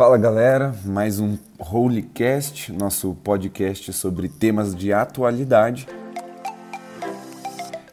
Fala 0.00 0.16
galera, 0.16 0.74
mais 0.82 1.20
um 1.20 1.36
Holycast, 1.58 2.72
nosso 2.72 3.14
podcast 3.16 3.92
sobre 3.92 4.30
temas 4.30 4.74
de 4.74 4.94
atualidade. 4.94 5.86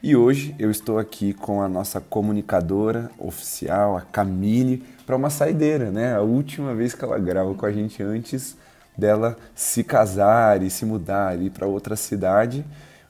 E 0.02 0.15
hoje 0.15 0.55
eu 0.57 0.71
estou 0.71 0.99
aqui 0.99 1.33
com 1.33 1.62
a 1.62 1.67
nossa 1.67 1.99
comunicadora 1.99 3.12
oficial, 3.20 3.97
a 3.97 4.01
Camille, 4.04 4.85
para 5.05 5.17
uma 5.17 5.29
saideira, 5.29 5.91
né? 5.91 6.15
A 6.15 6.21
última 6.21 6.73
vez 6.73 6.93
que 6.93 7.04
ela 7.04 7.20
grava 7.20 7.54
com 7.54 7.66
a 7.66 7.73
gente 7.73 8.02
antes 8.02 8.55
dela 8.98 9.36
se 9.54 9.84
casar 9.84 10.64
e 10.64 10.70
se 10.70 10.86
mudar 10.86 11.38
e 11.42 11.50
para 11.50 11.68
outra 11.68 11.98
cidade. 11.98 12.64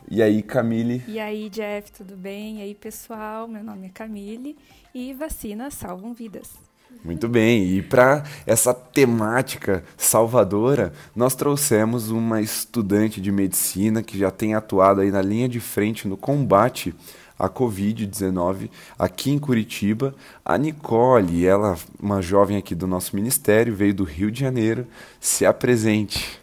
E 0.10 0.24
aí, 0.24 0.42
Camille? 0.42 1.04
E 1.08 1.20
aí, 1.20 1.50
Jeff, 1.50 1.92
tudo 1.92 2.18
bem? 2.18 2.58
E 2.58 2.62
aí, 2.64 2.74
pessoal? 2.74 3.48
Meu 3.48 3.64
nome 3.64 3.86
é 3.86 3.90
Camille 3.90 4.58
e 4.92 5.14
vacinas 5.14 5.76
salvam 5.76 6.16
vidas. 6.16 6.67
Muito 7.04 7.30
bem, 7.30 7.64
e 7.64 7.82
para 7.82 8.24
essa 8.46 8.74
temática 8.74 9.84
salvadora, 9.96 10.92
nós 11.16 11.36
trouxemos 11.36 12.10
uma 12.10 12.42
estudante 12.42 13.22
de 13.22 13.32
medicina 13.32 14.04
que 14.04 14.18
já 14.18 14.30
tem 14.30 14.56
atuado 14.56 15.02
aí 15.02 15.10
na 15.10 15.22
linha 15.22 15.48
de 15.48 15.60
frente 15.60 16.08
no 16.08 16.18
combate 16.18 16.94
à 17.40 17.48
Covid-19 17.48 18.70
aqui 18.98 19.32
em 19.32 19.40
Curitiba. 19.40 20.14
A 20.44 20.58
Nicole, 20.58 21.46
ela, 21.46 21.78
uma 22.02 22.22
jovem 22.22 22.58
aqui 22.58 22.76
do 22.76 22.88
nosso 22.88 23.16
ministério, 23.16 23.76
veio 23.76 23.94
do 23.94 24.04
Rio 24.04 24.32
de 24.32 24.40
Janeiro. 24.40 24.86
Se 25.20 25.46
apresente. 25.46 26.42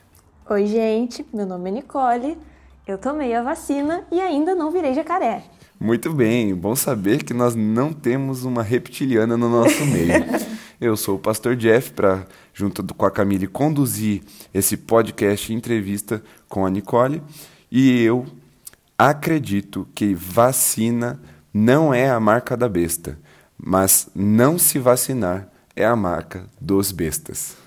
Oi, 0.48 0.67
gente, 0.67 1.27
meu 1.33 1.47
nome 1.47 1.70
é 1.70 1.73
Nicole, 1.73 2.39
eu 2.87 2.98
tomei 2.98 3.34
a 3.34 3.42
vacina 3.42 4.05
e 4.11 4.20
ainda 4.20 4.55
não 4.55 4.70
virei 4.70 4.95
jacaré. 4.95 5.42
Muito 5.78 6.12
bem, 6.12 6.55
bom 6.55 6.77
saber 6.77 7.24
que 7.24 7.34
nós 7.34 7.55
não 7.55 7.92
temos 7.92 8.45
uma 8.45 8.62
reptiliana 8.62 9.37
no 9.37 9.48
nosso 9.48 9.84
meio. 9.87 10.24
Eu 10.80 10.97
sou 10.97 11.16
o 11.16 11.19
pastor 11.19 11.56
Jeff 11.56 11.92
para 11.92 12.27
junto 12.52 12.83
com 12.95 13.05
a 13.05 13.10
Camille 13.10 13.47
conduzir 13.47 14.23
esse 14.52 14.77
podcast 14.77 15.53
entrevista 15.53 16.22
com 16.48 16.64
a 16.64 16.70
Nicole 16.70 17.20
e 17.70 18.03
eu 18.03 18.25
acredito 18.97 19.86
que 19.94 20.14
vacina 20.14 21.20
não 21.53 21.92
é 21.92 22.09
a 22.09 22.20
marca 22.20 22.56
da 22.56 22.69
besta, 22.69 23.19
mas 23.59 24.09
não 24.14 24.59
se 24.59 24.78
vacinar 24.78 25.48
é 25.75 25.84
a 25.84 25.97
marca 25.97 26.47
dos 26.61 26.92
bestas. 26.92 27.64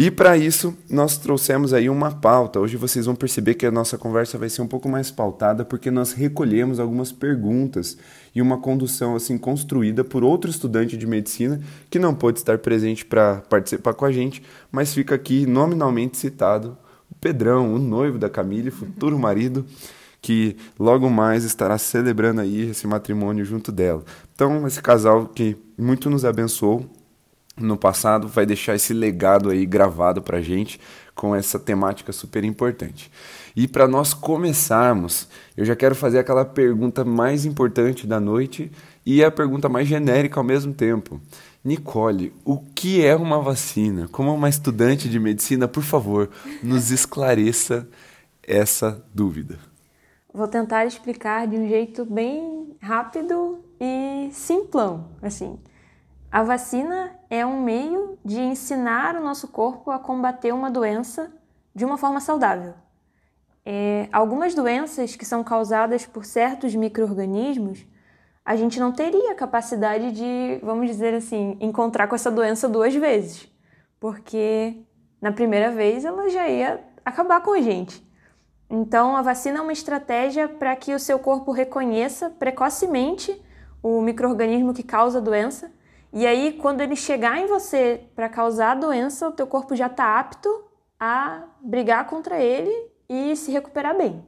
E 0.00 0.12
para 0.12 0.36
isso, 0.36 0.78
nós 0.88 1.18
trouxemos 1.18 1.72
aí 1.72 1.90
uma 1.90 2.12
pauta. 2.12 2.60
Hoje 2.60 2.76
vocês 2.76 3.06
vão 3.06 3.16
perceber 3.16 3.54
que 3.54 3.66
a 3.66 3.70
nossa 3.72 3.98
conversa 3.98 4.38
vai 4.38 4.48
ser 4.48 4.62
um 4.62 4.66
pouco 4.68 4.88
mais 4.88 5.10
pautada 5.10 5.64
porque 5.64 5.90
nós 5.90 6.12
recolhemos 6.12 6.78
algumas 6.78 7.10
perguntas 7.10 7.98
e 8.32 8.40
uma 8.40 8.58
condução 8.58 9.16
assim 9.16 9.36
construída 9.36 10.04
por 10.04 10.22
outro 10.22 10.48
estudante 10.48 10.96
de 10.96 11.04
medicina 11.04 11.60
que 11.90 11.98
não 11.98 12.14
pôde 12.14 12.38
estar 12.38 12.58
presente 12.58 13.04
para 13.04 13.42
participar 13.50 13.92
com 13.92 14.04
a 14.04 14.12
gente, 14.12 14.40
mas 14.70 14.94
fica 14.94 15.16
aqui 15.16 15.46
nominalmente 15.46 16.16
citado 16.16 16.78
o 17.10 17.14
Pedrão, 17.16 17.74
o 17.74 17.78
noivo 17.80 18.20
da 18.20 18.30
Camille, 18.30 18.70
futuro 18.70 19.18
marido, 19.18 19.66
que 20.22 20.56
logo 20.78 21.10
mais 21.10 21.42
estará 21.42 21.76
celebrando 21.76 22.40
aí 22.40 22.70
esse 22.70 22.86
matrimônio 22.86 23.44
junto 23.44 23.72
dela. 23.72 24.04
Então, 24.32 24.64
esse 24.64 24.80
casal 24.80 25.26
que 25.26 25.56
muito 25.76 26.08
nos 26.08 26.24
abençoou 26.24 26.88
no 27.58 27.76
passado 27.76 28.28
vai 28.28 28.46
deixar 28.46 28.74
esse 28.74 28.92
legado 28.92 29.50
aí 29.50 29.66
gravado 29.66 30.22
para 30.22 30.40
gente 30.40 30.80
com 31.14 31.34
essa 31.34 31.58
temática 31.58 32.12
super 32.12 32.44
importante. 32.44 33.10
E 33.56 33.66
para 33.66 33.88
nós 33.88 34.14
começarmos, 34.14 35.28
eu 35.56 35.64
já 35.64 35.74
quero 35.74 35.94
fazer 35.94 36.20
aquela 36.20 36.44
pergunta 36.44 37.04
mais 37.04 37.44
importante 37.44 38.06
da 38.06 38.20
noite 38.20 38.70
e 39.04 39.24
a 39.24 39.30
pergunta 39.30 39.68
mais 39.68 39.88
genérica 39.88 40.38
ao 40.38 40.44
mesmo 40.44 40.72
tempo. 40.72 41.20
Nicole, 41.64 42.32
o 42.44 42.58
que 42.58 43.04
é 43.04 43.16
uma 43.16 43.40
vacina? 43.40 44.06
Como 44.08 44.32
uma 44.32 44.48
estudante 44.48 45.08
de 45.08 45.18
medicina, 45.18 45.66
por 45.66 45.82
favor, 45.82 46.30
nos 46.62 46.90
esclareça 46.92 47.88
essa 48.42 49.04
dúvida. 49.12 49.58
Vou 50.32 50.46
tentar 50.46 50.86
explicar 50.86 51.48
de 51.48 51.56
um 51.56 51.68
jeito 51.68 52.04
bem 52.04 52.76
rápido 52.80 53.58
e 53.80 54.30
simplão, 54.32 55.08
assim. 55.20 55.58
A 56.30 56.42
vacina 56.42 57.18
é 57.30 57.44
um 57.44 57.62
meio 57.62 58.18
de 58.22 58.38
ensinar 58.38 59.16
o 59.16 59.24
nosso 59.24 59.48
corpo 59.48 59.90
a 59.90 59.98
combater 59.98 60.52
uma 60.52 60.70
doença 60.70 61.32
de 61.74 61.86
uma 61.86 61.96
forma 61.96 62.20
saudável. 62.20 62.74
É, 63.64 64.08
algumas 64.12 64.54
doenças 64.54 65.16
que 65.16 65.24
são 65.24 65.42
causadas 65.42 66.04
por 66.04 66.26
certos 66.26 66.74
micro-organismos, 66.74 67.86
a 68.44 68.56
gente 68.56 68.78
não 68.78 68.92
teria 68.92 69.34
capacidade 69.34 70.12
de, 70.12 70.60
vamos 70.62 70.86
dizer 70.86 71.14
assim, 71.14 71.56
encontrar 71.60 72.06
com 72.08 72.14
essa 72.14 72.30
doença 72.30 72.68
duas 72.68 72.94
vezes, 72.94 73.50
porque 73.98 74.82
na 75.22 75.32
primeira 75.32 75.70
vez 75.70 76.04
ela 76.04 76.28
já 76.28 76.46
ia 76.46 76.84
acabar 77.04 77.42
com 77.42 77.52
a 77.52 77.60
gente. 77.62 78.06
Então, 78.68 79.16
a 79.16 79.22
vacina 79.22 79.58
é 79.58 79.62
uma 79.62 79.72
estratégia 79.72 80.46
para 80.46 80.76
que 80.76 80.94
o 80.94 80.98
seu 80.98 81.18
corpo 81.18 81.52
reconheça 81.52 82.28
precocemente 82.28 83.42
o 83.82 84.02
microorganismo 84.02 84.74
que 84.74 84.82
causa 84.82 85.18
a 85.18 85.22
doença 85.22 85.72
e 86.12 86.26
aí, 86.26 86.54
quando 86.54 86.80
ele 86.80 86.96
chegar 86.96 87.38
em 87.38 87.46
você 87.46 88.08
para 88.14 88.28
causar 88.28 88.72
a 88.72 88.74
doença, 88.74 89.28
o 89.28 89.32
teu 89.32 89.46
corpo 89.46 89.76
já 89.76 89.86
está 89.86 90.18
apto 90.18 90.48
a 90.98 91.44
brigar 91.60 92.06
contra 92.06 92.40
ele 92.40 92.72
e 93.08 93.36
se 93.36 93.50
recuperar 93.50 93.96
bem. 93.96 94.26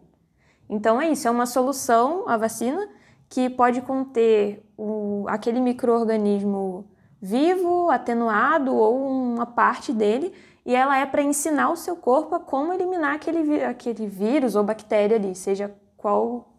Então 0.69 1.00
é 1.00 1.10
isso, 1.10 1.26
é 1.26 1.30
uma 1.30 1.46
solução, 1.46 2.28
a 2.28 2.36
vacina, 2.36 2.88
que 3.28 3.48
pode 3.48 3.80
conter 3.82 4.64
o, 4.76 5.24
aquele 5.28 5.60
microorganismo 5.60 6.88
vivo, 7.20 7.90
atenuado 7.90 8.74
ou 8.74 8.96
uma 8.96 9.46
parte 9.46 9.92
dele, 9.92 10.32
e 10.64 10.74
ela 10.74 10.98
é 10.98 11.06
para 11.06 11.22
ensinar 11.22 11.70
o 11.70 11.76
seu 11.76 11.96
corpo 11.96 12.34
a 12.34 12.40
como 12.40 12.72
eliminar 12.72 13.14
aquele, 13.14 13.64
aquele 13.64 14.06
vírus 14.06 14.54
ou 14.54 14.62
bactéria 14.62 15.16
ali, 15.16 15.34
seja 15.34 15.74
qual, 15.96 16.52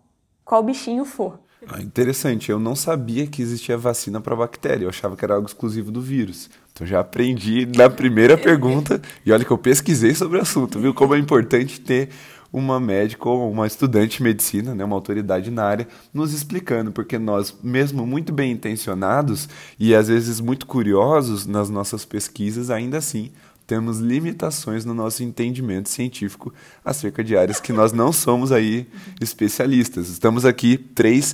qual 0.43 0.63
bichinho 0.63 1.05
for. 1.05 1.39
Ah, 1.67 1.79
interessante, 1.79 2.49
eu 2.49 2.59
não 2.59 2.75
sabia 2.75 3.27
que 3.27 3.39
existia 3.39 3.77
vacina 3.77 4.19
para 4.19 4.35
bactéria, 4.35 4.85
eu 4.85 4.89
achava 4.89 5.15
que 5.15 5.23
era 5.23 5.35
algo 5.35 5.47
exclusivo 5.47 5.91
do 5.91 6.01
vírus. 6.01 6.49
Então 6.73 6.87
já 6.87 6.99
aprendi 7.01 7.67
na 7.67 7.87
primeira 7.87 8.35
pergunta, 8.35 8.99
e 9.23 9.31
olha 9.31 9.45
que 9.45 9.51
eu 9.51 9.57
pesquisei 9.59 10.15
sobre 10.15 10.39
o 10.39 10.41
assunto, 10.41 10.79
viu? 10.79 10.91
Como 10.91 11.13
é 11.13 11.19
importante 11.19 11.79
ter 11.79 12.09
uma 12.51 12.79
médica 12.79 13.29
ou 13.29 13.49
uma 13.51 13.67
estudante 13.67 14.17
de 14.17 14.23
medicina, 14.23 14.73
né, 14.73 14.83
uma 14.83 14.95
autoridade 14.95 15.51
na 15.51 15.63
área, 15.63 15.87
nos 16.11 16.33
explicando, 16.33 16.91
porque 16.91 17.19
nós, 17.19 17.55
mesmo 17.63 18.07
muito 18.07 18.33
bem 18.33 18.51
intencionados 18.51 19.47
e 19.79 19.93
às 19.93 20.07
vezes 20.07 20.39
muito 20.39 20.65
curiosos 20.65 21.45
nas 21.45 21.69
nossas 21.69 22.03
pesquisas, 22.03 22.71
ainda 22.71 22.97
assim 22.97 23.31
temos 23.71 23.99
limitações 23.99 24.83
no 24.83 24.93
nosso 24.93 25.23
entendimento 25.23 25.87
científico 25.87 26.53
acerca 26.83 27.23
de 27.23 27.37
áreas 27.37 27.61
que 27.61 27.71
nós 27.71 27.93
não 27.93 28.11
somos 28.11 28.51
aí 28.51 28.85
especialistas. 29.21 30.09
Estamos 30.09 30.43
aqui 30.43 30.77
três, 30.77 31.33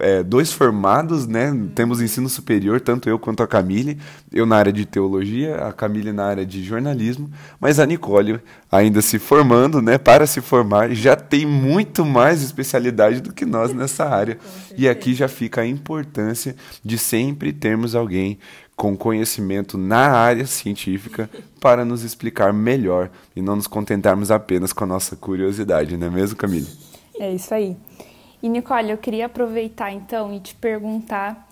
é, 0.00 0.22
dois 0.22 0.52
formados, 0.52 1.26
né? 1.26 1.52
Temos 1.74 2.00
ensino 2.00 2.28
superior, 2.28 2.80
tanto 2.80 3.08
eu 3.08 3.18
quanto 3.18 3.42
a 3.42 3.46
Camille. 3.46 3.98
Eu 4.32 4.46
na 4.46 4.56
área 4.56 4.72
de 4.72 4.84
teologia, 4.84 5.56
a 5.56 5.72
Camille 5.72 6.12
na 6.12 6.24
área 6.24 6.44
de 6.44 6.62
jornalismo, 6.64 7.30
mas 7.60 7.78
a 7.78 7.86
Nicole 7.86 8.40
ainda 8.70 9.00
se 9.02 9.18
formando, 9.18 9.80
né? 9.80 9.98
Para 9.98 10.26
se 10.26 10.40
formar, 10.40 10.94
já 10.94 11.14
tem 11.14 11.46
muito 11.46 12.04
mais 12.04 12.42
especialidade 12.42 13.20
do 13.20 13.32
que 13.32 13.44
nós 13.44 13.72
nessa 13.72 14.04
área. 14.04 14.38
E 14.76 14.88
aqui 14.88 15.14
já 15.14 15.28
fica 15.28 15.60
a 15.60 15.66
importância 15.66 16.56
de 16.84 16.98
sempre 16.98 17.52
termos 17.52 17.94
alguém 17.94 18.38
com 18.76 18.96
conhecimento 18.96 19.78
na 19.78 20.10
área 20.10 20.46
científica 20.46 21.30
para 21.60 21.84
nos 21.84 22.02
explicar 22.02 22.52
melhor 22.52 23.10
e 23.34 23.40
não 23.40 23.56
nos 23.56 23.66
contentarmos 23.66 24.30
apenas 24.30 24.72
com 24.72 24.84
a 24.84 24.86
nossa 24.86 25.14
curiosidade, 25.16 25.96
não 25.96 26.08
é 26.08 26.10
mesmo, 26.10 26.36
Camille? 26.36 26.68
É 27.18 27.32
isso 27.32 27.54
aí. 27.54 27.76
E 28.44 28.48
Nicole, 28.50 28.90
eu 28.90 28.98
queria 28.98 29.24
aproveitar 29.24 29.90
então 29.90 30.30
e 30.30 30.38
te 30.38 30.54
perguntar 30.54 31.48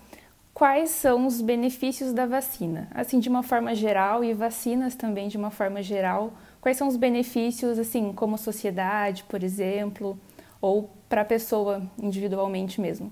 quais 0.53 0.91
são 0.91 1.25
os 1.25 1.41
benefícios 1.41 2.13
da 2.13 2.27
vacina, 2.27 2.87
assim 2.93 3.19
de 3.19 3.27
uma 3.27 3.41
forma 3.41 3.73
geral 3.73 4.23
e 4.23 4.31
vacinas 4.31 4.93
também 4.93 5.27
de 5.27 5.35
uma 5.35 5.49
forma 5.49 5.81
geral. 5.81 6.33
Quais 6.61 6.77
são 6.77 6.87
os 6.87 6.95
benefícios, 6.95 7.79
assim, 7.79 8.13
como 8.13 8.37
sociedade, 8.37 9.23
por 9.23 9.43
exemplo, 9.43 10.19
ou 10.61 10.87
para 11.09 11.21
a 11.21 11.25
pessoa 11.25 11.81
individualmente 11.97 12.79
mesmo? 12.79 13.11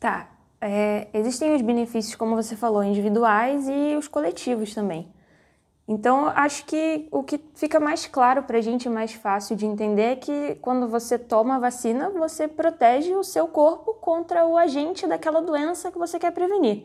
Tá, 0.00 0.28
é, 0.60 1.06
existem 1.14 1.54
os 1.54 1.62
benefícios, 1.62 2.16
como 2.16 2.34
você 2.34 2.56
falou, 2.56 2.82
individuais 2.82 3.68
e 3.68 3.94
os 3.94 4.08
coletivos 4.08 4.74
também. 4.74 5.06
Então, 5.92 6.28
acho 6.36 6.66
que 6.66 7.08
o 7.10 7.20
que 7.20 7.40
fica 7.52 7.80
mais 7.80 8.06
claro 8.06 8.44
para 8.44 8.58
a 8.58 8.60
gente, 8.60 8.88
mais 8.88 9.12
fácil 9.12 9.56
de 9.56 9.66
entender, 9.66 10.12
é 10.12 10.14
que 10.14 10.54
quando 10.62 10.86
você 10.86 11.18
toma 11.18 11.56
a 11.56 11.58
vacina, 11.58 12.08
você 12.10 12.46
protege 12.46 13.12
o 13.16 13.24
seu 13.24 13.48
corpo 13.48 13.94
contra 13.94 14.46
o 14.46 14.56
agente 14.56 15.04
daquela 15.04 15.42
doença 15.42 15.90
que 15.90 15.98
você 15.98 16.16
quer 16.16 16.30
prevenir. 16.30 16.84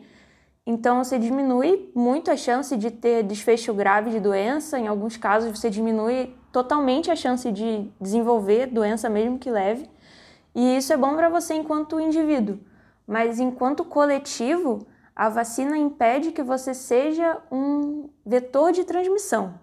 Então, 0.66 1.04
você 1.04 1.20
diminui 1.20 1.88
muito 1.94 2.32
a 2.32 2.36
chance 2.36 2.76
de 2.76 2.90
ter 2.90 3.22
desfecho 3.22 3.72
grave 3.72 4.10
de 4.10 4.18
doença. 4.18 4.76
Em 4.76 4.88
alguns 4.88 5.16
casos, 5.16 5.56
você 5.56 5.70
diminui 5.70 6.34
totalmente 6.50 7.08
a 7.08 7.14
chance 7.14 7.52
de 7.52 7.88
desenvolver 8.00 8.66
doença, 8.66 9.08
mesmo 9.08 9.38
que 9.38 9.48
leve. 9.48 9.88
E 10.52 10.78
isso 10.78 10.92
é 10.92 10.96
bom 10.96 11.14
para 11.14 11.28
você 11.28 11.54
enquanto 11.54 12.00
indivíduo 12.00 12.58
mas 13.06 13.38
enquanto 13.38 13.84
coletivo, 13.84 14.84
a 15.16 15.30
vacina 15.30 15.78
impede 15.78 16.30
que 16.30 16.42
você 16.42 16.74
seja 16.74 17.38
um 17.50 18.10
vetor 18.24 18.70
de 18.70 18.84
transmissão. 18.84 19.58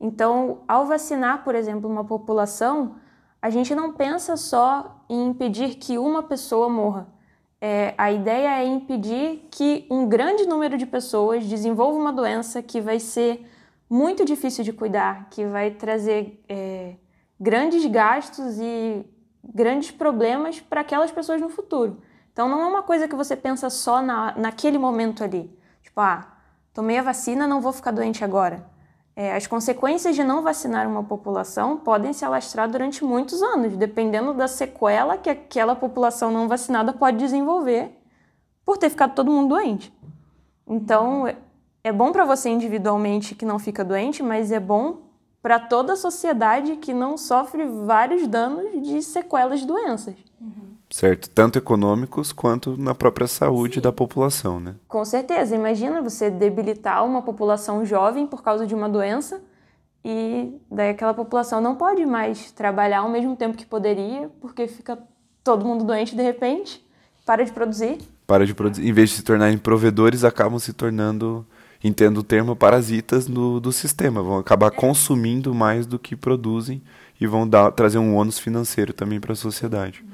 Então, 0.00 0.62
ao 0.66 0.86
vacinar, 0.86 1.44
por 1.44 1.54
exemplo, 1.54 1.88
uma 1.88 2.04
população, 2.04 2.96
a 3.40 3.48
gente 3.48 3.76
não 3.76 3.92
pensa 3.92 4.36
só 4.36 5.04
em 5.08 5.28
impedir 5.28 5.76
que 5.76 5.96
uma 5.96 6.24
pessoa 6.24 6.68
morra. 6.68 7.06
É, 7.60 7.94
a 7.96 8.10
ideia 8.10 8.60
é 8.60 8.66
impedir 8.66 9.46
que 9.52 9.86
um 9.88 10.08
grande 10.08 10.46
número 10.46 10.76
de 10.76 10.86
pessoas 10.86 11.46
desenvolva 11.46 11.96
uma 11.96 12.12
doença 12.12 12.60
que 12.60 12.80
vai 12.80 12.98
ser 12.98 13.48
muito 13.88 14.24
difícil 14.24 14.64
de 14.64 14.72
cuidar, 14.72 15.28
que 15.30 15.46
vai 15.46 15.70
trazer 15.70 16.42
é, 16.48 16.96
grandes 17.38 17.86
gastos 17.86 18.58
e 18.58 19.04
grandes 19.42 19.92
problemas 19.92 20.60
para 20.60 20.80
aquelas 20.80 21.12
pessoas 21.12 21.40
no 21.40 21.48
futuro. 21.48 22.00
Então 22.38 22.48
não 22.48 22.62
é 22.62 22.66
uma 22.66 22.84
coisa 22.84 23.08
que 23.08 23.16
você 23.16 23.34
pensa 23.34 23.68
só 23.68 24.00
na, 24.00 24.32
naquele 24.36 24.78
momento 24.78 25.24
ali. 25.24 25.50
Tipo, 25.82 26.00
ah, 26.00 26.24
tomei 26.72 26.96
a 26.96 27.02
vacina, 27.02 27.48
não 27.48 27.60
vou 27.60 27.72
ficar 27.72 27.90
doente 27.90 28.22
agora. 28.22 28.64
É, 29.16 29.34
as 29.34 29.48
consequências 29.48 30.14
de 30.14 30.22
não 30.22 30.40
vacinar 30.40 30.86
uma 30.86 31.02
população 31.02 31.78
podem 31.78 32.12
se 32.12 32.24
alastrar 32.24 32.70
durante 32.70 33.04
muitos 33.04 33.42
anos, 33.42 33.76
dependendo 33.76 34.32
da 34.32 34.46
sequela 34.46 35.18
que 35.18 35.28
aquela 35.28 35.74
população 35.74 36.30
não 36.30 36.46
vacinada 36.46 36.92
pode 36.92 37.16
desenvolver 37.16 37.90
por 38.64 38.78
ter 38.78 38.90
ficado 38.90 39.16
todo 39.16 39.32
mundo 39.32 39.56
doente. 39.56 39.92
Então, 40.64 41.24
é 41.82 41.90
bom 41.90 42.12
para 42.12 42.24
você 42.24 42.48
individualmente 42.48 43.34
que 43.34 43.44
não 43.44 43.58
fica 43.58 43.84
doente, 43.84 44.22
mas 44.22 44.52
é 44.52 44.60
bom 44.60 44.98
para 45.42 45.58
toda 45.58 45.94
a 45.94 45.96
sociedade 45.96 46.76
que 46.76 46.94
não 46.94 47.16
sofre 47.16 47.66
vários 47.66 48.28
danos 48.28 48.80
de 48.80 49.02
sequelas 49.02 49.58
de 49.58 49.66
doenças. 49.66 50.14
Uhum. 50.40 50.77
Certo, 50.90 51.28
tanto 51.28 51.58
econômicos 51.58 52.32
quanto 52.32 52.76
na 52.78 52.94
própria 52.94 53.26
saúde 53.26 53.74
Sim. 53.74 53.80
da 53.82 53.92
população, 53.92 54.58
né? 54.58 54.74
Com 54.88 55.04
certeza. 55.04 55.54
Imagina 55.54 56.00
você 56.00 56.30
debilitar 56.30 57.04
uma 57.04 57.20
população 57.20 57.84
jovem 57.84 58.26
por 58.26 58.42
causa 58.42 58.66
de 58.66 58.74
uma 58.74 58.88
doença 58.88 59.40
e 60.04 60.58
daí 60.70 60.90
aquela 60.90 61.12
população 61.12 61.60
não 61.60 61.74
pode 61.74 62.06
mais 62.06 62.50
trabalhar 62.52 63.00
ao 63.00 63.10
mesmo 63.10 63.36
tempo 63.36 63.56
que 63.56 63.66
poderia, 63.66 64.30
porque 64.40 64.66
fica 64.66 64.98
todo 65.44 65.64
mundo 65.64 65.84
doente 65.84 66.16
de 66.16 66.22
repente, 66.22 66.82
para 67.26 67.44
de 67.44 67.52
produzir. 67.52 67.98
Para 68.26 68.46
de 68.46 68.54
produzir. 68.54 68.88
Em 68.88 68.92
vez 68.92 69.10
de 69.10 69.16
se 69.16 69.22
tornarem 69.22 69.58
provedores, 69.58 70.24
acabam 70.24 70.58
se 70.58 70.72
tornando 70.72 71.46
entendo 71.82 72.18
o 72.18 72.22
termo, 72.22 72.56
parasitas 72.56 73.26
do, 73.26 73.60
do 73.60 73.72
sistema. 73.72 74.22
Vão 74.22 74.38
acabar 74.38 74.70
consumindo 74.70 75.54
mais 75.54 75.86
do 75.86 75.98
que 75.98 76.16
produzem 76.16 76.82
e 77.20 77.26
vão 77.26 77.46
dar, 77.46 77.70
trazer 77.72 77.98
um 77.98 78.16
ônus 78.16 78.38
financeiro 78.38 78.92
também 78.92 79.20
para 79.20 79.32
a 79.32 79.36
sociedade. 79.36 80.04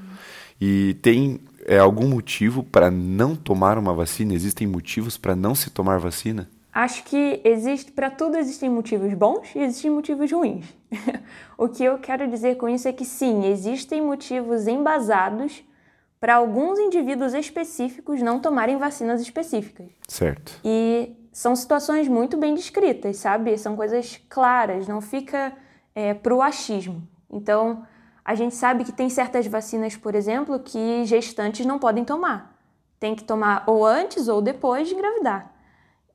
E 0.61 0.95
tem 1.03 1.41
é, 1.67 1.79
algum 1.79 2.09
motivo 2.09 2.62
para 2.62 2.91
não 2.91 3.35
tomar 3.35 3.79
uma 3.79 3.93
vacina? 3.93 4.35
Existem 4.35 4.67
motivos 4.67 5.17
para 5.17 5.35
não 5.35 5.55
se 5.55 5.71
tomar 5.71 5.99
vacina? 5.99 6.49
Acho 6.73 7.05
que 7.05 7.41
existe 7.45 7.93
para 7.93 8.11
tudo 8.11 8.37
existem 8.37 8.69
motivos 8.69 9.15
bons 9.15 9.55
e 9.55 9.61
existem 9.61 9.91
motivos 9.91 10.31
ruins. 10.33 10.67
o 11.56 11.69
que 11.69 11.85
eu 11.85 11.99
quero 11.99 12.29
dizer 12.29 12.56
com 12.56 12.69
isso 12.69 12.89
é 12.89 12.93
que 12.93 13.05
sim, 13.05 13.47
existem 13.47 14.03
motivos 14.03 14.67
embasados 14.67 15.62
para 16.19 16.37
alguns 16.37 16.79
indivíduos 16.79 17.33
específicos 17.35 18.23
não 18.23 18.41
tomarem 18.41 18.77
vacinas 18.77 19.21
específicas. 19.21 19.87
Certo. 20.09 20.59
E 20.65 21.15
são 21.31 21.55
situações 21.55 22.09
muito 22.09 22.37
bem 22.37 22.55
descritas, 22.55 23.19
sabe? 23.19 23.56
São 23.59 23.77
coisas 23.77 24.21
claras, 24.29 24.89
não 24.89 25.01
fica 25.01 25.53
é, 25.95 26.15
pro 26.15 26.41
achismo. 26.41 27.06
Então, 27.31 27.85
a 28.25 28.35
gente 28.35 28.55
sabe 28.55 28.85
que 28.85 28.93
tem 28.93 29.11
certas 29.11 29.47
vacinas, 29.47 29.97
por 29.97 30.15
exemplo, 30.15 30.59
que 30.59 31.05
gestantes 31.05 31.67
não 31.67 31.79
podem 31.79 32.05
tomar. 32.05 32.59
Tem 32.99 33.15
que 33.15 33.23
tomar 33.23 33.65
ou 33.67 33.85
antes 33.85 34.29
ou 34.29 34.41
depois 34.41 34.88
de 34.88 34.94
engravidar. 34.94 35.53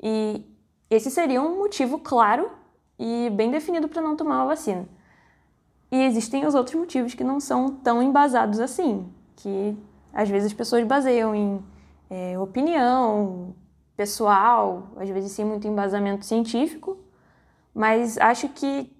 E 0.01 0.43
esse 0.89 1.11
seria 1.11 1.41
um 1.41 1.59
motivo 1.59 1.99
claro 1.99 2.49
e 2.97 3.29
bem 3.29 3.51
definido 3.51 3.87
para 3.87 4.01
não 4.01 4.15
tomar 4.15 4.41
a 4.41 4.45
vacina. 4.45 4.87
E 5.91 6.01
existem 6.03 6.45
os 6.47 6.55
outros 6.55 6.75
motivos 6.75 7.13
que 7.13 7.23
não 7.23 7.39
são 7.39 7.69
tão 7.69 8.01
embasados 8.01 8.59
assim, 8.59 9.11
que 9.35 9.77
às 10.11 10.29
vezes 10.29 10.47
as 10.47 10.53
pessoas 10.53 10.85
baseiam 10.85 11.35
em 11.35 11.63
é, 12.09 12.37
opinião, 12.39 13.55
pessoal, 13.95 14.87
às 14.97 15.09
vezes 15.09 15.31
sem 15.31 15.45
muito 15.45 15.67
embasamento 15.67 16.25
científico, 16.25 16.97
mas 17.73 18.17
acho 18.17 18.49
que 18.49 18.91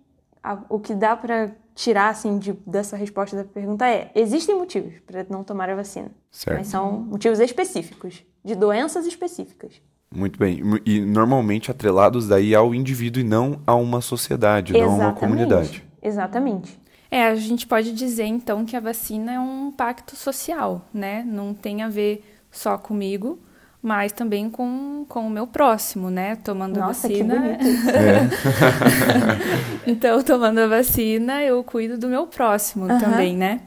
a, 0.44 0.60
o 0.70 0.80
que 0.80 0.94
dá 0.94 1.16
para 1.16 1.52
tirar 1.80 2.10
assim 2.10 2.38
de, 2.38 2.54
dessa 2.68 2.98
resposta 2.98 3.38
da 3.38 3.44
pergunta 3.46 3.88
é: 3.88 4.12
existem 4.14 4.56
motivos 4.56 4.94
para 5.08 5.26
não 5.30 5.44
tomar 5.44 5.70
a 5.70 5.76
vacina, 5.76 6.12
certo. 6.30 6.58
mas 6.58 6.68
são 6.68 6.92
motivos 6.92 7.40
específicos 7.40 8.22
de 8.44 8.54
doenças 8.54 9.06
específicas. 9.06 9.82
Muito 10.14 10.38
bem. 10.40 10.62
E 10.86 11.00
normalmente 11.00 11.72
atrelados 11.72 12.28
daí 12.28 12.54
ao 12.54 12.74
indivíduo 12.76 13.22
e 13.22 13.24
não 13.24 13.62
a 13.66 13.76
uma 13.76 14.02
sociedade, 14.02 14.74
Exatamente. 14.76 14.98
não 14.98 15.06
a 15.06 15.10
uma 15.10 15.16
comunidade. 15.16 15.84
Exatamente. 16.02 16.80
É, 17.12 17.28
a 17.28 17.36
gente 17.36 17.66
pode 17.66 17.94
dizer 17.94 18.26
então 18.26 18.66
que 18.66 18.76
a 18.76 18.80
vacina 18.80 19.34
é 19.34 19.40
um 19.40 19.72
pacto 19.72 20.16
social, 20.16 20.86
né? 20.94 21.24
Não 21.26 21.54
tem 21.54 21.82
a 21.82 21.90
ver 21.90 22.24
só 22.52 22.78
comigo, 22.78 23.40
mas 23.82 24.12
também 24.12 24.50
com, 24.50 25.06
com 25.08 25.26
o 25.26 25.30
meu 25.30 25.48
próximo, 25.48 26.10
né? 26.10 26.36
Tomando 26.38 26.80
Nossa, 26.80 27.08
a 27.08 27.10
vacina. 27.10 27.36
Que 27.36 27.40
bonito. 27.40 27.70
É. 29.88 29.92
então, 29.92 30.22
tomando 30.22 30.60
a 30.60 30.68
vacina, 30.68 31.42
eu 31.44 31.64
cuido 31.64 31.98
do 31.98 32.08
meu 32.08 32.28
próximo 32.28 32.86
uhum. 32.86 33.00
também, 33.00 33.38
né? 33.38 33.62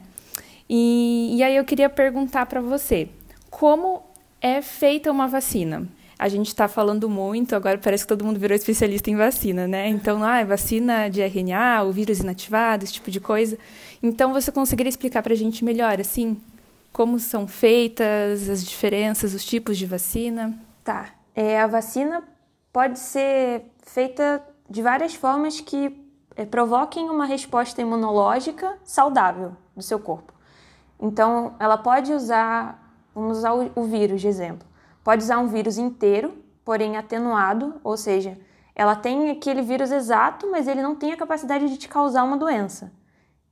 E, 0.69 1.35
e 1.35 1.43
aí 1.43 1.55
eu 1.55 1.65
queria 1.65 1.89
perguntar 1.89 2.45
para 2.45 2.61
você, 2.61 3.09
como 3.49 4.03
é 4.41 4.61
feita 4.61 5.11
uma 5.11 5.27
vacina? 5.27 5.87
A 6.17 6.29
gente 6.29 6.47
está 6.47 6.67
falando 6.67 7.09
muito, 7.09 7.55
agora 7.55 7.77
parece 7.77 8.03
que 8.03 8.07
todo 8.07 8.23
mundo 8.23 8.39
virou 8.39 8.55
especialista 8.55 9.09
em 9.09 9.15
vacina, 9.15 9.67
né? 9.67 9.89
Então, 9.89 10.23
ah, 10.23 10.43
vacina 10.43 11.09
de 11.09 11.21
RNA, 11.21 11.83
o 11.83 11.91
vírus 11.91 12.19
inativado, 12.19 12.83
esse 12.83 12.93
tipo 12.93 13.09
de 13.09 13.19
coisa. 13.19 13.57
Então, 14.01 14.31
você 14.31 14.51
conseguiria 14.51 14.89
explicar 14.89 15.23
para 15.23 15.33
a 15.33 15.35
gente 15.35 15.65
melhor, 15.65 15.99
assim, 15.99 16.37
como 16.93 17.19
são 17.19 17.47
feitas, 17.47 18.47
as 18.47 18.63
diferenças, 18.63 19.33
os 19.33 19.43
tipos 19.43 19.77
de 19.77 19.87
vacina? 19.87 20.57
Tá. 20.83 21.07
É, 21.35 21.59
a 21.59 21.65
vacina 21.65 22.23
pode 22.71 22.99
ser 22.99 23.65
feita 23.81 24.41
de 24.69 24.81
várias 24.81 25.15
formas 25.15 25.59
que 25.59 25.99
é, 26.35 26.45
provoquem 26.45 27.09
uma 27.09 27.25
resposta 27.25 27.81
imunológica 27.81 28.77
saudável 28.83 29.57
do 29.75 29.81
seu 29.81 29.99
corpo. 29.99 30.33
Então, 30.99 31.55
ela 31.59 31.77
pode 31.77 32.13
usar, 32.13 32.95
vamos 33.13 33.39
usar 33.39 33.53
o, 33.53 33.71
o 33.75 33.83
vírus 33.83 34.21
de 34.21 34.27
exemplo. 34.27 34.67
Pode 35.03 35.23
usar 35.23 35.39
um 35.39 35.47
vírus 35.47 35.79
inteiro, 35.79 36.33
porém 36.63 36.95
atenuado, 36.95 37.81
ou 37.83 37.97
seja, 37.97 38.39
ela 38.75 38.95
tem 38.95 39.31
aquele 39.31 39.61
vírus 39.61 39.91
exato, 39.91 40.49
mas 40.49 40.67
ele 40.67 40.81
não 40.81 40.95
tem 40.95 41.11
a 41.11 41.17
capacidade 41.17 41.67
de 41.67 41.77
te 41.77 41.89
causar 41.89 42.23
uma 42.23 42.37
doença. 42.37 42.93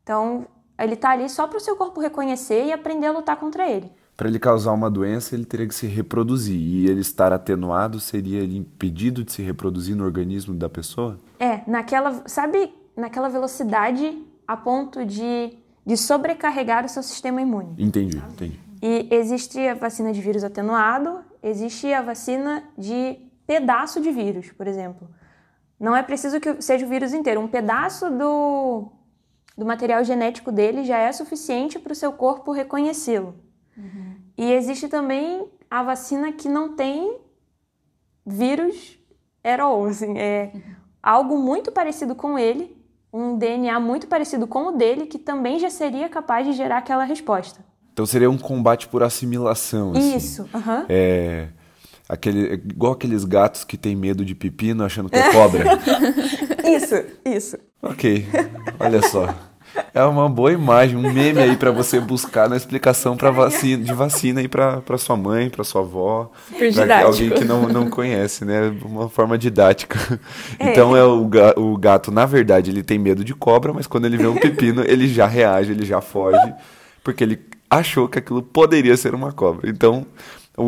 Então, 0.03 0.47
ele 0.83 0.93
está 0.93 1.11
ali 1.11 1.29
só 1.29 1.47
para 1.47 1.57
o 1.57 1.61
seu 1.61 1.75
corpo 1.75 1.99
reconhecer 1.99 2.65
e 2.65 2.71
aprender 2.71 3.07
a 3.07 3.11
lutar 3.11 3.37
contra 3.37 3.69
ele. 3.69 3.91
Para 4.15 4.27
ele 4.27 4.39
causar 4.39 4.71
uma 4.71 4.89
doença, 4.89 5.33
ele 5.33 5.45
teria 5.45 5.67
que 5.67 5.73
se 5.73 5.87
reproduzir. 5.87 6.55
E 6.55 6.87
ele 6.87 7.01
estar 7.01 7.33
atenuado 7.33 7.99
seria 7.99 8.43
impedido 8.43 9.23
de 9.23 9.31
se 9.31 9.41
reproduzir 9.41 9.95
no 9.95 10.03
organismo 10.03 10.53
da 10.53 10.69
pessoa? 10.69 11.17
É, 11.39 11.61
naquela, 11.65 12.21
sabe, 12.27 12.73
naquela 12.95 13.29
velocidade 13.29 14.21
a 14.47 14.55
ponto 14.55 15.05
de, 15.05 15.57
de 15.85 15.97
sobrecarregar 15.97 16.85
o 16.85 16.89
seu 16.89 17.01
sistema 17.01 17.41
imune. 17.41 17.73
Entendi, 17.77 18.17
entendi. 18.17 18.59
E 18.81 19.07
existe 19.11 19.59
a 19.67 19.73
vacina 19.73 20.11
de 20.11 20.21
vírus 20.21 20.43
atenuado, 20.43 21.19
existe 21.41 21.91
a 21.93 22.01
vacina 22.01 22.63
de 22.77 23.17
pedaço 23.47 24.01
de 24.01 24.11
vírus, 24.11 24.51
por 24.51 24.67
exemplo. 24.67 25.07
Não 25.79 25.95
é 25.95 26.03
preciso 26.03 26.39
que 26.39 26.61
seja 26.61 26.85
o 26.85 26.89
vírus 26.89 27.13
inteiro. 27.13 27.41
Um 27.41 27.47
pedaço 27.47 28.09
do, 28.09 28.91
do 29.57 29.65
material 29.65 30.03
genético 30.03 30.51
dele 30.51 30.83
já 30.83 30.97
é 30.97 31.11
suficiente 31.11 31.79
para 31.79 31.93
o 31.93 31.95
seu 31.95 32.11
corpo 32.11 32.51
reconhecê-lo. 32.51 33.35
Uhum. 33.77 34.15
E 34.37 34.51
existe 34.53 34.87
também 34.87 35.47
a 35.69 35.83
vacina 35.83 36.31
que 36.31 36.49
não 36.49 36.75
tem 36.75 37.17
vírus 38.25 38.97
at 39.43 39.59
all, 39.59 39.85
assim, 39.85 40.17
é 40.17 40.51
uhum. 40.53 40.61
algo 41.01 41.37
muito 41.37 41.71
parecido 41.71 42.15
com 42.15 42.37
ele, 42.37 42.77
um 43.13 43.37
DNA 43.37 43.79
muito 43.79 44.07
parecido 44.07 44.47
com 44.47 44.67
o 44.67 44.71
dele, 44.71 45.05
que 45.05 45.19
também 45.19 45.59
já 45.59 45.69
seria 45.69 46.07
capaz 46.07 46.45
de 46.45 46.53
gerar 46.53 46.77
aquela 46.77 47.03
resposta. 47.03 47.59
Então 47.91 48.05
seria 48.05 48.29
um 48.29 48.37
combate 48.37 48.87
por 48.87 49.03
assimilação. 49.03 49.91
Assim. 49.91 50.15
Isso. 50.15 50.43
Uhum. 50.53 50.85
É, 50.87 51.49
aquele, 52.07 52.53
igual 52.53 52.93
aqueles 52.93 53.25
gatos 53.25 53.63
que 53.63 53.77
têm 53.77 53.95
medo 53.95 54.23
de 54.23 54.33
pepino 54.33 54.83
achando 54.83 55.09
que 55.09 55.17
é 55.17 55.31
cobra. 55.31 55.63
isso, 56.65 56.95
isso. 57.25 57.70
Ok, 57.81 58.27
olha 58.79 59.01
só. 59.01 59.33
É 59.93 60.03
uma 60.03 60.29
boa 60.29 60.51
imagem, 60.51 60.97
um 60.97 61.13
meme 61.13 61.39
aí 61.39 61.55
para 61.55 61.71
você 61.71 61.99
buscar 61.99 62.49
na 62.49 62.57
explicação 62.57 63.15
para 63.15 63.31
vacina, 63.31 63.83
de 63.83 63.93
vacina 63.93 64.41
aí 64.41 64.47
para 64.47 64.97
sua 64.97 65.15
mãe, 65.15 65.49
para 65.49 65.63
sua 65.63 65.81
avó, 65.81 66.31
para 66.75 67.05
alguém 67.05 67.29
que 67.29 67.45
não, 67.45 67.67
não 67.69 67.89
conhece, 67.89 68.43
né? 68.43 68.73
Uma 68.83 69.09
forma 69.09 69.37
didática. 69.37 69.97
É. 70.59 70.71
Então 70.71 70.95
é 70.95 71.03
o, 71.03 71.29
o 71.57 71.77
gato, 71.77 72.11
na 72.11 72.25
verdade, 72.25 72.69
ele 72.69 72.83
tem 72.83 72.99
medo 72.99 73.23
de 73.23 73.33
cobra, 73.33 73.73
mas 73.73 73.87
quando 73.87 74.05
ele 74.05 74.17
vê 74.17 74.27
um 74.27 74.35
pepino, 74.35 74.83
ele 74.85 75.07
já 75.07 75.25
reage, 75.25 75.71
ele 75.71 75.85
já 75.85 76.01
foge, 76.01 76.53
porque 77.03 77.23
ele 77.23 77.39
achou 77.71 78.09
que 78.09 78.19
aquilo 78.19 78.43
poderia 78.43 78.97
ser 78.97 79.15
uma 79.15 79.31
cobra. 79.31 79.69
Então, 79.69 80.05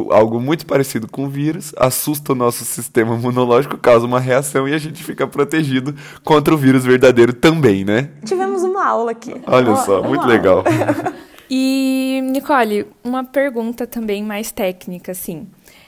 algo 0.10 0.40
muito 0.40 0.66
parecido 0.66 1.08
com 1.10 1.26
o 1.26 1.30
vírus 1.30 1.74
assusta 1.78 2.32
o 2.32 2.36
nosso 2.36 2.64
sistema 2.64 3.14
imunológico, 3.16 3.78
causa 3.78 4.06
uma 4.06 4.22
reação 4.22 4.68
e 4.68 4.74
a 4.74 4.78
gente 4.78 5.04
fica 5.04 5.28
protegido 5.28 5.94
contra 6.24 6.54
o 6.54 6.58
vírus 6.58 6.86
verdadeiro 6.86 7.34
também, 7.34 7.84
né? 7.84 8.10
Tivemos 8.24 8.64
uma 8.64 8.88
aula 8.88 9.12
aqui. 9.12 9.36
Olha 9.46 9.76
só, 9.76 10.02
muito 10.02 10.26
legal. 10.26 10.64
e, 11.52 12.22
Nicole, 12.32 12.88
uma 13.04 13.26
pergunta 13.26 13.86
também 13.86 14.24
mais 14.24 14.50
técnica, 14.52 15.12
assim. 15.12 15.46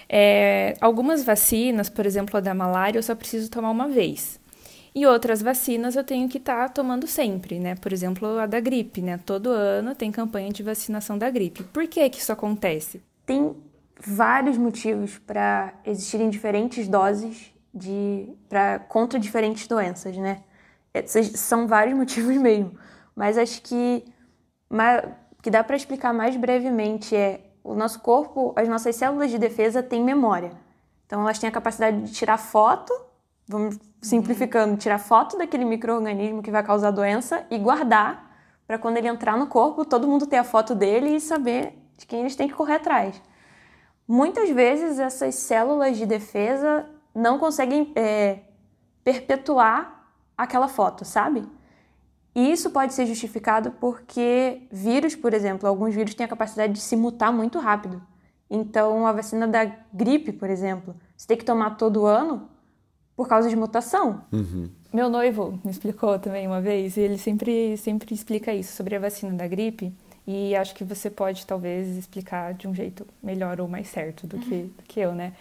É, 0.10 0.76
algumas 0.82 1.24
vacinas, 1.24 1.90
por 1.90 2.06
exemplo, 2.06 2.38
a 2.38 2.40
da 2.42 2.54
malária, 2.54 3.00
eu 3.00 3.04
só 3.04 3.16
preciso 3.16 3.50
tomar 3.50 3.72
uma 3.72 3.88
vez. 3.88 4.40
E 4.96 5.06
outras 5.06 5.42
vacinas 5.42 5.98
eu 5.98 6.06
tenho 6.06 6.30
que 6.30 6.38
estar 6.38 6.68
tá 6.68 6.70
tomando 6.70 7.06
sempre, 7.06 7.60
né? 7.60 7.76
Por 7.76 7.92
exemplo, 7.92 8.40
a 8.40 8.46
da 8.46 8.62
gripe, 8.62 9.02
né? 9.02 9.20
Todo 9.26 9.50
ano 9.50 9.94
tem 9.94 10.10
campanha 10.10 10.50
de 10.52 10.64
vacinação 10.64 11.18
da 11.18 11.30
gripe. 11.30 11.64
Por 11.66 11.86
que 11.86 12.10
que 12.10 12.20
isso 12.20 12.32
acontece? 12.32 13.04
Tem 13.26 13.54
vários 14.00 14.58
motivos 14.58 15.18
para 15.18 15.74
existirem 15.86 16.30
diferentes 16.30 16.88
doses 16.88 17.54
de 17.74 18.30
para 18.48 18.80
contra 18.80 19.20
diferentes 19.20 19.68
doenças, 19.68 20.16
né? 20.16 20.42
Esses 20.94 21.42
são 21.42 21.68
vários 21.68 21.96
motivos 21.98 22.38
mesmo, 22.38 22.72
mas 23.14 23.38
acho 23.38 23.62
que 23.62 24.06
que 25.42 25.52
dá 25.52 25.64
para 25.64 25.76
explicar 25.76 26.14
mais 26.14 26.36
brevemente 26.38 27.16
é 27.16 27.42
o 27.64 27.76
nosso 27.76 28.00
corpo, 28.00 28.54
as 28.56 28.68
nossas 28.68 28.96
células 28.96 29.30
de 29.30 29.38
defesa 29.38 29.84
têm 29.84 30.04
memória. 30.04 30.52
Então 31.06 31.22
elas 31.22 31.38
têm 31.38 31.50
a 31.50 31.52
capacidade 31.52 32.02
de 32.02 32.14
tirar 32.14 32.38
foto, 32.38 32.94
vamos 33.48 33.78
simplificando, 34.06 34.78
tirar 34.78 35.00
foto 35.00 35.38
daquele 35.38 35.66
microorganismo 35.66 36.42
que 36.42 36.52
vai 36.52 36.64
causar 36.64 36.90
a 36.90 36.92
doença 36.92 37.46
e 37.50 37.58
guardar 37.58 38.32
para 38.68 38.78
quando 38.78 38.98
ele 38.98 39.08
entrar 39.08 39.38
no 39.38 39.48
corpo, 39.48 39.86
todo 39.86 40.08
mundo 40.08 40.26
ter 40.26 40.38
a 40.38 40.44
foto 40.44 40.74
dele 40.74 41.16
e 41.16 41.20
saber 41.20 41.78
de 41.98 42.06
quem 42.06 42.22
eles 42.22 42.36
têm 42.36 42.48
que 42.48 42.54
correr 42.54 42.76
atrás. 42.76 43.22
Muitas 44.08 44.50
vezes 44.50 45.00
essas 45.00 45.36
células 45.36 45.98
de 45.98 46.06
defesa 46.06 46.86
não 47.14 47.40
conseguem 47.40 47.92
é, 47.96 48.40
perpetuar 49.04 50.10
aquela 50.38 50.68
foto, 50.68 51.06
sabe? 51.06 51.48
E 52.36 52.52
isso 52.52 52.70
pode 52.70 52.94
ser 52.94 53.06
justificado 53.06 53.72
porque 53.72 54.68
vírus, 54.72 55.16
por 55.16 55.34
exemplo, 55.34 55.68
alguns 55.68 55.96
vírus 55.96 56.14
têm 56.14 56.26
a 56.26 56.30
capacidade 56.30 56.74
de 56.74 56.82
se 56.82 56.96
mutar 56.96 57.32
muito 57.32 57.60
rápido. 57.60 58.02
Então, 58.50 59.08
a 59.08 59.12
vacina 59.12 59.48
da 59.48 59.66
gripe, 59.94 60.32
por 60.32 60.50
exemplo, 60.50 60.96
você 61.16 61.28
tem 61.28 61.38
que 61.38 61.46
tomar 61.46 61.78
todo 61.78 62.06
ano 62.06 62.50
por 63.16 63.28
causa 63.28 63.50
de 63.50 63.56
mutação. 63.56 64.22
Uhum. 64.32 64.70
Meu 64.94 65.10
noivo 65.10 65.60
me 65.64 65.72
explicou 65.72 66.20
também 66.20 66.48
uma 66.48 66.62
vez, 66.62 66.98
e 66.98 67.02
ele 67.02 67.18
sempre, 67.18 67.78
sempre 67.78 68.14
explica 68.14 68.54
isso 68.54 68.76
sobre 68.76 68.96
a 68.96 69.00
vacina 69.00 69.34
da 69.34 69.48
gripe. 69.48 69.94
E 70.28 70.56
acho 70.56 70.74
que 70.74 70.84
você 70.84 71.10
pode 71.10 71.46
talvez 71.46 71.96
explicar 71.98 72.54
de 72.54 72.68
um 72.68 72.74
jeito 72.74 73.06
melhor 73.22 73.62
ou 73.62 73.68
mais 73.68 73.88
certo 73.88 74.26
do 74.26 74.40
que, 74.40 74.64
do 74.64 74.84
que 74.88 75.00
eu, 75.00 75.14
né? 75.14 75.34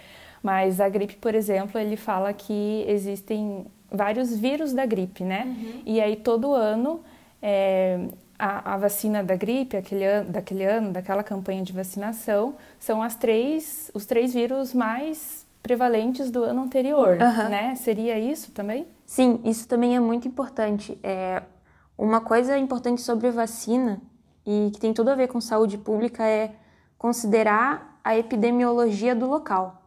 Mas 0.42 0.78
a 0.78 0.88
gripe, 0.88 1.16
por 1.16 1.34
exemplo, 1.34 1.80
ele 1.80 1.96
fala 1.96 2.32
que 2.32 2.84
existem 2.86 3.64
vários 3.90 4.36
vírus 4.36 4.74
da 4.74 4.84
gripe, 4.84 5.24
né? 5.24 5.44
Uhum. 5.46 5.82
E 5.86 6.00
aí 6.00 6.16
todo 6.16 6.52
ano 6.52 7.00
é, 7.40 8.08
a, 8.38 8.74
a, 8.74 8.76
vacina 8.76 9.24
da 9.24 9.36
gripe, 9.36 9.76
aquele 9.76 10.04
ano, 10.04 10.30
daquele 10.30 10.64
ano, 10.64 10.92
daquela 10.92 11.22
campanha 11.22 11.62
de 11.62 11.72
vacinação, 11.72 12.56
são 12.78 13.02
as 13.02 13.14
três, 13.14 13.90
os 13.94 14.04
três 14.04 14.34
vírus 14.34 14.74
mais 14.74 15.43
prevalentes 15.64 16.30
do 16.30 16.44
ano 16.44 16.62
anterior, 16.62 17.16
uhum. 17.18 17.48
né? 17.48 17.74
Seria 17.74 18.18
isso 18.18 18.52
também? 18.52 18.86
Sim, 19.06 19.40
isso 19.44 19.66
também 19.66 19.96
é 19.96 20.00
muito 20.00 20.28
importante. 20.28 20.98
É, 21.02 21.42
uma 21.96 22.20
coisa 22.20 22.58
importante 22.58 23.00
sobre 23.00 23.30
vacina 23.30 23.98
e 24.46 24.70
que 24.74 24.78
tem 24.78 24.92
tudo 24.92 25.08
a 25.08 25.14
ver 25.14 25.26
com 25.28 25.40
saúde 25.40 25.78
pública 25.78 26.22
é 26.22 26.54
considerar 26.98 27.98
a 28.04 28.14
epidemiologia 28.14 29.14
do 29.14 29.26
local. 29.26 29.82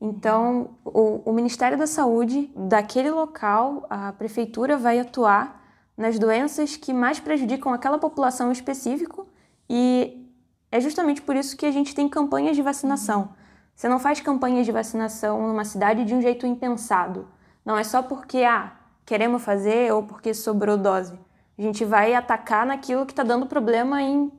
Então, 0.00 0.70
o, 0.82 1.20
o, 1.26 1.32
Ministério 1.32 1.76
da 1.76 1.86
Saúde 1.86 2.50
daquele 2.56 3.10
local, 3.10 3.84
a 3.90 4.12
prefeitura 4.12 4.78
vai 4.78 4.98
atuar 4.98 5.62
nas 5.94 6.18
doenças 6.18 6.74
que 6.74 6.94
mais 6.94 7.20
prejudicam 7.20 7.74
aquela 7.74 7.98
população 7.98 8.50
específico 8.50 9.28
e 9.68 10.26
é 10.72 10.80
justamente 10.80 11.20
por 11.20 11.36
isso 11.36 11.54
que 11.54 11.66
a 11.66 11.70
gente 11.70 11.94
tem 11.94 12.08
campanhas 12.08 12.56
de 12.56 12.62
vacinação. 12.62 13.36
Você 13.78 13.88
não 13.88 14.00
faz 14.00 14.20
campanhas 14.20 14.66
de 14.66 14.72
vacinação 14.72 15.46
numa 15.46 15.64
cidade 15.64 16.04
de 16.04 16.12
um 16.12 16.20
jeito 16.20 16.44
impensado. 16.44 17.28
Não 17.64 17.78
é 17.78 17.84
só 17.84 18.02
porque 18.02 18.38
ah, 18.38 18.72
queremos 19.06 19.40
fazer 19.40 19.92
ou 19.92 20.02
porque 20.02 20.34
sobrou 20.34 20.76
dose. 20.76 21.16
A 21.56 21.62
gente 21.62 21.84
vai 21.84 22.12
atacar 22.12 22.66
naquilo 22.66 23.06
que 23.06 23.12
está 23.12 23.22
dando 23.22 23.46
problema 23.46 24.02
em 24.02 24.32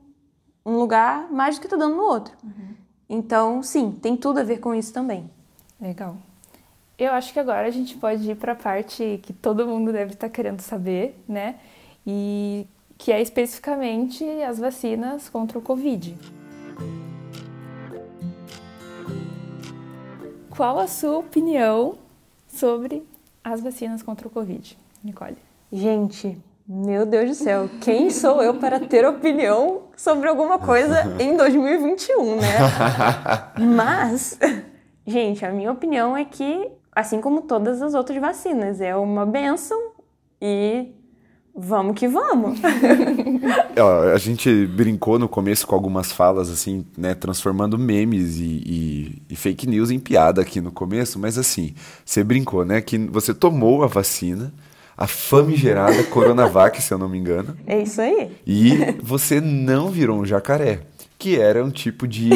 um 0.64 0.76
lugar 0.76 1.32
mais 1.32 1.54
do 1.54 1.62
que 1.62 1.66
está 1.68 1.76
dando 1.78 1.96
no 1.96 2.02
outro. 2.02 2.34
Uhum. 2.44 2.74
Então, 3.08 3.62
sim, 3.62 3.92
tem 3.92 4.14
tudo 4.14 4.40
a 4.40 4.42
ver 4.42 4.58
com 4.58 4.74
isso 4.74 4.92
também. 4.92 5.30
Legal. 5.80 6.18
Eu 6.98 7.14
acho 7.14 7.32
que 7.32 7.40
agora 7.40 7.66
a 7.66 7.70
gente 7.70 7.96
pode 7.96 8.30
ir 8.30 8.36
para 8.36 8.52
a 8.52 8.56
parte 8.56 9.20
que 9.22 9.32
todo 9.32 9.66
mundo 9.66 9.90
deve 9.90 10.12
estar 10.12 10.28
tá 10.28 10.34
querendo 10.34 10.60
saber, 10.60 11.18
né? 11.26 11.54
E 12.06 12.66
que 12.98 13.10
é 13.10 13.22
especificamente 13.22 14.22
as 14.42 14.58
vacinas 14.58 15.30
contra 15.30 15.58
o 15.58 15.62
Covid. 15.62 16.14
Qual 20.60 20.78
a 20.78 20.86
sua 20.86 21.16
opinião 21.16 21.94
sobre 22.46 23.02
as 23.42 23.62
vacinas 23.62 24.02
contra 24.02 24.28
o 24.28 24.30
Covid, 24.30 24.76
Nicole? 25.02 25.38
Gente, 25.72 26.36
meu 26.68 27.06
Deus 27.06 27.30
do 27.30 27.34
céu, 27.34 27.70
quem 27.80 28.10
sou 28.10 28.42
eu 28.42 28.52
para 28.52 28.78
ter 28.78 29.06
opinião 29.06 29.84
sobre 29.96 30.28
alguma 30.28 30.58
coisa 30.58 31.16
em 31.18 31.34
2021, 31.34 32.36
né? 32.36 32.58
Mas 33.74 34.38
Gente, 35.06 35.46
a 35.46 35.50
minha 35.50 35.72
opinião 35.72 36.14
é 36.14 36.26
que, 36.26 36.70
assim 36.92 37.22
como 37.22 37.40
todas 37.40 37.80
as 37.80 37.94
outras 37.94 38.20
vacinas, 38.20 38.82
é 38.82 38.94
uma 38.94 39.24
benção 39.24 39.92
e 40.42 40.92
vamos 41.54 41.98
que 41.98 42.08
vamos. 42.08 42.58
a 44.14 44.18
gente 44.18 44.66
brincou 44.66 45.18
no 45.18 45.28
começo 45.28 45.66
com 45.66 45.74
algumas 45.74 46.12
falas, 46.12 46.50
assim, 46.50 46.84
né, 46.96 47.14
transformando 47.14 47.78
memes 47.78 48.36
e, 48.36 48.42
e, 48.44 49.22
e, 49.30 49.36
fake 49.36 49.66
news 49.66 49.90
em 49.90 49.98
piada 49.98 50.40
aqui 50.40 50.60
no 50.60 50.72
começo, 50.72 51.18
mas 51.18 51.38
assim, 51.38 51.74
você 52.04 52.22
brincou, 52.24 52.64
né, 52.64 52.80
que 52.80 52.98
você 52.98 53.34
tomou 53.34 53.82
a 53.82 53.86
vacina, 53.86 54.52
a 54.96 55.06
famigerada 55.06 56.02
Coronavac, 56.04 56.80
se 56.82 56.92
eu 56.92 56.98
não 56.98 57.08
me 57.08 57.18
engano. 57.18 57.56
É 57.66 57.82
isso 57.82 58.00
aí. 58.00 58.36
E 58.46 58.96
você 59.02 59.40
não 59.40 59.90
virou 59.90 60.20
um 60.20 60.26
jacaré, 60.26 60.80
que 61.18 61.38
era 61.38 61.64
um 61.64 61.70
tipo 61.70 62.06
de 62.06 62.30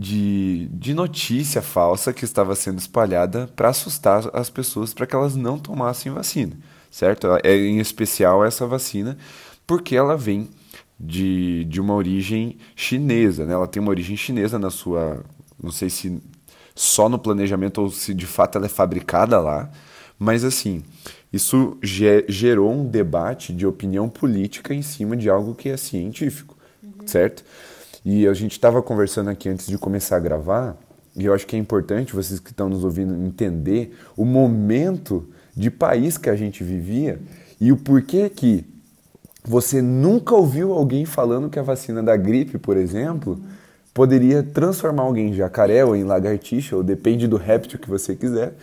de, 0.00 0.66
de 0.72 0.94
notícia 0.94 1.60
falsa 1.60 2.10
que 2.10 2.24
estava 2.24 2.56
sendo 2.56 2.78
espalhada 2.78 3.50
para 3.54 3.68
assustar 3.68 4.30
as 4.32 4.48
pessoas 4.48 4.94
para 4.94 5.06
que 5.06 5.14
elas 5.14 5.36
não 5.36 5.58
tomassem 5.58 6.10
vacina, 6.10 6.56
certo? 6.90 7.26
É 7.44 7.56
em 7.56 7.78
especial 7.78 8.44
essa 8.44 8.66
vacina 8.66 9.16
porque 9.66 9.94
ela 9.94 10.16
vem 10.16 10.48
de, 10.98 11.64
de 11.64 11.80
uma 11.80 11.94
origem 11.94 12.58
chinesa, 12.74 13.46
né? 13.46 13.54
Ela 13.54 13.66
tem 13.66 13.80
uma 13.80 13.90
origem 13.90 14.16
chinesa 14.16 14.58
na 14.58 14.68
sua, 14.68 15.24
não 15.62 15.70
sei 15.70 15.88
se 15.88 16.20
só 16.74 17.08
no 17.08 17.18
planejamento 17.18 17.80
ou 17.80 17.90
se 17.90 18.12
de 18.12 18.26
fato 18.26 18.58
ela 18.58 18.66
é 18.66 18.68
fabricada 18.68 19.38
lá, 19.40 19.70
mas 20.18 20.44
assim, 20.44 20.82
isso 21.32 21.78
gerou 22.26 22.72
um 22.72 22.86
debate 22.86 23.52
de 23.52 23.66
opinião 23.66 24.08
política 24.08 24.74
em 24.74 24.82
cima 24.82 25.16
de 25.16 25.30
algo 25.30 25.54
que 25.54 25.68
é 25.68 25.76
científico, 25.76 26.56
uhum. 26.82 27.06
certo? 27.06 27.44
E 28.04 28.26
a 28.26 28.34
gente 28.34 28.52
estava 28.52 28.82
conversando 28.82 29.30
aqui 29.30 29.48
antes 29.48 29.66
de 29.66 29.78
começar 29.78 30.16
a 30.16 30.20
gravar, 30.20 30.76
e 31.16 31.24
eu 31.24 31.34
acho 31.34 31.46
que 31.46 31.56
é 31.56 31.58
importante 31.58 32.14
vocês 32.14 32.40
que 32.40 32.50
estão 32.50 32.68
nos 32.68 32.84
ouvindo 32.84 33.14
entender 33.14 33.96
o 34.16 34.24
momento 34.24 35.28
de 35.60 35.70
país 35.70 36.16
que 36.16 36.30
a 36.30 36.34
gente 36.34 36.64
vivia 36.64 37.20
e 37.60 37.70
o 37.70 37.76
porquê 37.76 38.30
que 38.30 38.64
você 39.44 39.82
nunca 39.82 40.34
ouviu 40.34 40.72
alguém 40.72 41.04
falando 41.04 41.50
que 41.50 41.58
a 41.58 41.62
vacina 41.62 42.02
da 42.02 42.16
gripe, 42.16 42.56
por 42.56 42.78
exemplo, 42.78 43.38
poderia 43.92 44.42
transformar 44.42 45.02
alguém 45.02 45.28
em 45.28 45.34
jacaré 45.34 45.84
ou 45.84 45.94
em 45.94 46.02
lagartixa, 46.02 46.76
ou 46.76 46.82
depende 46.82 47.28
do 47.28 47.36
réptil 47.36 47.78
que 47.78 47.90
você 47.90 48.16
quiser, 48.16 48.54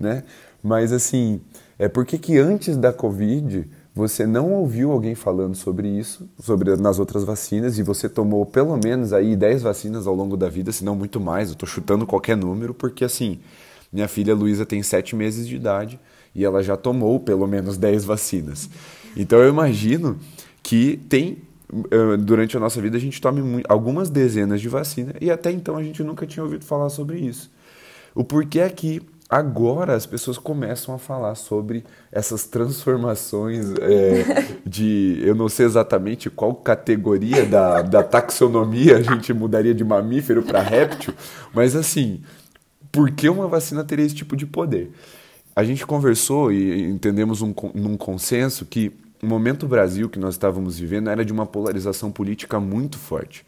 né? 0.00 0.22
Mas 0.62 0.92
assim, 0.92 1.42
é 1.78 1.88
porque 1.88 2.16
que 2.16 2.38
antes 2.38 2.76
da 2.78 2.90
Covid 2.90 3.66
você 3.94 4.26
não 4.26 4.52
ouviu 4.52 4.92
alguém 4.92 5.14
falando 5.14 5.54
sobre 5.54 5.88
isso, 5.88 6.26
sobre 6.40 6.74
nas 6.76 6.98
outras 6.98 7.24
vacinas, 7.24 7.78
e 7.78 7.82
você 7.82 8.08
tomou 8.08 8.46
pelo 8.46 8.76
menos 8.76 9.12
aí 9.12 9.36
10 9.36 9.62
vacinas 9.62 10.06
ao 10.06 10.14
longo 10.14 10.36
da 10.36 10.48
vida, 10.48 10.72
se 10.72 10.84
não 10.84 10.94
muito 10.94 11.20
mais, 11.20 11.48
eu 11.48 11.52
estou 11.52 11.68
chutando 11.68 12.06
qualquer 12.06 12.36
número, 12.36 12.72
porque 12.72 13.04
assim, 13.04 13.40
minha 13.92 14.08
filha 14.08 14.34
Luísa 14.34 14.64
tem 14.64 14.82
7 14.82 15.14
meses 15.14 15.46
de 15.46 15.56
idade 15.56 15.98
e 16.36 16.44
ela 16.44 16.62
já 16.62 16.76
tomou 16.76 17.18
pelo 17.18 17.46
menos 17.46 17.78
10 17.78 18.04
vacinas. 18.04 18.68
Então 19.16 19.38
eu 19.38 19.48
imagino 19.48 20.18
que 20.62 20.98
tem 21.08 21.38
eh, 21.90 22.16
durante 22.18 22.56
a 22.58 22.60
nossa 22.60 22.80
vida 22.80 22.98
a 22.98 23.00
gente 23.00 23.18
tome 23.20 23.62
algumas 23.66 24.10
dezenas 24.10 24.60
de 24.60 24.68
vacinas 24.68 25.14
e 25.18 25.30
até 25.30 25.50
então 25.50 25.78
a 25.78 25.82
gente 25.82 26.04
nunca 26.04 26.26
tinha 26.26 26.44
ouvido 26.44 26.64
falar 26.64 26.90
sobre 26.90 27.18
isso. 27.18 27.50
O 28.14 28.22
porquê 28.22 28.60
é 28.60 28.68
que 28.68 29.00
agora 29.30 29.94
as 29.94 30.04
pessoas 30.04 30.36
começam 30.36 30.94
a 30.94 30.98
falar 30.98 31.34
sobre 31.34 31.82
essas 32.12 32.44
transformações 32.44 33.72
é, 33.80 34.46
de 34.64 35.18
eu 35.24 35.34
não 35.34 35.48
sei 35.48 35.64
exatamente 35.64 36.28
qual 36.28 36.54
categoria 36.54 37.46
da, 37.46 37.80
da 37.80 38.02
taxonomia 38.02 38.98
a 38.98 39.02
gente 39.02 39.32
mudaria 39.32 39.74
de 39.74 39.82
mamífero 39.82 40.42
para 40.42 40.60
réptil, 40.60 41.14
mas 41.54 41.74
assim, 41.74 42.20
por 42.92 43.10
que 43.10 43.26
uma 43.28 43.48
vacina 43.48 43.82
teria 43.82 44.04
esse 44.04 44.14
tipo 44.14 44.36
de 44.36 44.46
poder? 44.46 44.92
A 45.58 45.64
gente 45.64 45.86
conversou 45.86 46.52
e 46.52 46.82
entendemos 46.82 47.40
um, 47.40 47.54
num 47.74 47.96
consenso 47.96 48.66
que 48.66 48.92
o 49.22 49.26
momento 49.26 49.66
Brasil 49.66 50.06
que 50.06 50.18
nós 50.18 50.34
estávamos 50.34 50.78
vivendo 50.78 51.08
era 51.08 51.24
de 51.24 51.32
uma 51.32 51.46
polarização 51.46 52.12
política 52.12 52.60
muito 52.60 52.98
forte. 52.98 53.42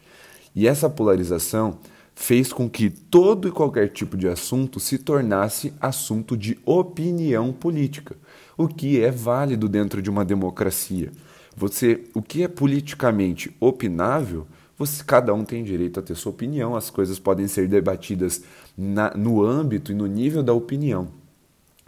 E 0.55 0.67
essa 0.67 0.89
polarização 0.89 1.77
fez 2.15 2.51
com 2.51 2.67
que 2.67 2.89
todo 2.89 3.47
e 3.47 3.51
qualquer 3.51 3.89
tipo 3.89 4.17
de 4.17 4.27
assunto 4.27 4.79
se 4.79 4.97
tornasse 4.97 5.71
assunto 5.79 6.35
de 6.35 6.57
opinião 6.65 7.53
política, 7.53 8.15
o 8.57 8.67
que 8.67 8.99
é 8.99 9.11
válido 9.11 9.69
dentro 9.69 10.01
de 10.01 10.09
uma 10.09 10.25
democracia. 10.25 11.11
Você, 11.55 12.05
o 12.15 12.23
que 12.23 12.41
é 12.41 12.47
politicamente 12.47 13.55
opinável, 13.59 14.47
você, 14.75 15.03
cada 15.03 15.31
um 15.31 15.45
tem 15.45 15.63
direito 15.63 15.99
a 15.99 16.03
ter 16.03 16.15
sua 16.15 16.31
opinião, 16.31 16.75
as 16.75 16.89
coisas 16.89 17.19
podem 17.19 17.47
ser 17.47 17.67
debatidas 17.67 18.41
na, 18.75 19.11
no 19.15 19.45
âmbito 19.45 19.91
e 19.91 19.95
no 19.95 20.07
nível 20.07 20.41
da 20.41 20.53
opinião. 20.53 21.18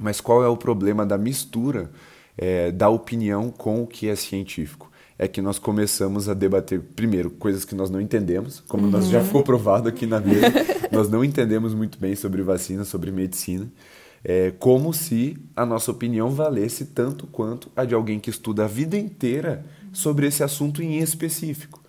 Mas 0.01 0.19
qual 0.19 0.43
é 0.43 0.47
o 0.47 0.57
problema 0.57 1.05
da 1.05 1.17
mistura 1.17 1.91
é, 2.37 2.71
da 2.71 2.89
opinião 2.89 3.49
com 3.49 3.83
o 3.83 3.87
que 3.87 4.09
é 4.09 4.15
científico? 4.15 4.91
é 5.21 5.27
que 5.27 5.39
nós 5.39 5.59
começamos 5.59 6.27
a 6.27 6.33
debater, 6.33 6.81
primeiro, 6.95 7.29
coisas 7.29 7.63
que 7.63 7.75
nós 7.75 7.91
não 7.91 8.01
entendemos, 8.01 8.59
como 8.67 8.85
uhum. 8.85 8.89
nós 8.89 9.07
já 9.07 9.23
ficou 9.23 9.43
provado 9.43 9.87
aqui 9.87 10.07
na 10.07 10.19
mesa, 10.19 10.47
nós 10.91 11.11
não 11.11 11.23
entendemos 11.23 11.75
muito 11.75 11.99
bem 11.99 12.15
sobre 12.15 12.41
vacina, 12.41 12.83
sobre 12.83 13.11
medicina, 13.11 13.71
é, 14.23 14.51
como 14.57 14.91
se 14.91 15.37
a 15.55 15.63
nossa 15.63 15.91
opinião 15.91 16.31
valesse 16.31 16.85
tanto 16.85 17.27
quanto 17.27 17.71
a 17.75 17.85
de 17.85 17.93
alguém 17.93 18.19
que 18.19 18.31
estuda 18.31 18.65
a 18.65 18.67
vida 18.67 18.97
inteira 18.97 19.63
sobre 19.93 20.25
esse 20.25 20.43
assunto 20.43 20.81
em 20.81 20.97
específico. 20.97 21.80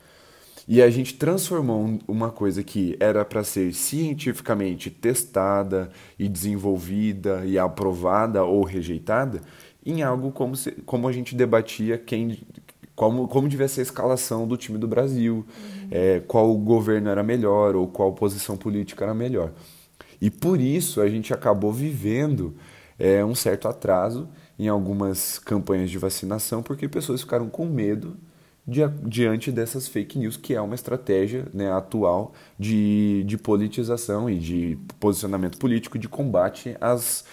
E 0.67 0.81
a 0.81 0.89
gente 0.91 1.15
transformou 1.15 1.99
uma 2.07 2.31
coisa 2.31 2.63
que 2.63 2.97
era 3.01 3.25
para 3.25 3.43
ser 3.43 3.75
cientificamente 3.75 4.91
testada 4.91 5.91
e 6.19 6.29
desenvolvida 6.29 7.45
e 7.45 7.59
aprovada 7.59 8.45
ou 8.45 8.63
rejeitada 8.63 9.41
em 9.85 10.03
algo 10.03 10.31
como, 10.31 10.55
se, 10.55 10.71
como 10.87 11.09
a 11.09 11.13
gente 11.13 11.35
debatia 11.35 11.99
quem, 11.99 12.39
como, 12.95 13.27
como 13.27 13.49
devia 13.49 13.67
ser 13.67 13.81
a 13.81 13.83
escalação 13.83 14.47
do 14.47 14.57
time 14.57 14.79
do 14.79 14.87
Brasil, 14.87 15.45
uhum. 15.45 15.89
é, 15.91 16.21
qual 16.21 16.57
governo 16.57 17.09
era 17.09 17.23
melhor 17.23 17.75
ou 17.75 17.89
qual 17.89 18.13
posição 18.13 18.57
política 18.57 19.05
era 19.05 19.15
melhor. 19.15 19.53
E 20.21 20.31
por 20.31 20.61
isso 20.61 21.01
a 21.01 21.09
gente 21.09 21.35
acabou 21.35 21.73
vivendo 21.73 22.55
é, 22.97 23.25
um 23.25 23.35
certo 23.35 23.67
atraso 23.67 24.29
em 24.57 24.69
algumas 24.69 25.41
campanhas 25.41 25.91
de 25.91 25.99
vacinação, 25.99 26.63
porque 26.63 26.89
pessoas 26.89 27.23
ficaram 27.23 27.49
com 27.49 27.67
medo 27.67 28.17
diante 28.67 29.51
dessas 29.51 29.89
fake 29.89 30.19
news, 30.19 30.37
que 30.37 30.55
é 30.55 30.61
uma 30.61 30.75
estratégia 30.75 31.47
né, 31.53 31.73
atual 31.73 32.33
de, 32.59 33.25
de 33.25 33.37
politização 33.37 34.31
e 34.31 34.39
de 34.39 34.79
posicionamento 35.01 35.59
político, 35.59 35.99
de 35.99 36.09
combate 36.09 36.77
às, 36.81 37.25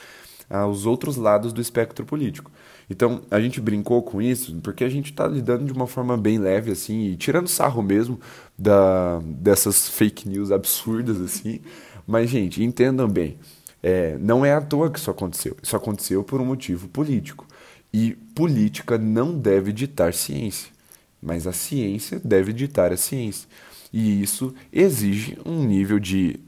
aos 0.49 0.85
outros 0.87 1.17
lados 1.17 1.53
do 1.53 1.61
espectro 1.61 2.03
político. 2.03 2.51
Então, 2.89 3.21
a 3.29 3.39
gente 3.39 3.61
brincou 3.61 4.01
com 4.01 4.19
isso 4.19 4.55
porque 4.63 4.83
a 4.83 4.89
gente 4.89 5.11
está 5.11 5.27
lidando 5.27 5.63
de 5.63 5.71
uma 5.71 5.85
forma 5.85 6.17
bem 6.17 6.39
leve, 6.39 6.71
assim, 6.71 7.11
e 7.11 7.15
tirando 7.15 7.47
sarro 7.47 7.83
mesmo 7.83 8.19
da, 8.57 9.19
dessas 9.23 9.87
fake 9.87 10.27
news 10.27 10.51
absurdas, 10.51 11.21
assim. 11.21 11.61
Mas, 12.07 12.31
gente, 12.31 12.63
entendam 12.63 13.07
bem, 13.07 13.37
é, 13.83 14.17
não 14.17 14.43
é 14.43 14.53
à 14.53 14.61
toa 14.61 14.89
que 14.89 14.97
isso 14.97 15.11
aconteceu. 15.11 15.55
Isso 15.61 15.75
aconteceu 15.75 16.23
por 16.23 16.41
um 16.41 16.45
motivo 16.45 16.87
político. 16.87 17.45
E 17.93 18.13
política 18.33 18.97
não 18.97 19.37
deve 19.37 19.71
ditar 19.71 20.13
ciência, 20.13 20.71
mas 21.21 21.47
a 21.47 21.51
ciência 21.51 22.21
deve 22.23 22.53
ditar 22.53 22.91
a 22.91 22.97
ciência. 22.97 23.47
E 23.91 24.21
isso 24.21 24.53
exige 24.71 25.37
um 25.45 25.63
nível 25.63 25.99
de, 25.99 26.39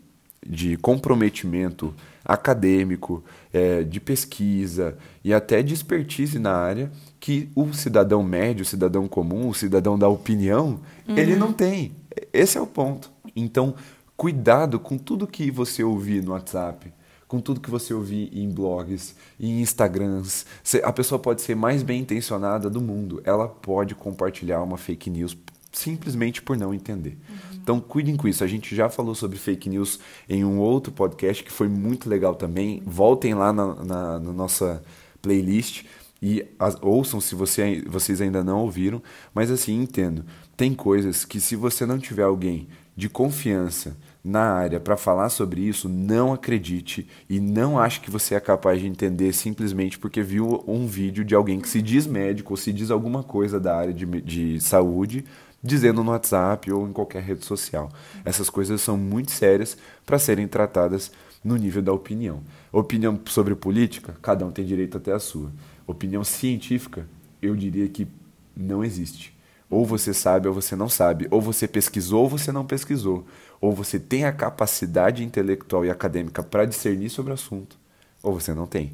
de 0.46 0.78
comprometimento 0.78 1.94
acadêmico, 2.24 3.24
é, 3.52 3.84
de 3.84 4.00
pesquisa 4.00 4.98
e 5.24 5.34
até 5.34 5.62
de 5.62 5.74
expertise 5.74 6.38
na 6.38 6.54
área 6.54 6.92
que 7.20 7.50
o 7.56 7.74
cidadão 7.74 8.24
médio, 8.24 8.64
o 8.64 8.66
cidadão 8.66 9.08
comum, 9.08 9.50
o 9.50 9.54
cidadão 9.54 9.98
da 9.98 10.08
opinião, 10.08 10.80
uhum. 11.08 11.18
ele 11.18 11.36
não 11.36 11.52
tem. 11.52 11.94
Esse 12.32 12.58
é 12.58 12.62
o 12.62 12.68
ponto. 12.68 13.12
Então, 13.36 13.76
cuidado 14.16 14.80
com 14.80 14.98
tudo 14.98 15.28
que 15.28 15.50
você 15.50 15.84
ouvir 15.84 16.24
no 16.24 16.32
WhatsApp, 16.32 16.92
com 17.32 17.40
tudo 17.40 17.62
que 17.62 17.72
você 17.72 17.94
ouvir 17.94 18.30
em 18.34 18.50
blogs, 18.50 19.16
em 19.40 19.62
Instagrams. 19.62 20.46
A 20.84 20.92
pessoa 20.92 21.18
pode 21.18 21.42
ser 21.42 21.56
mais 21.56 21.82
bem 21.82 22.02
intencionada 22.02 22.70
do 22.70 22.82
mundo, 22.82 23.22
ela 23.24 23.48
pode 23.48 23.96
compartilhar 23.96 24.62
uma 24.62 24.78
fake 24.78 25.10
news 25.10 25.38
simplesmente 25.72 26.42
por 26.42 26.58
não 26.58 26.74
entender. 26.74 27.18
Uhum. 27.30 27.60
Então, 27.64 27.80
cuidem 27.80 28.18
com 28.18 28.28
isso. 28.28 28.44
A 28.44 28.48
gente 28.48 28.76
já 28.76 28.90
falou 28.90 29.16
sobre 29.16 29.38
fake 29.38 29.70
news 29.70 29.98
em 30.28 30.44
um 30.44 30.60
outro 30.60 30.92
podcast 30.92 31.42
que 31.42 31.52
foi 31.54 31.70
muito 31.70 32.10
legal 32.10 32.36
também. 32.36 32.84
Voltem 32.86 33.34
lá 33.34 33.54
na, 33.54 33.76
na, 33.76 34.20
na 34.20 34.34
nossa 34.34 34.84
playlist 35.22 35.86
e 36.22 36.46
as, 36.60 36.76
ouçam 36.82 37.22
se 37.22 37.34
você, 37.34 37.82
vocês 37.88 38.20
ainda 38.20 38.44
não 38.44 38.60
ouviram. 38.60 39.02
Mas 39.34 39.50
assim, 39.50 39.82
entendo. 39.82 40.26
Tem 40.58 40.74
coisas 40.74 41.24
que 41.24 41.40
se 41.40 41.56
você 41.56 41.86
não 41.86 41.98
tiver 41.98 42.24
alguém 42.24 42.68
de 42.94 43.08
confiança 43.08 43.96
na 44.24 44.54
área 44.54 44.80
para 44.80 44.96
falar 44.96 45.30
sobre 45.30 45.62
isso, 45.62 45.90
não 45.90 46.32
acredite 46.32 47.08
e 47.30 47.40
não 47.40 47.80
ache 47.80 48.00
que 48.00 48.12
você 48.12 48.36
é 48.36 48.40
capaz 48.40 48.80
de 48.80 48.88
entender 48.88 49.34
simplesmente 49.34 49.98
porque 49.98 50.22
viu 50.22 50.64
um 50.68 50.86
vídeo 50.86 51.26
de 51.26 51.34
alguém 51.34 51.60
que 51.60 51.68
se 51.68 51.82
diz 51.82 52.06
médico 52.06 52.54
ou 52.54 52.58
se 52.58 52.72
diz 52.72 52.92
alguma 52.92 53.24
coisa 53.24 53.60
da 53.60 53.76
área 53.76 53.94
de, 53.94 54.06
de 54.22 54.62
saúde 54.62 55.26
dizendo 55.64 56.04
no 56.04 56.12
WhatsApp 56.12 56.72
ou 56.72 56.88
em 56.88 56.94
qualquer 56.94 57.22
rede 57.22 57.46
social. 57.46 57.92
Essas 58.26 58.50
coisas 58.50 58.82
são 58.82 58.98
muito 58.98 59.32
sérias 59.32 59.78
para 60.06 60.18
serem 60.18 60.48
tratadas 60.48 61.12
no 61.44 61.56
nível 61.56 61.82
da 61.82 61.94
opinião. 61.94 62.42
Opinião 62.72 63.20
sobre 63.26 63.56
política, 63.56 64.16
cada 64.22 64.46
um 64.46 64.52
tem 64.52 64.66
direito 64.66 64.98
até 64.98 65.12
a 65.12 65.20
sua. 65.20 65.52
Opinião 65.86 66.24
científica, 66.24 67.08
eu 67.42 67.56
diria 67.56 67.88
que 67.88 68.08
não 68.56 68.84
existe. 68.84 69.36
Ou 69.72 69.86
você 69.86 70.14
sabe 70.14 70.50
ou 70.50 70.54
você 70.54 70.76
não 70.76 70.90
sabe. 70.90 71.28
Ou 71.32 71.42
você 71.42 71.68
pesquisou 71.68 72.24
ou 72.24 72.30
você 72.30 72.52
não 72.52 72.66
pesquisou. 72.66 73.26
Ou 73.62 73.72
você 73.72 73.98
tem 73.98 74.26
a 74.26 74.32
capacidade 74.34 75.24
intelectual 75.24 75.86
e 75.86 75.90
acadêmica 75.90 76.44
para 76.44 76.66
discernir 76.66 77.10
sobre 77.10 77.32
o 77.32 77.36
assunto, 77.36 77.78
ou 78.22 78.34
você 78.34 78.54
não 78.54 78.68
tem. 78.68 78.92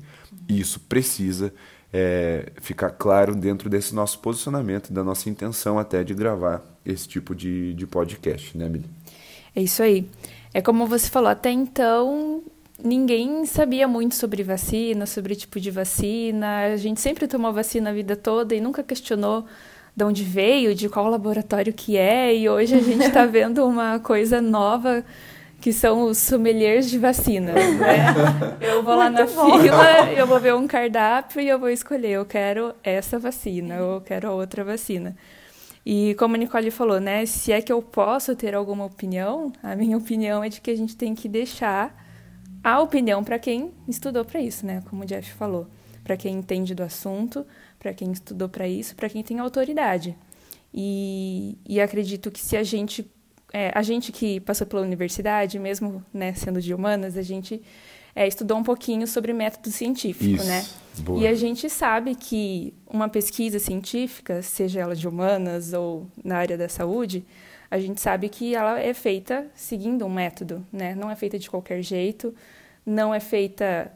E 0.48 0.60
isso 0.60 0.80
precisa 0.82 1.54
é, 1.92 2.52
ficar 2.62 2.92
claro 2.92 3.34
dentro 3.34 3.70
desse 3.70 3.96
nosso 3.96 4.20
posicionamento, 4.20 4.92
da 4.94 5.04
nossa 5.04 5.30
intenção 5.30 5.80
até 5.80 6.04
de 6.04 6.14
gravar 6.14 6.64
esse 6.86 7.08
tipo 7.08 7.34
de, 7.34 7.74
de 7.74 7.88
podcast, 7.88 8.58
né, 8.58 8.70
Mili? 8.70 8.90
É 9.56 9.62
isso 9.62 9.82
aí. 9.82 10.08
É 10.54 10.62
como 10.62 10.86
você 10.86 11.10
falou, 11.10 11.30
até 11.30 11.50
então 11.50 12.44
ninguém 12.84 13.46
sabia 13.46 13.88
muito 13.88 14.16
sobre 14.16 14.44
vacina, 14.44 15.06
sobre 15.06 15.36
tipo 15.36 15.60
de 15.60 15.72
vacina. 15.72 16.66
A 16.74 16.78
gente 16.78 17.02
sempre 17.02 17.28
tomou 17.28 17.52
vacina 17.52 17.90
a 17.90 17.94
vida 17.94 18.16
toda 18.16 18.54
e 18.54 18.62
nunca 18.62 18.84
questionou 18.84 19.46
de 19.98 20.04
onde 20.04 20.24
veio, 20.24 20.76
de 20.76 20.88
qual 20.88 21.10
laboratório 21.10 21.74
que 21.74 21.98
é. 21.98 22.36
E 22.36 22.48
hoje 22.48 22.76
a 22.76 22.80
gente 22.80 23.04
está 23.04 23.26
vendo 23.28 23.66
uma 23.66 24.00
coisa 24.00 24.40
nova 24.40 25.04
que 25.60 25.74
são 25.74 26.04
os 26.04 26.20
sommeliers 26.20 26.88
de 26.88 27.00
vacina. 27.00 27.54
Né? 27.54 28.14
Eu 28.62 28.84
vou 28.84 28.96
lá 28.96 29.10
na 29.10 29.26
bom. 29.26 29.60
fila, 29.60 30.12
eu 30.16 30.28
vou 30.28 30.40
ver 30.40 30.54
um 30.54 30.68
cardápio 30.68 31.42
e 31.42 31.50
eu 31.50 31.58
vou 31.58 31.70
escolher, 31.70 32.12
eu 32.12 32.26
quero 32.26 32.76
essa 32.84 33.18
vacina, 33.18 33.82
ou 33.82 33.96
eu 33.96 34.02
quero 34.02 34.28
a 34.30 34.34
outra 34.34 34.64
vacina. 34.64 35.16
E 35.84 36.14
como 36.16 36.36
a 36.36 36.38
Nicole 36.38 36.70
falou, 36.70 37.00
né, 37.00 37.26
se 37.26 37.52
é 37.52 37.60
que 37.60 37.74
eu 37.74 37.82
posso 37.82 38.36
ter 38.36 38.54
alguma 38.54 38.86
opinião, 38.86 39.52
a 39.64 39.76
minha 39.76 39.98
opinião 39.98 40.44
é 40.44 40.50
de 40.50 40.62
que 40.62 40.70
a 40.70 40.78
gente 40.78 40.96
tem 40.96 41.16
que 41.16 41.28
deixar 41.28 41.96
a 42.64 42.80
opinião 42.80 43.24
para 43.24 43.40
quem 43.40 43.72
estudou 43.88 44.24
para 44.24 44.40
isso, 44.40 44.64
né, 44.64 44.84
como 44.90 45.04
o 45.04 45.06
Jeff 45.06 45.32
falou, 45.34 45.66
para 46.04 46.16
quem 46.16 46.36
entende 46.36 46.76
do 46.76 46.84
assunto, 46.84 47.46
para 47.80 47.94
quem 47.94 48.12
estudou 48.12 48.50
para 48.50 48.68
isso, 48.68 48.96
para 48.96 49.10
quem 49.10 49.24
tem 49.24 49.40
autoridade. 49.40 50.16
E, 50.74 51.58
e 51.68 51.80
acredito 51.80 52.30
que 52.30 52.40
se 52.40 52.58
a 52.58 52.64
gente 52.64 53.10
é, 53.54 53.72
a 53.74 53.82
gente 53.82 54.12
que 54.12 54.40
passou 54.42 54.68
pela 54.68 54.82
universidade, 54.82 55.58
mesmo 55.58 56.04
né, 56.14 56.34
sendo 56.34 56.62
de 56.62 56.74
humanas, 56.74 57.18
a 57.18 57.22
gente 57.22 57.62
é, 58.14 58.28
estudou 58.28 58.58
um 58.58 58.64
pouquinho 58.64 59.08
sobre 59.08 59.32
método 59.32 59.72
científico, 59.72 60.36
Isso. 60.36 60.46
né? 60.46 60.66
Boa. 61.00 61.22
E 61.22 61.28
a 61.28 61.34
gente 61.34 61.70
sabe 61.70 62.16
que 62.16 62.74
uma 62.88 63.08
pesquisa 63.08 63.60
científica, 63.60 64.42
seja 64.42 64.82
ela 64.82 64.96
de 64.96 65.08
humanas 65.08 65.72
ou 65.72 66.08
na 66.24 66.38
área 66.38 66.58
da 66.58 66.68
saúde, 66.68 67.24
a 67.70 67.78
gente 67.80 68.02
sabe 68.02 68.28
que 68.30 68.56
ela 68.56 68.80
é 68.80 68.94
feita 68.94 69.46
seguindo 69.54 70.06
um 70.06 70.10
método, 70.10 70.66
né? 70.72 70.96
Não 70.96 71.12
é 71.12 71.16
feita 71.16 71.38
de 71.38 71.50
qualquer 71.50 71.82
jeito, 71.82 72.34
não 72.86 73.14
é 73.14 73.20
feita 73.20 73.92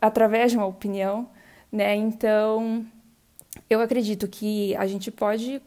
através 0.00 0.52
de 0.52 0.58
uma 0.58 0.66
opinião, 0.66 1.28
né? 1.72 1.94
Então, 1.96 2.86
eu 3.68 3.80
acredito 3.80 4.28
que 4.28 4.74
a 4.76 4.86
gente 4.86 5.10
pode 5.10 5.60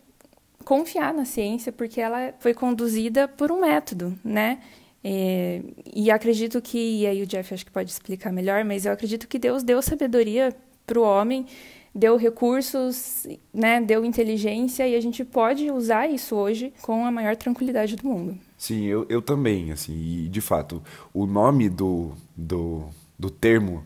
confiar 0.63 1.13
na 1.13 1.25
ciência 1.25 1.71
porque 1.71 1.99
ela 1.99 2.33
foi 2.39 2.53
conduzida 2.53 3.27
por 3.27 3.51
um 3.51 3.61
método, 3.61 4.17
né? 4.23 4.59
É, 5.03 5.61
e 5.93 6.09
acredito 6.09 6.61
que, 6.61 7.01
e 7.01 7.07
aí 7.07 7.21
o 7.21 7.27
Jeff 7.27 7.53
acho 7.53 7.65
que 7.65 7.71
pode 7.71 7.91
explicar 7.91 8.31
melhor, 8.31 8.63
mas 8.63 8.85
eu 8.85 8.93
acredito 8.93 9.27
que 9.27 9.37
Deus 9.37 9.61
deu 9.61 9.81
sabedoria 9.81 10.55
para 10.87 10.97
o 10.97 11.03
homem, 11.03 11.45
deu 11.93 12.15
recursos, 12.15 13.27
né, 13.53 13.81
deu 13.81 14.05
inteligência 14.05 14.87
e 14.87 14.95
a 14.95 15.01
gente 15.01 15.25
pode 15.25 15.69
usar 15.69 16.07
isso 16.07 16.35
hoje 16.35 16.73
com 16.81 17.05
a 17.05 17.11
maior 17.11 17.35
tranquilidade 17.35 17.97
do 17.97 18.07
mundo. 18.07 18.37
Sim, 18.57 18.85
eu, 18.85 19.05
eu 19.09 19.21
também, 19.21 19.73
assim, 19.73 19.93
e 19.93 20.29
de 20.29 20.39
fato, 20.39 20.81
o 21.13 21.25
nome 21.25 21.67
do, 21.67 22.13
do, 22.35 22.85
do 23.19 23.29
termo 23.29 23.83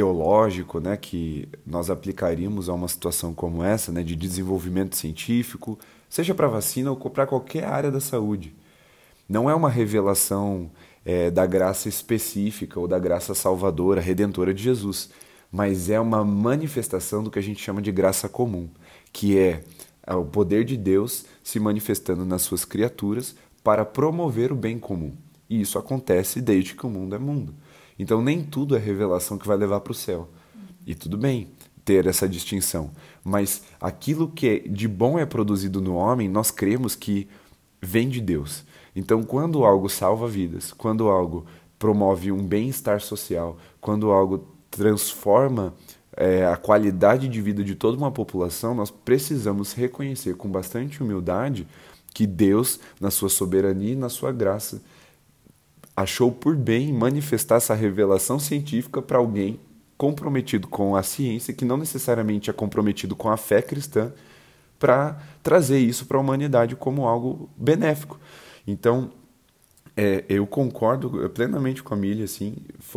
teológico, 0.00 0.80
né, 0.80 0.96
que 0.96 1.46
nós 1.66 1.90
aplicaríamos 1.90 2.70
a 2.70 2.72
uma 2.72 2.88
situação 2.88 3.34
como 3.34 3.62
essa, 3.62 3.92
né, 3.92 4.02
de 4.02 4.16
desenvolvimento 4.16 4.96
científico, 4.96 5.78
seja 6.08 6.34
para 6.34 6.48
vacina 6.48 6.90
ou 6.90 6.96
para 6.96 7.26
qualquer 7.26 7.64
área 7.64 7.90
da 7.90 8.00
saúde. 8.00 8.54
Não 9.28 9.50
é 9.50 9.54
uma 9.54 9.68
revelação 9.68 10.70
é, 11.04 11.30
da 11.30 11.44
graça 11.44 11.86
específica 11.86 12.80
ou 12.80 12.88
da 12.88 12.98
graça 12.98 13.34
salvadora, 13.34 14.00
redentora 14.00 14.54
de 14.54 14.62
Jesus, 14.62 15.10
mas 15.52 15.90
é 15.90 16.00
uma 16.00 16.24
manifestação 16.24 17.22
do 17.22 17.30
que 17.30 17.38
a 17.38 17.42
gente 17.42 17.60
chama 17.62 17.82
de 17.82 17.92
graça 17.92 18.26
comum, 18.26 18.70
que 19.12 19.36
é 19.36 19.62
o 20.08 20.24
poder 20.24 20.64
de 20.64 20.78
Deus 20.78 21.26
se 21.44 21.60
manifestando 21.60 22.24
nas 22.24 22.40
suas 22.40 22.64
criaturas 22.64 23.36
para 23.62 23.84
promover 23.84 24.50
o 24.50 24.56
bem 24.56 24.78
comum. 24.78 25.12
E 25.50 25.60
isso 25.60 25.78
acontece 25.78 26.40
desde 26.40 26.74
que 26.74 26.86
o 26.86 26.90
mundo 26.90 27.14
é 27.14 27.18
mundo. 27.18 27.54
Então 28.00 28.22
nem 28.22 28.42
tudo 28.42 28.74
é 28.74 28.78
revelação 28.78 29.36
que 29.36 29.46
vai 29.46 29.58
levar 29.58 29.80
para 29.80 29.90
o 29.90 29.94
céu. 29.94 30.26
E 30.86 30.94
tudo 30.94 31.18
bem 31.18 31.48
ter 31.84 32.06
essa 32.06 32.26
distinção, 32.26 32.90
mas 33.22 33.62
aquilo 33.78 34.28
que 34.28 34.48
é 34.48 34.58
de 34.60 34.88
bom 34.88 35.18
é 35.18 35.26
produzido 35.26 35.82
no 35.82 35.96
homem, 35.96 36.26
nós 36.26 36.50
cremos 36.50 36.94
que 36.94 37.28
vem 37.80 38.08
de 38.08 38.22
Deus. 38.22 38.64
Então 38.96 39.22
quando 39.22 39.64
algo 39.66 39.86
salva 39.90 40.26
vidas, 40.26 40.72
quando 40.72 41.08
algo 41.10 41.44
promove 41.78 42.32
um 42.32 42.42
bem-estar 42.42 43.02
social, 43.02 43.58
quando 43.82 44.10
algo 44.10 44.48
transforma 44.70 45.74
é, 46.16 46.46
a 46.46 46.56
qualidade 46.56 47.28
de 47.28 47.42
vida 47.42 47.62
de 47.62 47.74
toda 47.74 47.98
uma 47.98 48.10
população, 48.10 48.74
nós 48.74 48.90
precisamos 48.90 49.74
reconhecer 49.74 50.36
com 50.36 50.48
bastante 50.48 51.02
humildade 51.02 51.66
que 52.14 52.26
Deus, 52.26 52.80
na 52.98 53.10
sua 53.10 53.28
soberania 53.28 53.92
e 53.92 53.96
na 53.96 54.08
sua 54.08 54.32
graça, 54.32 54.80
achou 56.00 56.32
por 56.32 56.56
bem 56.56 56.92
manifestar 56.92 57.56
essa 57.56 57.74
revelação 57.74 58.38
científica 58.38 59.02
para 59.02 59.18
alguém 59.18 59.60
comprometido 59.98 60.66
com 60.66 60.96
a 60.96 61.02
ciência, 61.02 61.52
que 61.52 61.64
não 61.64 61.76
necessariamente 61.76 62.48
é 62.48 62.52
comprometido 62.52 63.14
com 63.14 63.28
a 63.28 63.36
fé 63.36 63.60
cristã, 63.60 64.12
para 64.78 65.20
trazer 65.42 65.78
isso 65.78 66.06
para 66.06 66.16
a 66.16 66.20
humanidade 66.20 66.74
como 66.74 67.06
algo 67.06 67.50
benéfico. 67.54 68.18
Então, 68.66 69.10
é, 69.94 70.24
eu 70.26 70.46
concordo 70.46 71.28
plenamente 71.30 71.82
com 71.82 71.92
a 71.92 71.96
Milha, 71.96 72.24
assim, 72.24 72.56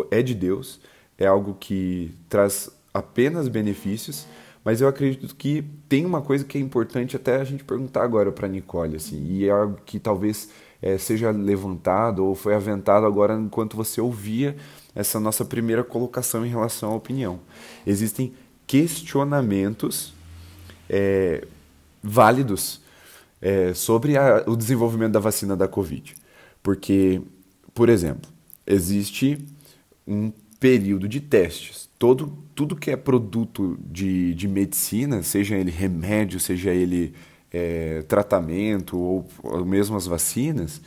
é 0.10 0.22
de 0.22 0.34
Deus, 0.34 0.80
é 1.18 1.28
algo 1.28 1.58
que 1.60 2.16
traz 2.30 2.70
apenas 2.94 3.50
benefícios, 3.50 4.26
mas 4.64 4.80
eu 4.80 4.88
acredito 4.88 5.36
que 5.36 5.62
tem 5.90 6.06
uma 6.06 6.22
coisa 6.22 6.46
que 6.46 6.58
é 6.58 6.62
importante 6.62 7.18
até 7.18 7.36
a 7.36 7.44
gente 7.44 7.66
perguntar 7.66 8.04
agora 8.04 8.32
para 8.32 8.48
Nicole, 8.48 8.96
assim, 8.96 9.22
e 9.26 9.46
é 9.46 9.52
algo 9.52 9.78
que 9.86 10.00
talvez 10.00 10.48
é, 10.84 10.98
seja 10.98 11.32
levantado 11.32 12.26
ou 12.26 12.36
foi 12.36 12.54
aventado 12.54 13.06
agora 13.06 13.34
enquanto 13.40 13.78
você 13.78 14.02
ouvia 14.02 14.58
essa 14.94 15.18
nossa 15.18 15.46
primeira 15.46 15.82
colocação 15.82 16.46
em 16.46 16.50
relação 16.50 16.92
à 16.92 16.96
opinião. 16.96 17.40
Existem 17.88 18.34
questionamentos 18.68 20.14
é, 20.90 21.48
válidos 22.04 22.82
é, 23.42 23.74
sobre 23.74 24.18
a, 24.18 24.44
o 24.46 24.58
desenvolvimento 24.58 25.14
da 25.14 25.22
vacina 25.22 25.56
da 25.56 25.70
Covid. 25.70 26.16
Porque, 26.62 27.22
por 27.74 27.88
exemplo, 27.88 28.30
existe 28.68 29.40
um 30.06 30.34
período 30.60 31.08
de 31.08 31.22
testes. 31.22 31.90
Todo, 31.98 32.38
tudo 32.54 32.76
que 32.76 32.92
é 32.92 32.98
produto 32.98 33.80
de, 33.86 34.34
de 34.34 34.50
medicina, 34.50 35.24
seja 35.24 35.56
ele 35.56 35.72
remédio, 35.72 36.42
seja 36.42 36.72
ele 36.74 37.14
é, 37.54 38.02
tratamento 38.08 38.98
ou, 38.98 39.28
ou 39.44 39.64
mesmo 39.64 39.96
as 39.96 40.08
vacinas, 40.08 40.82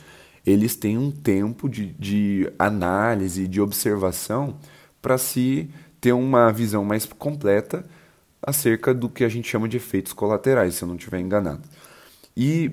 eles 0.45 0.75
têm 0.75 0.97
um 0.97 1.09
tempo 1.09 1.69
de, 1.69 1.93
de 1.93 2.51
análise, 2.59 3.47
de 3.47 3.61
observação 3.61 4.57
para 5.01 5.17
se 5.17 5.69
ter 5.99 6.11
uma 6.11 6.51
visão 6.51 6.83
mais 6.85 7.05
completa 7.05 7.85
acerca 8.41 8.93
do 8.93 9.09
que 9.09 9.23
a 9.23 9.29
gente 9.29 9.47
chama 9.47 9.67
de 9.67 9.77
efeitos 9.77 10.13
colaterais, 10.13 10.75
se 10.75 10.83
eu 10.83 10.87
não 10.87 10.95
estiver 10.95 11.19
enganado. 11.19 11.63
E 12.35 12.71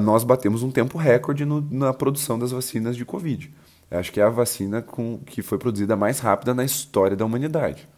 nós 0.00 0.24
batemos 0.24 0.62
um 0.62 0.70
tempo 0.70 0.98
recorde 0.98 1.44
no, 1.44 1.60
na 1.70 1.92
produção 1.92 2.38
das 2.38 2.52
vacinas 2.52 2.96
de 2.96 3.04
Covid. 3.04 3.52
Eu 3.90 3.98
acho 3.98 4.12
que 4.12 4.20
é 4.20 4.24
a 4.24 4.30
vacina 4.30 4.82
com, 4.82 5.18
que 5.18 5.42
foi 5.42 5.58
produzida 5.58 5.96
mais 5.96 6.18
rápida 6.18 6.54
na 6.54 6.64
história 6.64 7.16
da 7.16 7.24
humanidade. 7.24 7.88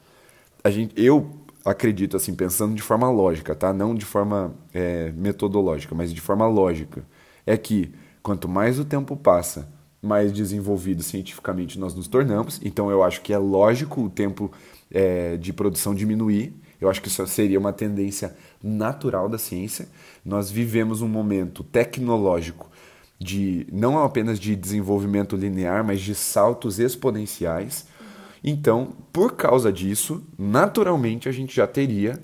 A 0.62 0.70
gente, 0.70 0.92
eu 1.00 1.30
acredito, 1.68 2.16
assim, 2.16 2.34
pensando 2.34 2.74
de 2.74 2.82
forma 2.82 3.10
lógica, 3.10 3.54
tá? 3.54 3.72
Não 3.72 3.94
de 3.94 4.04
forma 4.04 4.54
é, 4.72 5.12
metodológica, 5.12 5.94
mas 5.94 6.12
de 6.12 6.20
forma 6.20 6.46
lógica. 6.46 7.04
É 7.46 7.56
que 7.56 7.92
quanto 8.22 8.48
mais 8.48 8.78
o 8.78 8.84
tempo 8.84 9.16
passa, 9.16 9.68
mais 10.00 10.32
desenvolvido 10.32 11.02
cientificamente 11.02 11.78
nós 11.78 11.94
nos 11.94 12.08
tornamos. 12.08 12.60
Então 12.64 12.90
eu 12.90 13.02
acho 13.02 13.20
que 13.20 13.32
é 13.32 13.38
lógico 13.38 14.02
o 14.02 14.10
tempo 14.10 14.50
é, 14.90 15.36
de 15.36 15.52
produção 15.52 15.94
diminuir. 15.94 16.54
Eu 16.80 16.88
acho 16.88 17.02
que 17.02 17.08
isso 17.08 17.26
seria 17.26 17.58
uma 17.58 17.72
tendência 17.72 18.36
natural 18.62 19.28
da 19.28 19.38
ciência. 19.38 19.88
Nós 20.24 20.50
vivemos 20.50 21.02
um 21.02 21.08
momento 21.08 21.64
tecnológico 21.64 22.70
de 23.18 23.66
não 23.72 23.98
apenas 24.02 24.38
de 24.38 24.54
desenvolvimento 24.54 25.34
linear, 25.34 25.84
mas 25.84 26.00
de 26.00 26.14
saltos 26.14 26.78
exponenciais. 26.78 27.86
Então, 28.48 28.94
por 29.12 29.36
causa 29.36 29.70
disso, 29.70 30.26
naturalmente 30.38 31.28
a 31.28 31.32
gente 31.32 31.54
já 31.54 31.66
teria 31.66 32.18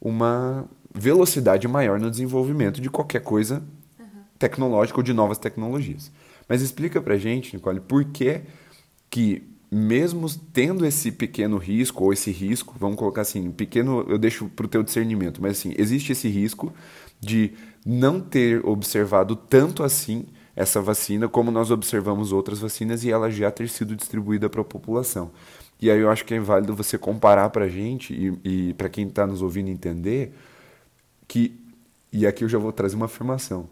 uma 0.00 0.66
velocidade 0.94 1.66
maior 1.66 1.98
no 1.98 2.08
desenvolvimento 2.08 2.80
de 2.80 2.88
qualquer 2.88 3.20
coisa 3.20 3.60
uhum. 3.98 4.06
tecnológica 4.38 5.00
ou 5.00 5.02
de 5.02 5.12
novas 5.12 5.36
tecnologias. 5.36 6.12
Mas 6.48 6.62
explica 6.62 7.00
pra 7.02 7.16
gente, 7.16 7.56
Nicole, 7.56 7.80
por 7.80 8.04
que 8.04 8.42
que 9.10 9.42
mesmo 9.68 10.28
tendo 10.52 10.86
esse 10.86 11.10
pequeno 11.10 11.56
risco 11.56 12.04
ou 12.04 12.12
esse 12.12 12.30
risco, 12.30 12.76
vamos 12.78 12.96
colocar 12.96 13.22
assim, 13.22 13.50
pequeno, 13.50 14.06
eu 14.08 14.16
deixo 14.16 14.48
para 14.48 14.66
o 14.66 14.68
teu 14.68 14.84
discernimento, 14.84 15.42
mas 15.42 15.58
assim, 15.58 15.74
existe 15.76 16.12
esse 16.12 16.28
risco 16.28 16.72
de 17.20 17.52
não 17.84 18.20
ter 18.20 18.64
observado 18.64 19.34
tanto 19.34 19.82
assim 19.82 20.26
essa 20.56 20.80
vacina 20.80 21.28
como 21.28 21.50
nós 21.50 21.70
observamos 21.70 22.32
outras 22.32 22.60
vacinas 22.60 23.02
e 23.02 23.10
ela 23.10 23.30
já 23.30 23.50
ter 23.50 23.68
sido 23.68 23.96
distribuída 23.96 24.48
para 24.48 24.60
a 24.60 24.64
população. 24.64 25.32
E 25.84 25.90
aí 25.90 26.00
eu 26.00 26.08
acho 26.08 26.24
que 26.24 26.32
é 26.32 26.40
válido 26.40 26.74
você 26.74 26.96
comparar 26.96 27.50
para 27.50 27.66
a 27.66 27.68
gente 27.68 28.14
e, 28.14 28.68
e 28.70 28.72
para 28.72 28.88
quem 28.88 29.06
está 29.06 29.26
nos 29.26 29.42
ouvindo 29.42 29.68
entender 29.68 30.32
que, 31.28 31.60
e 32.10 32.26
aqui 32.26 32.42
eu 32.42 32.48
já 32.48 32.56
vou 32.56 32.72
trazer 32.72 32.96
uma 32.96 33.04
afirmação, 33.04 33.68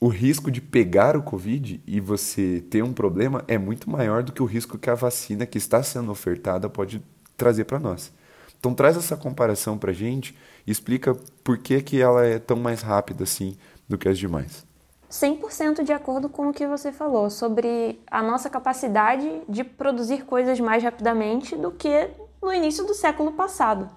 o 0.00 0.08
risco 0.08 0.50
de 0.50 0.58
pegar 0.58 1.18
o 1.18 1.22
Covid 1.22 1.82
e 1.86 2.00
você 2.00 2.64
ter 2.70 2.82
um 2.82 2.94
problema 2.94 3.44
é 3.46 3.58
muito 3.58 3.90
maior 3.90 4.22
do 4.22 4.32
que 4.32 4.42
o 4.42 4.46
risco 4.46 4.78
que 4.78 4.88
a 4.88 4.94
vacina 4.94 5.44
que 5.44 5.58
está 5.58 5.82
sendo 5.82 6.10
ofertada 6.10 6.66
pode 6.66 7.02
trazer 7.36 7.64
para 7.64 7.78
nós. 7.78 8.10
Então 8.58 8.72
traz 8.72 8.96
essa 8.96 9.18
comparação 9.18 9.76
para 9.76 9.92
gente 9.92 10.34
e 10.66 10.70
explica 10.70 11.14
por 11.44 11.58
que, 11.58 11.82
que 11.82 12.00
ela 12.00 12.24
é 12.24 12.38
tão 12.38 12.56
mais 12.56 12.80
rápida 12.80 13.24
assim 13.24 13.54
do 13.86 13.98
que 13.98 14.08
as 14.08 14.18
demais. 14.18 14.64
100% 15.10 15.82
de 15.82 15.92
acordo 15.92 16.28
com 16.28 16.48
o 16.48 16.52
que 16.52 16.66
você 16.66 16.92
falou 16.92 17.28
sobre 17.28 18.00
a 18.08 18.22
nossa 18.22 18.48
capacidade 18.48 19.42
de 19.48 19.64
produzir 19.64 20.24
coisas 20.24 20.60
mais 20.60 20.84
rapidamente 20.84 21.56
do 21.56 21.72
que 21.72 22.10
no 22.40 22.52
início 22.52 22.86
do 22.86 22.94
século 22.94 23.32
passado. 23.32 23.90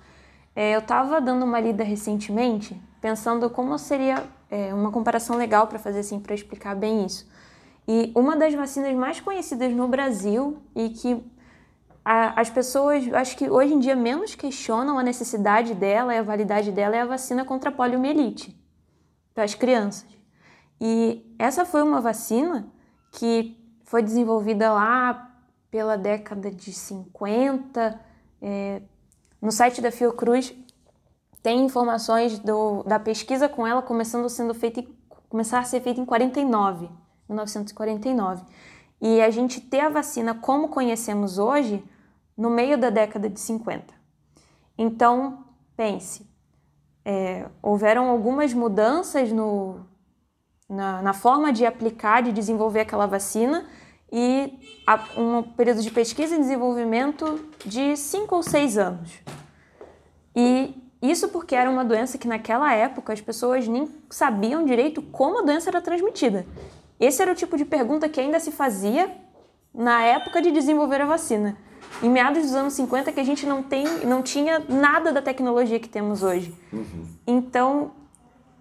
É, 0.56 0.74
eu 0.74 0.80
estava 0.80 1.22
dando 1.22 1.46
uma 1.46 1.60
lida 1.60 1.84
recentemente, 1.84 2.82
pensando 3.00 3.48
como 3.50 3.78
seria 3.78 4.24
é, 4.50 4.74
uma 4.74 4.92
comparação 4.92 5.38
legal 5.38 5.68
para 5.68 5.78
fazer 5.78 6.00
assim, 6.00 6.20
para 6.20 6.34
explicar 6.34 6.76
bem 6.76 7.06
isso. 7.06 7.30
E 7.88 8.12
uma 8.16 8.36
das 8.36 8.54
vacinas 8.56 8.96
mais 8.96 9.20
conhecidas 9.20 9.72
no 9.72 9.88
Brasil 9.88 10.58
e 10.76 10.90
que 10.90 11.24
a, 12.04 12.40
as 12.40 12.50
pessoas, 12.50 13.12
acho 13.14 13.38
que 13.38 13.50
hoje 13.50 13.74
em 13.74 13.80
dia 13.80 13.96
menos 13.96 14.34
questionam 14.34 14.98
a 14.98 15.04
necessidade 15.04 15.76
dela 15.76 16.14
e 16.14 16.18
a 16.18 16.24
validade 16.24 16.72
dela 16.72 16.96
é 16.96 17.02
a 17.02 17.06
vacina 17.06 17.46
contra 17.46 17.70
a 17.70 17.74
poliomielite 17.74 18.58
para 19.34 19.44
as 19.44 19.54
crianças. 19.54 20.13
E 20.80 21.36
essa 21.40 21.66
foi 21.66 21.82
uma 21.82 22.02
vacina 22.02 22.68
que 23.12 23.58
foi 23.84 24.02
desenvolvida 24.02 24.72
lá 24.72 25.32
pela 25.70 25.98
década 25.98 26.52
de 26.52 26.74
50. 26.74 28.00
É, 28.42 28.82
no 29.42 29.52
site 29.52 29.82
da 29.82 29.92
Fiocruz 29.92 30.54
tem 31.42 31.66
informações 31.66 32.40
do, 32.40 32.84
da 32.84 33.00
pesquisa 33.00 33.50
com 33.50 33.68
ela 33.68 33.82
começando 33.82 34.30
sendo 34.30 34.54
feita 34.54 34.84
começar 35.30 35.60
a 35.60 35.64
ser 35.64 35.82
feita 35.82 36.00
em 36.00 36.06
49, 36.06 36.90
1949. 37.28 38.44
E 39.02 39.20
a 39.20 39.32
gente 39.32 39.60
ter 39.60 39.80
a 39.80 39.90
vacina 39.90 40.36
como 40.36 40.70
conhecemos 40.70 41.40
hoje 41.40 41.84
no 42.38 42.52
meio 42.52 42.78
da 42.78 42.92
década 42.92 43.28
de 43.28 43.40
50. 43.40 43.94
Então, 44.78 45.44
pense, 45.76 46.30
é, 47.04 47.50
houveram 47.62 48.10
algumas 48.10 48.54
mudanças 48.54 49.32
no, 49.32 49.80
na, 50.74 51.02
na 51.02 51.14
forma 51.14 51.54
de 51.54 51.66
aplicar, 51.66 52.22
de 52.24 52.32
desenvolver 52.32 52.82
aquela 52.82 53.06
vacina 53.06 53.66
e 54.12 54.60
a, 54.86 55.00
um 55.18 55.44
período 55.44 55.82
de 55.82 55.90
pesquisa 55.90 56.36
e 56.36 56.40
desenvolvimento 56.40 57.40
de 57.66 57.96
5 57.96 58.36
ou 58.36 58.44
6 58.44 58.78
anos. 58.78 59.12
E 60.36 60.76
isso 61.02 61.30
porque 61.30 61.56
era 61.56 61.70
uma 61.70 61.84
doença 61.84 62.18
que 62.18 62.28
naquela 62.28 62.74
época 62.74 63.14
as 63.14 63.22
pessoas 63.22 63.68
nem 63.68 63.90
sabiam 64.10 64.66
direito 64.66 65.02
como 65.02 65.40
a 65.40 65.42
doença 65.42 65.70
era 65.70 65.82
transmitida. 65.82 66.46
Esse 67.00 67.22
era 67.22 67.32
o 67.32 67.36
tipo 67.36 67.58
de 67.58 67.66
pergunta 67.66 68.08
que 68.08 68.20
ainda 68.20 68.40
se 68.40 68.52
fazia 68.52 69.12
na 69.74 70.04
época 70.04 70.42
de 70.42 70.52
desenvolver 70.52 71.02
a 71.02 71.06
vacina. 71.06 71.58
Em 72.02 72.10
meados 72.10 72.44
dos 72.44 72.54
anos 72.54 72.74
50 72.74 73.12
que 73.12 73.20
a 73.20 73.24
gente 73.24 73.46
não, 73.46 73.62
tem, 73.62 73.86
não 74.06 74.22
tinha 74.22 74.60
nada 74.68 75.12
da 75.12 75.22
tecnologia 75.22 75.80
que 75.80 75.90
temos 75.90 76.24
hoje. 76.24 76.54
Uhum. 76.72 77.06
Então, 77.28 77.92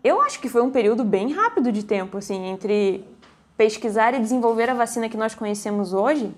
eu 0.03 0.21
acho 0.21 0.41
que 0.41 0.49
foi 0.49 0.63
um 0.63 0.71
período 0.71 1.05
bem 1.05 1.33
rápido 1.33 1.71
de 1.71 1.85
tempo, 1.85 2.19
assim, 2.19 2.47
entre 2.47 3.05
pesquisar 3.57 4.15
e 4.15 4.21
desenvolver 4.21 4.69
a 4.69 4.75
vacina 4.75 5.09
que 5.09 5.17
nós 5.17 5.35
conhecemos 5.35 5.93
hoje. 5.93 6.35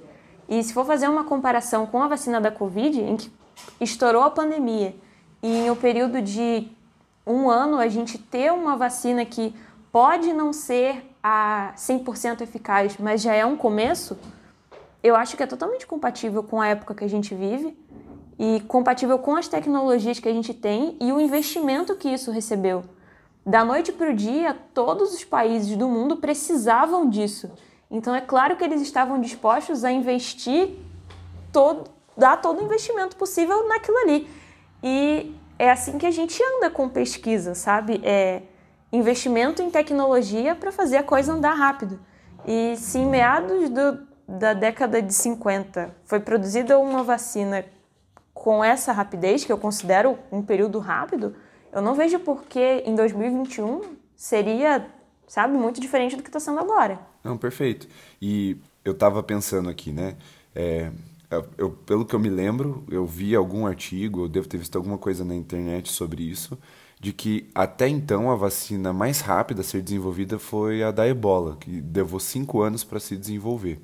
E 0.48 0.62
se 0.62 0.74
for 0.74 0.85
fazer 0.85 1.09
uma 1.09 1.24
comparação 1.24 1.87
com 1.87 2.03
a 2.03 2.09
vacina 2.09 2.40
da 2.40 2.50
Covid, 2.50 3.00
em 3.00 3.16
que 3.16 3.33
estourou 3.81 4.22
a 4.22 4.31
pandemia, 4.31 4.94
e 5.42 5.48
em 5.48 5.70
um 5.70 5.77
período 5.77 6.20
de 6.20 6.68
um 7.27 7.48
ano 7.48 7.79
a 7.79 7.88
gente 7.88 8.18
ter 8.18 8.53
uma 8.53 8.77
vacina 8.77 9.24
que 9.24 9.55
pode 9.90 10.33
não 10.33 10.53
ser 10.53 11.11
a 11.22 11.72
100% 11.77 12.42
eficaz, 12.42 12.96
mas 12.98 13.22
já 13.22 13.33
é 13.33 13.46
um 13.46 13.57
começo, 13.57 14.18
eu 15.03 15.16
acho 15.16 15.37
que 15.37 15.42
é 15.42 15.46
totalmente 15.46 15.87
compatível 15.87 16.42
com 16.42 16.61
a 16.61 16.68
época 16.68 16.94
que 16.94 17.05
a 17.05 17.09
gente 17.09 17.35
vive 17.35 17.77
e 18.38 18.61
compatível 18.68 19.18
com 19.18 19.37
as 19.37 19.48
tecnologias 19.48 20.18
que 20.18 20.29
a 20.29 20.33
gente 20.33 20.53
tem 20.53 20.96
e 21.00 21.12
o 21.12 21.20
investimento 21.20 21.94
que 21.94 22.09
isso 22.09 22.31
recebeu. 22.31 22.85
Da 23.47 23.65
noite 23.65 23.93
para 23.93 24.11
o 24.11 24.15
dia, 24.15 24.57
todos 24.73 25.13
os 25.13 25.23
países 25.23 25.77
do 25.77 25.89
mundo 25.89 26.17
precisavam 26.17 27.09
disso. 27.09 27.51
Então 27.91 28.15
é 28.15 28.21
claro 28.21 28.57
que 28.57 28.65
eles 28.65 28.81
estavam 28.81 29.21
dispostos 29.21 29.85
a 29.85 29.93
investir 29.93 30.71
todo, 31.53 31.91
dar 32.17 32.39
todo 32.39 32.61
o 32.61 32.65
investimento 32.65 33.17
possível 33.17 33.69
naquilo 33.69 33.99
ali. 33.99 34.29
E 34.83 35.35
é 35.59 35.71
assim 35.71 35.99
que 35.99 36.07
a 36.07 36.11
gente 36.11 36.43
anda 36.57 36.71
com 36.71 36.89
pesquisa, 36.89 37.55
sabe? 37.55 38.01
É 38.03 38.43
investimento 38.91 39.61
em 39.61 39.71
tecnologia 39.71 40.55
para 40.55 40.73
fazer 40.73 40.97
a 40.97 41.03
coisa 41.03 41.33
andar 41.33 41.55
rápido. 41.55 42.01
E 42.47 42.77
se 42.77 42.99
em 42.99 43.07
meados 43.07 43.69
do, 43.69 44.07
da 44.27 44.55
década 44.55 45.03
de 45.03 45.13
50 45.13 45.95
foi 46.05 46.21
produzida 46.21 46.79
uma 46.79 47.03
vacina 47.03 47.65
com 48.33 48.65
essa 48.65 48.93
rapidez, 48.93 49.45
que 49.45 49.53
eu 49.53 49.59
considero 49.59 50.19
um 50.31 50.43
período 50.43 50.79
rápido, 50.79 51.35
eu 51.75 51.83
não 51.83 51.95
vejo 51.95 52.21
por 52.21 52.45
que 52.45 52.83
em 52.87 52.95
2021 52.95 53.83
seria, 54.17 54.87
sabe, 55.27 55.59
muito 55.59 55.81
diferente 55.81 56.15
do 56.17 56.23
que 56.23 56.29
está 56.29 56.39
sendo 56.39 56.61
agora. 56.61 57.01
Não, 57.23 57.37
perfeito. 57.37 57.89
E 58.23 58.57
eu 58.85 58.93
estava 58.93 59.23
pensando 59.23 59.69
aqui, 59.69 59.91
né? 59.91 60.17
É, 60.55 60.93
eu, 61.59 61.71
pelo 61.71 62.05
que 62.05 62.15
eu 62.15 62.21
me 62.21 62.29
lembro, 62.29 62.85
eu 62.89 63.05
vi 63.05 63.35
algum 63.35 63.67
artigo, 63.67 64.23
eu 64.23 64.29
devo 64.29 64.47
ter 64.47 64.57
visto 64.57 64.77
alguma 64.77 64.97
coisa 64.97 65.25
na 65.25 65.35
internet 65.35 65.91
sobre 65.91 66.23
isso, 66.23 66.57
de 67.01 67.13
que 67.13 67.51
até 67.53 67.89
então 67.89 68.31
a 68.31 68.37
vacina 68.37 68.93
mais 68.93 69.21
rápida 69.21 69.61
a 69.63 69.65
ser 69.65 69.83
desenvolvida 69.83 70.39
foi 70.39 70.83
a 70.83 70.93
da 70.93 71.09
ebola, 71.09 71.57
que 71.57 71.83
levou 71.93 72.21
cinco 72.21 72.63
anos 72.63 72.85
para 72.85 73.01
se 73.01 73.17
desenvolver. 73.17 73.81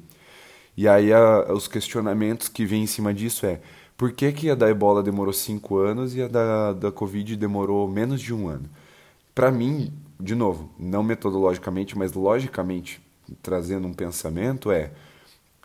E 0.76 0.86
aí 0.86 1.12
a, 1.12 1.52
os 1.52 1.66
questionamentos 1.66 2.48
que 2.48 2.64
vêm 2.64 2.84
em 2.84 2.86
cima 2.86 3.12
disso 3.12 3.44
é 3.46 3.60
por 4.00 4.12
que, 4.12 4.32
que 4.32 4.48
a 4.48 4.54
da 4.54 4.70
ebola 4.70 5.02
demorou 5.02 5.30
cinco 5.30 5.76
anos 5.76 6.16
e 6.16 6.22
a 6.22 6.26
da, 6.26 6.72
da 6.72 6.90
Covid 6.90 7.36
demorou 7.36 7.86
menos 7.86 8.18
de 8.18 8.32
um 8.32 8.48
ano? 8.48 8.64
Para 9.34 9.52
mim, 9.52 9.92
de 10.18 10.34
novo, 10.34 10.70
não 10.78 11.02
metodologicamente, 11.02 11.98
mas 11.98 12.14
logicamente, 12.14 12.98
trazendo 13.42 13.86
um 13.86 13.92
pensamento, 13.92 14.70
é 14.72 14.90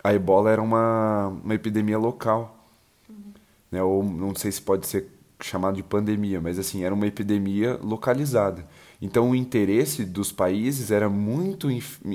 a 0.04 0.12
ebola 0.12 0.50
era 0.50 0.60
uma, 0.60 1.28
uma 1.42 1.54
epidemia 1.54 1.96
local. 1.96 2.68
Uhum. 3.08 3.32
Né? 3.72 3.82
Ou 3.82 4.04
não 4.04 4.34
sei 4.34 4.52
se 4.52 4.60
pode 4.60 4.86
ser 4.86 5.08
chamado 5.40 5.76
de 5.76 5.82
pandemia, 5.82 6.38
mas 6.38 6.58
assim, 6.58 6.84
era 6.84 6.94
uma 6.94 7.06
epidemia 7.06 7.80
localizada. 7.82 8.66
Então 9.00 9.30
o 9.30 9.34
interesse 9.34 10.04
dos 10.04 10.30
países 10.30 10.90
era 10.90 11.08
muito, 11.08 11.68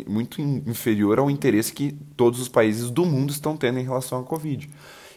muito 0.07 0.39
inferior 0.39 1.17
ao 1.17 1.31
interesse 1.31 1.73
que 1.73 1.93
todos 2.15 2.39
os 2.39 2.47
países 2.47 2.91
do 2.91 3.07
mundo 3.07 3.31
estão 3.31 3.57
tendo 3.57 3.79
em 3.79 3.83
relação 3.83 4.19
à 4.19 4.23
Covid. 4.23 4.69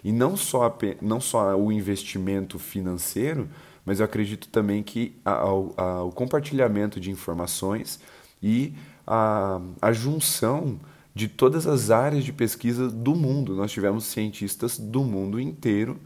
E 0.04 0.12
não 0.12 0.36
só, 0.36 0.76
não 1.00 1.20
só 1.20 1.56
o 1.56 1.72
investimento 1.72 2.58
financeiro, 2.58 3.48
mas 3.84 4.00
eu 4.00 4.04
acredito 4.04 4.48
também 4.48 4.82
que 4.82 5.16
a, 5.24 5.32
a, 5.32 6.02
o 6.04 6.12
compartilhamento 6.12 7.00
de 7.00 7.10
informações 7.10 7.98
e 8.42 8.74
a, 9.06 9.60
a 9.80 9.92
junção 9.92 10.78
de 11.14 11.28
todas 11.28 11.66
as 11.66 11.90
áreas 11.90 12.24
de 12.24 12.32
pesquisa 12.32 12.88
do 12.88 13.14
mundo. 13.14 13.54
Nós 13.54 13.72
tivemos 13.72 14.04
cientistas 14.04 14.78
do 14.78 15.02
mundo 15.02 15.40
inteiro 15.40 15.98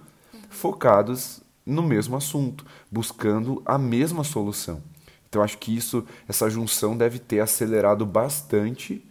focados 0.48 1.40
no 1.64 1.82
mesmo 1.82 2.16
assunto, 2.16 2.64
buscando 2.90 3.62
a 3.66 3.76
mesma 3.76 4.24
solução. 4.24 4.82
Então 5.28 5.42
acho 5.42 5.58
que 5.58 5.76
isso, 5.76 6.04
essa 6.26 6.48
junção 6.48 6.96
deve 6.96 7.18
ter 7.18 7.40
acelerado 7.40 8.06
bastante 8.06 9.04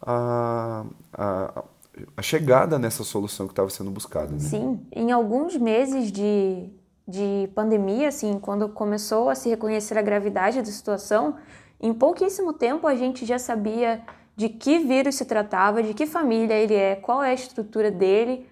a, 0.00 0.84
a, 1.12 1.64
a 2.16 2.22
chegada 2.22 2.78
nessa 2.78 3.04
solução 3.04 3.46
que 3.46 3.52
estava 3.52 3.70
sendo 3.70 3.90
buscada. 3.90 4.32
Né? 4.32 4.38
Sim, 4.38 4.86
em 4.92 5.12
alguns 5.12 5.56
meses 5.56 6.10
de, 6.10 6.68
de 7.06 7.48
pandemia, 7.54 8.08
assim, 8.08 8.38
quando 8.38 8.68
começou 8.68 9.28
a 9.28 9.34
se 9.34 9.48
reconhecer 9.48 9.96
a 9.96 10.02
gravidade 10.02 10.60
da 10.60 10.66
situação, 10.66 11.36
em 11.80 11.92
pouquíssimo 11.92 12.52
tempo 12.52 12.86
a 12.86 12.94
gente 12.94 13.24
já 13.24 13.38
sabia 13.38 14.02
de 14.36 14.48
que 14.48 14.78
vírus 14.78 15.14
se 15.14 15.24
tratava, 15.24 15.82
de 15.82 15.94
que 15.94 16.06
família 16.06 16.54
ele 16.54 16.74
é, 16.74 16.96
qual 16.96 17.22
é 17.22 17.30
a 17.30 17.34
estrutura 17.34 17.90
dele 17.90 18.46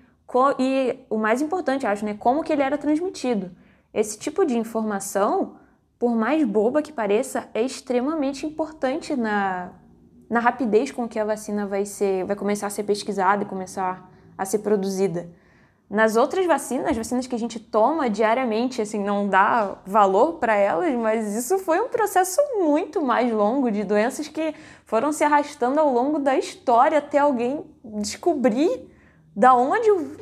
e 0.59 0.99
o 1.11 1.19
mais 1.19 1.43
importante, 1.43 1.87
acho, 1.87 2.05
né, 2.05 2.15
como 2.15 2.43
que 2.43 2.53
ele 2.53 2.63
era 2.63 2.79
transmitido. 2.79 3.51
Esse 3.93 4.19
tipo 4.19 4.47
de 4.47 4.57
informação, 4.57 5.57
por 5.99 6.15
mais 6.15 6.43
boba 6.45 6.81
que 6.81 6.93
pareça, 6.93 7.49
é 7.53 7.63
extremamente 7.63 8.47
importante 8.47 9.15
na, 9.15 9.73
na 10.33 10.41
rapidez 10.41 10.91
com 10.91 11.07
que 11.07 11.19
a 11.19 11.27
vacina 11.27 11.67
vai 11.67 11.85
ser, 11.85 12.25
vai 12.25 12.35
começar 12.35 12.67
a 12.67 12.71
ser 12.71 12.85
pesquisada 12.85 13.43
e 13.43 13.47
começar 13.47 14.11
a 14.37 14.47
ser 14.47 14.61
produzida. 14.61 15.29
Nas 15.91 16.17
outras 16.17 16.47
vacinas, 16.47 16.93
as 16.93 16.97
vacinas 16.97 17.27
que 17.27 17.35
a 17.35 17.39
gente 17.39 17.61
toma 17.61 18.09
diariamente, 18.09 18.81
assim, 18.81 19.05
não 19.05 19.29
dá 19.29 19.77
valor 19.87 20.39
para 20.39 20.55
elas, 20.57 20.95
mas 20.95 21.35
isso 21.37 21.59
foi 21.59 21.81
um 21.81 21.89
processo 21.91 22.41
muito 22.59 23.03
mais 23.03 23.31
longo 23.31 23.71
de 23.71 23.85
doenças 23.85 24.27
que 24.27 24.55
foram 24.87 25.13
se 25.13 25.23
arrastando 25.23 25.79
ao 25.79 25.93
longo 25.93 26.19
da 26.19 26.35
história 26.35 26.97
até 26.97 27.19
alguém 27.19 27.63
descobrir 27.85 28.89
da 29.37 29.55
onde 29.55 29.91
o, 29.91 30.17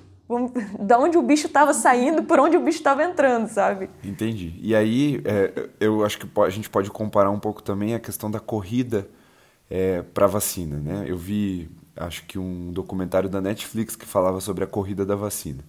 da 0.81 0.99
onde 0.99 1.19
o 1.19 1.23
bicho 1.23 1.47
estava 1.47 1.73
saindo, 1.73 2.25
por 2.25 2.41
onde 2.41 2.57
o 2.57 2.61
bicho 2.61 2.79
estava 2.79 3.05
entrando, 3.05 3.47
sabe? 3.47 3.89
Entendi. 4.03 4.59
E 4.61 4.75
aí, 4.75 5.23
é, 5.25 5.69
eu 5.79 6.05
acho 6.05 6.19
que 6.19 6.41
a 6.41 6.51
gente 6.51 6.69
pode 6.69 6.91
comparar 6.91 7.31
um 7.31 7.39
pouco 7.39 7.63
também 7.63 7.95
a 7.95 8.01
questão 8.01 8.29
da 8.29 8.41
corrida 8.41 9.09
é, 9.71 10.03
para 10.03 10.27
vacina, 10.27 10.77
né? 10.79 11.05
Eu 11.07 11.17
vi 11.17 11.71
acho 11.97 12.25
que 12.25 12.39
um 12.39 12.73
documentário 12.73 13.29
da 13.29 13.41
Netflix 13.41 13.95
que 13.95 14.07
falava 14.07 14.41
sobre 14.41 14.65
a 14.65 14.67
corrida 14.67 15.07
da 15.07 15.15
vacina. 15.15 15.63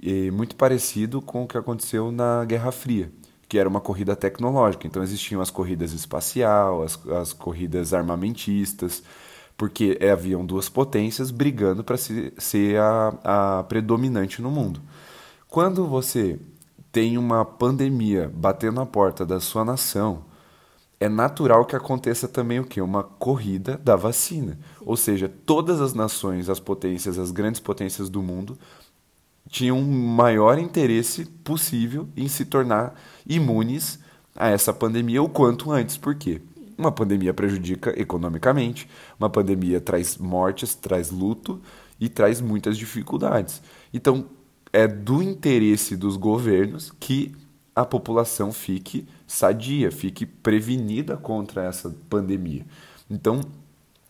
E 0.00 0.30
muito 0.30 0.56
parecido 0.56 1.20
com 1.20 1.44
o 1.44 1.46
que 1.46 1.56
aconteceu 1.56 2.10
na 2.10 2.44
Guerra 2.44 2.72
Fria, 2.72 3.10
que 3.48 3.58
era 3.58 3.68
uma 3.68 3.80
corrida 3.80 4.16
tecnológica. 4.16 4.86
Então 4.86 5.02
existiam 5.02 5.40
as 5.40 5.50
corridas 5.50 5.92
espacial, 5.92 6.82
as, 6.82 6.98
as 7.08 7.32
corridas 7.32 7.94
armamentistas, 7.94 9.02
porque 9.56 9.98
haviam 10.10 10.44
duas 10.44 10.68
potências 10.68 11.30
brigando 11.30 11.84
para 11.84 11.96
ser, 11.96 12.32
ser 12.38 12.78
a, 12.78 13.58
a 13.58 13.62
predominante 13.64 14.42
no 14.42 14.50
mundo. 14.50 14.80
Quando 15.48 15.86
você 15.86 16.38
tem 16.90 17.16
uma 17.16 17.44
pandemia 17.44 18.30
batendo 18.34 18.76
na 18.76 18.86
porta 18.86 19.24
da 19.24 19.38
sua 19.38 19.64
nação, 19.64 20.24
é 21.02 21.08
natural 21.08 21.64
que 21.64 21.74
aconteça 21.74 22.28
também 22.28 22.60
o 22.60 22.64
que? 22.64 22.80
Uma 22.80 23.02
corrida 23.02 23.76
da 23.82 23.96
vacina. 23.96 24.56
Ou 24.80 24.96
seja, 24.96 25.28
todas 25.44 25.80
as 25.80 25.94
nações, 25.94 26.48
as 26.48 26.60
potências, 26.60 27.18
as 27.18 27.32
grandes 27.32 27.60
potências 27.60 28.08
do 28.08 28.22
mundo 28.22 28.56
tinham 29.48 29.80
o 29.80 29.84
maior 29.84 30.58
interesse 30.58 31.24
possível 31.24 32.08
em 32.16 32.28
se 32.28 32.44
tornar 32.44 32.94
imunes 33.26 33.98
a 34.36 34.48
essa 34.48 34.72
pandemia 34.72 35.20
o 35.20 35.28
quanto 35.28 35.72
antes. 35.72 35.96
Por 35.96 36.14
quê? 36.14 36.40
Uma 36.78 36.92
pandemia 36.92 37.34
prejudica 37.34 37.92
economicamente, 38.00 38.88
uma 39.18 39.28
pandemia 39.28 39.80
traz 39.80 40.16
mortes, 40.16 40.74
traz 40.74 41.10
luto 41.10 41.60
e 42.00 42.08
traz 42.08 42.40
muitas 42.40 42.78
dificuldades. 42.78 43.60
Então, 43.92 44.26
é 44.72 44.86
do 44.86 45.20
interesse 45.20 45.96
dos 45.96 46.16
governos 46.16 46.92
que 46.98 47.34
a 47.74 47.84
população 47.84 48.52
fique 48.52 49.06
sadia, 49.32 49.90
fique 49.90 50.26
prevenida 50.26 51.16
contra 51.16 51.64
essa 51.64 51.94
pandemia. 52.10 52.66
Então, 53.10 53.40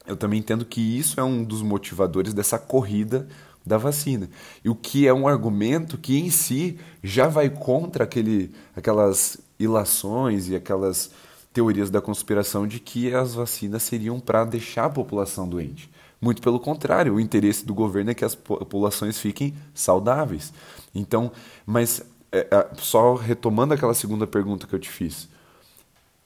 eu 0.05 0.17
também 0.17 0.41
entendo 0.41 0.65
que 0.65 0.81
isso 0.81 1.21
é 1.21 1.23
um 1.23 1.45
dos 1.45 1.63
motivadores 1.63 2.35
dessa 2.35 2.59
corrida 2.59 3.29
da 3.65 3.79
vacina. 3.79 4.29
E 4.65 4.69
o 4.69 4.75
que 4.75 5.07
é 5.07 5.15
um 5.15 5.29
argumento 5.29 5.97
que 5.97 6.19
em 6.19 6.29
si 6.29 6.77
já 7.05 7.29
vai 7.29 7.49
contra 7.49 8.03
aquele, 8.03 8.51
aquelas 8.75 9.39
ilações 9.61 10.49
e 10.49 10.57
aquelas 10.57 11.13
teorias 11.53 11.89
da 11.89 12.01
conspiração 12.01 12.67
de 12.67 12.81
que 12.81 13.15
as 13.15 13.33
vacinas 13.33 13.85
seriam 13.85 14.19
para 14.19 14.45
deixar 14.45 14.87
a 14.87 14.91
população 14.91 15.49
doente. 15.49 15.89
Muito 16.21 16.43
pelo 16.43 16.59
contrário, 16.59 17.15
o 17.15 17.21
interesse 17.21 17.65
do 17.65 17.75
governo 17.75 18.11
é 18.11 18.15
que 18.15 18.25
as 18.25 18.35
populações 18.35 19.19
fiquem 19.19 19.55
saudáveis. 19.73 20.53
Então, 20.93 21.31
mas 21.65 22.03
é, 22.33 22.49
é, 22.51 22.71
só 22.77 23.15
retomando 23.15 23.75
aquela 23.75 23.93
segunda 23.93 24.27
pergunta 24.27 24.67
que 24.67 24.75
eu 24.75 24.79
te 24.79 24.89
fiz, 24.89 25.29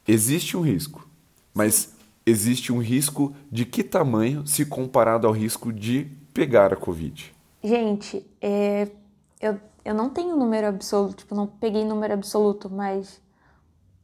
existe 0.07 0.57
um 0.57 0.61
risco, 0.61 1.07
mas 1.53 1.95
existe 2.25 2.73
um 2.73 2.79
risco 2.79 3.35
de 3.51 3.67
que 3.67 3.83
tamanho 3.83 4.47
se 4.47 4.65
comparado 4.65 5.27
ao 5.27 5.33
risco 5.33 5.73
de 5.73 6.05
pegar 6.33 6.73
a 6.73 6.77
Covid? 6.77 7.35
Gente, 7.63 8.25
é, 8.41 8.89
eu, 9.41 9.59
eu 9.85 9.95
não 9.95 10.09
tenho 10.09 10.37
número 10.37 10.69
absoluto, 10.69 11.17
tipo, 11.17 11.35
não 11.35 11.47
peguei 11.47 11.85
número 11.85 12.15
absoluto, 12.15 12.71
mas 12.71 13.21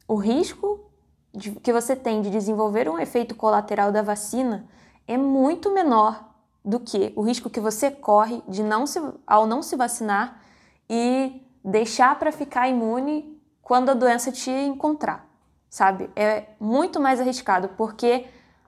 o 0.07 0.15
risco 0.15 0.91
de, 1.33 1.51
que 1.51 1.71
você 1.71 1.95
tem 1.95 2.21
de 2.21 2.29
desenvolver 2.29 2.89
um 2.89 2.99
efeito 2.99 3.33
colateral 3.33 3.91
da 3.91 4.01
vacina 4.01 4.67
é 5.07 5.17
muito 5.17 5.73
menor 5.73 6.31
do 6.63 6.79
que 6.79 7.11
o 7.15 7.21
risco 7.21 7.49
que 7.49 7.59
você 7.59 7.91
corre 7.91 8.41
de 8.47 8.63
não 8.63 8.85
se, 8.85 8.99
ao 9.25 9.45
não 9.45 9.61
se 9.61 9.75
vacinar 9.75 10.41
e 10.89 11.41
deixar 11.63 12.17
para 12.19 12.31
ficar 12.31 12.67
imune 12.67 13.41
quando 13.61 13.89
a 13.89 13.93
doença 13.93 14.31
te 14.31 14.51
encontrar, 14.51 15.25
sabe? 15.69 16.09
É 16.15 16.47
muito 16.59 16.99
mais 16.99 17.21
arriscado 17.21 17.69
porque 17.69 18.25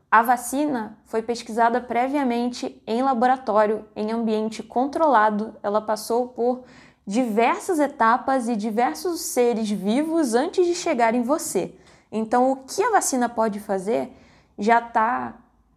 a 0.10 0.22
vacina 0.22 0.98
foi 1.06 1.22
pesquisada 1.22 1.82
previamente 1.82 2.82
em 2.88 3.02
laboratório, 3.02 3.86
em 3.96 4.12
ambiente 4.12 4.64
controlado. 4.64 5.56
Ela 5.62 5.82
passou 5.82 6.30
por 6.30 6.64
diversas 7.06 7.80
etapas 7.80 8.48
e 8.48 8.56
diversos 8.56 9.20
seres 9.22 9.70
vivos 9.70 10.34
antes 10.34 10.66
de 10.66 10.74
chegar 10.74 11.14
em 11.14 11.22
você. 11.22 11.76
Então, 12.10 12.50
o 12.50 12.56
que 12.56 12.82
a 12.82 12.92
vacina 12.92 13.28
pode 13.28 13.60
fazer 13.60 14.16
já 14.58 14.80
está 14.80 15.36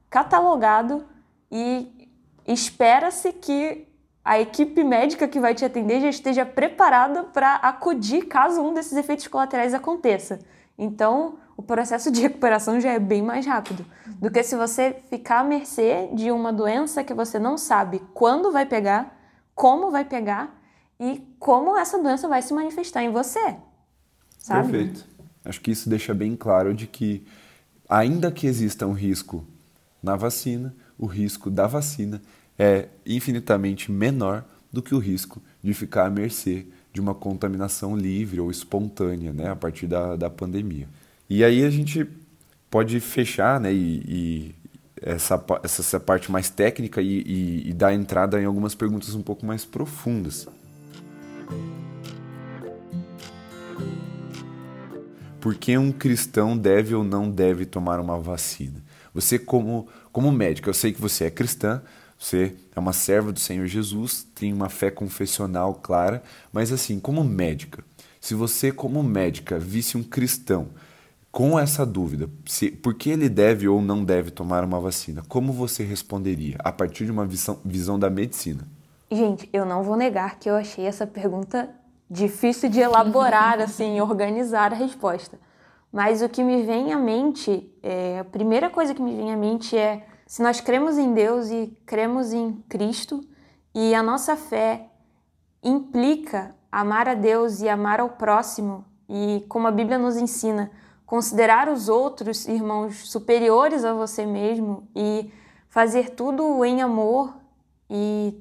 catalogado 0.08 1.04
e 1.50 2.08
espera-se 2.46 3.32
que 3.32 3.87
a 4.28 4.38
equipe 4.38 4.84
médica 4.84 5.26
que 5.26 5.40
vai 5.40 5.54
te 5.54 5.64
atender 5.64 6.02
já 6.02 6.10
esteja 6.10 6.44
preparada 6.44 7.24
para 7.24 7.54
acudir 7.54 8.26
caso 8.26 8.60
um 8.60 8.74
desses 8.74 8.92
efeitos 8.92 9.26
colaterais 9.26 9.72
aconteça. 9.72 10.38
Então, 10.78 11.38
o 11.56 11.62
processo 11.62 12.10
de 12.10 12.20
recuperação 12.20 12.78
já 12.78 12.92
é 12.92 12.98
bem 12.98 13.22
mais 13.22 13.46
rápido 13.46 13.86
do 14.06 14.30
que 14.30 14.42
se 14.42 14.54
você 14.54 14.94
ficar 15.08 15.40
à 15.40 15.44
mercê 15.44 16.10
de 16.12 16.30
uma 16.30 16.52
doença 16.52 17.02
que 17.02 17.14
você 17.14 17.38
não 17.38 17.56
sabe 17.56 18.02
quando 18.12 18.52
vai 18.52 18.66
pegar, 18.66 19.18
como 19.54 19.90
vai 19.90 20.04
pegar 20.04 20.60
e 21.00 21.26
como 21.38 21.74
essa 21.74 21.96
doença 21.96 22.28
vai 22.28 22.42
se 22.42 22.52
manifestar 22.52 23.02
em 23.02 23.10
você. 23.10 23.56
Sabe? 24.38 24.70
Perfeito. 24.70 25.06
Acho 25.42 25.58
que 25.62 25.70
isso 25.70 25.88
deixa 25.88 26.12
bem 26.12 26.36
claro 26.36 26.74
de 26.74 26.86
que, 26.86 27.26
ainda 27.88 28.30
que 28.30 28.46
exista 28.46 28.86
um 28.86 28.92
risco 28.92 29.42
na 30.02 30.16
vacina, 30.16 30.76
o 30.98 31.06
risco 31.06 31.48
da 31.50 31.66
vacina 31.66 32.20
é 32.58 32.88
infinitamente 33.06 33.90
menor 33.90 34.44
do 34.72 34.82
que 34.82 34.94
o 34.94 34.98
risco 34.98 35.40
de 35.62 35.72
ficar 35.72 36.06
à 36.06 36.10
mercê 36.10 36.66
de 36.92 37.00
uma 37.00 37.14
contaminação 37.14 37.96
livre 37.96 38.40
ou 38.40 38.50
espontânea 38.50 39.32
né, 39.32 39.50
a 39.50 39.56
partir 39.56 39.86
da, 39.86 40.16
da 40.16 40.28
pandemia. 40.28 40.88
E 41.30 41.44
aí 41.44 41.64
a 41.64 41.70
gente 41.70 42.06
pode 42.70 42.98
fechar 43.00 43.60
né, 43.60 43.72
e, 43.72 44.02
e 44.08 44.54
essa, 45.00 45.42
essa 45.62 46.00
parte 46.00 46.30
mais 46.30 46.50
técnica 46.50 47.00
e, 47.00 47.22
e, 47.22 47.70
e 47.70 47.72
dar 47.72 47.94
entrada 47.94 48.40
em 48.40 48.44
algumas 48.44 48.74
perguntas 48.74 49.14
um 49.14 49.22
pouco 49.22 49.46
mais 49.46 49.64
profundas. 49.64 50.48
Por 55.40 55.54
que 55.54 55.78
um 55.78 55.92
cristão 55.92 56.56
deve 56.56 56.94
ou 56.94 57.04
não 57.04 57.30
deve 57.30 57.64
tomar 57.64 58.00
uma 58.00 58.18
vacina? 58.18 58.82
Você, 59.14 59.38
como, 59.38 59.88
como 60.12 60.30
médico, 60.32 60.68
eu 60.68 60.74
sei 60.74 60.92
que 60.92 61.00
você 61.00 61.24
é 61.24 61.30
cristã, 61.30 61.80
você 62.18 62.56
é 62.74 62.80
uma 62.80 62.92
serva 62.92 63.30
do 63.30 63.38
Senhor 63.38 63.66
Jesus, 63.66 64.26
tem 64.34 64.52
uma 64.52 64.68
fé 64.68 64.90
confessional 64.90 65.74
clara, 65.74 66.22
mas 66.52 66.72
assim, 66.72 66.98
como 66.98 67.22
médica, 67.22 67.84
se 68.20 68.34
você, 68.34 68.72
como 68.72 69.02
médica, 69.02 69.58
visse 69.58 69.96
um 69.96 70.02
cristão 70.02 70.68
com 71.30 71.56
essa 71.58 71.86
dúvida, 71.86 72.28
se, 72.44 72.70
por 72.70 72.94
que 72.94 73.10
ele 73.10 73.28
deve 73.28 73.68
ou 73.68 73.80
não 73.80 74.02
deve 74.02 74.32
tomar 74.32 74.64
uma 74.64 74.80
vacina, 74.80 75.22
como 75.28 75.52
você 75.52 75.84
responderia 75.84 76.56
a 76.58 76.72
partir 76.72 77.04
de 77.04 77.12
uma 77.12 77.24
visão, 77.24 77.60
visão 77.64 77.98
da 77.98 78.10
medicina? 78.10 78.66
Gente, 79.10 79.48
eu 79.52 79.64
não 79.64 79.84
vou 79.84 79.96
negar 79.96 80.38
que 80.38 80.50
eu 80.50 80.56
achei 80.56 80.84
essa 80.84 81.06
pergunta 81.06 81.70
difícil 82.10 82.68
de 82.68 82.80
elaborar, 82.80 83.60
assim, 83.62 84.00
organizar 84.00 84.72
a 84.72 84.76
resposta. 84.76 85.38
Mas 85.92 86.20
o 86.20 86.28
que 86.28 86.42
me 86.42 86.64
vem 86.64 86.92
à 86.92 86.98
mente, 86.98 87.70
é, 87.82 88.18
a 88.18 88.24
primeira 88.24 88.68
coisa 88.68 88.92
que 88.92 89.00
me 89.00 89.14
vem 89.14 89.32
à 89.32 89.36
mente 89.36 89.76
é 89.76 90.04
se 90.28 90.42
nós 90.42 90.60
cremos 90.60 90.98
em 90.98 91.14
Deus 91.14 91.48
e 91.48 91.74
cremos 91.86 92.34
em 92.34 92.62
Cristo 92.68 93.26
e 93.74 93.94
a 93.94 94.02
nossa 94.02 94.36
fé 94.36 94.90
implica 95.62 96.54
amar 96.70 97.08
a 97.08 97.14
Deus 97.14 97.62
e 97.62 97.68
amar 97.68 97.98
ao 97.98 98.10
próximo 98.10 98.84
e 99.08 99.46
como 99.48 99.66
a 99.66 99.70
Bíblia 99.70 99.96
nos 99.96 100.18
ensina, 100.18 100.70
considerar 101.06 101.66
os 101.70 101.88
outros 101.88 102.46
irmãos 102.46 103.10
superiores 103.10 103.86
a 103.86 103.94
você 103.94 104.26
mesmo 104.26 104.86
e 104.94 105.32
fazer 105.70 106.10
tudo 106.10 106.62
em 106.62 106.82
amor 106.82 107.34
e 107.88 108.38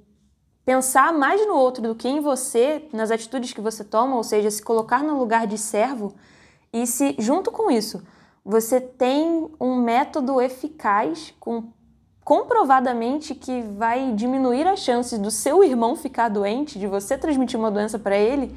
pensar 0.65 1.13
mais 1.13 1.47
no 1.47 1.55
outro 1.55 1.81
do 1.81 1.95
que 1.95 2.09
em 2.09 2.19
você, 2.19 2.89
nas 2.91 3.11
atitudes 3.11 3.53
que 3.53 3.61
você 3.61 3.85
toma, 3.85 4.17
ou 4.17 4.23
seja, 4.23 4.51
se 4.51 4.61
colocar 4.61 5.01
no 5.01 5.17
lugar 5.17 5.47
de 5.47 5.57
servo 5.57 6.13
e 6.73 6.85
se 6.85 7.15
junto 7.17 7.49
com 7.49 7.71
isso 7.71 8.03
você 8.47 8.79
tem 8.79 9.51
um 9.59 9.75
método 9.75 10.39
eficaz 10.39 11.33
com 11.37 11.69
comprovadamente 12.27 13.33
que 13.33 13.61
vai 13.61 14.11
diminuir 14.11 14.67
as 14.67 14.81
chances 14.81 15.17
do 15.17 15.31
seu 15.31 15.63
irmão 15.63 15.95
ficar 15.95 16.27
doente, 16.27 16.77
de 16.77 16.85
você 16.85 17.17
transmitir 17.17 17.57
uma 17.57 17.71
doença 17.71 17.97
para 17.97 18.17
ele, 18.17 18.53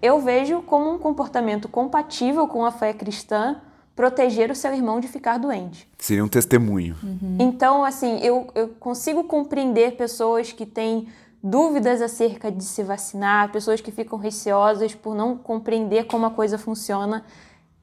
eu 0.00 0.18
vejo 0.18 0.62
como 0.62 0.90
um 0.90 0.98
comportamento 0.98 1.68
compatível 1.68 2.48
com 2.48 2.64
a 2.64 2.70
fé 2.70 2.94
cristã 2.94 3.60
proteger 3.94 4.50
o 4.50 4.54
seu 4.54 4.72
irmão 4.72 4.98
de 4.98 5.08
ficar 5.08 5.36
doente. 5.36 5.86
Seria 5.98 6.24
um 6.24 6.28
testemunho. 6.28 6.96
Uhum. 7.02 7.36
Então, 7.38 7.84
assim, 7.84 8.18
eu, 8.22 8.46
eu 8.54 8.68
consigo 8.80 9.24
compreender 9.24 9.94
pessoas 9.94 10.50
que 10.50 10.64
têm 10.64 11.06
dúvidas 11.42 12.00
acerca 12.00 12.50
de 12.50 12.64
se 12.64 12.82
vacinar, 12.82 13.52
pessoas 13.52 13.82
que 13.82 13.92
ficam 13.92 14.18
receosas 14.18 14.94
por 14.94 15.14
não 15.14 15.36
compreender 15.36 16.04
como 16.04 16.24
a 16.24 16.30
coisa 16.30 16.56
funciona. 16.56 17.22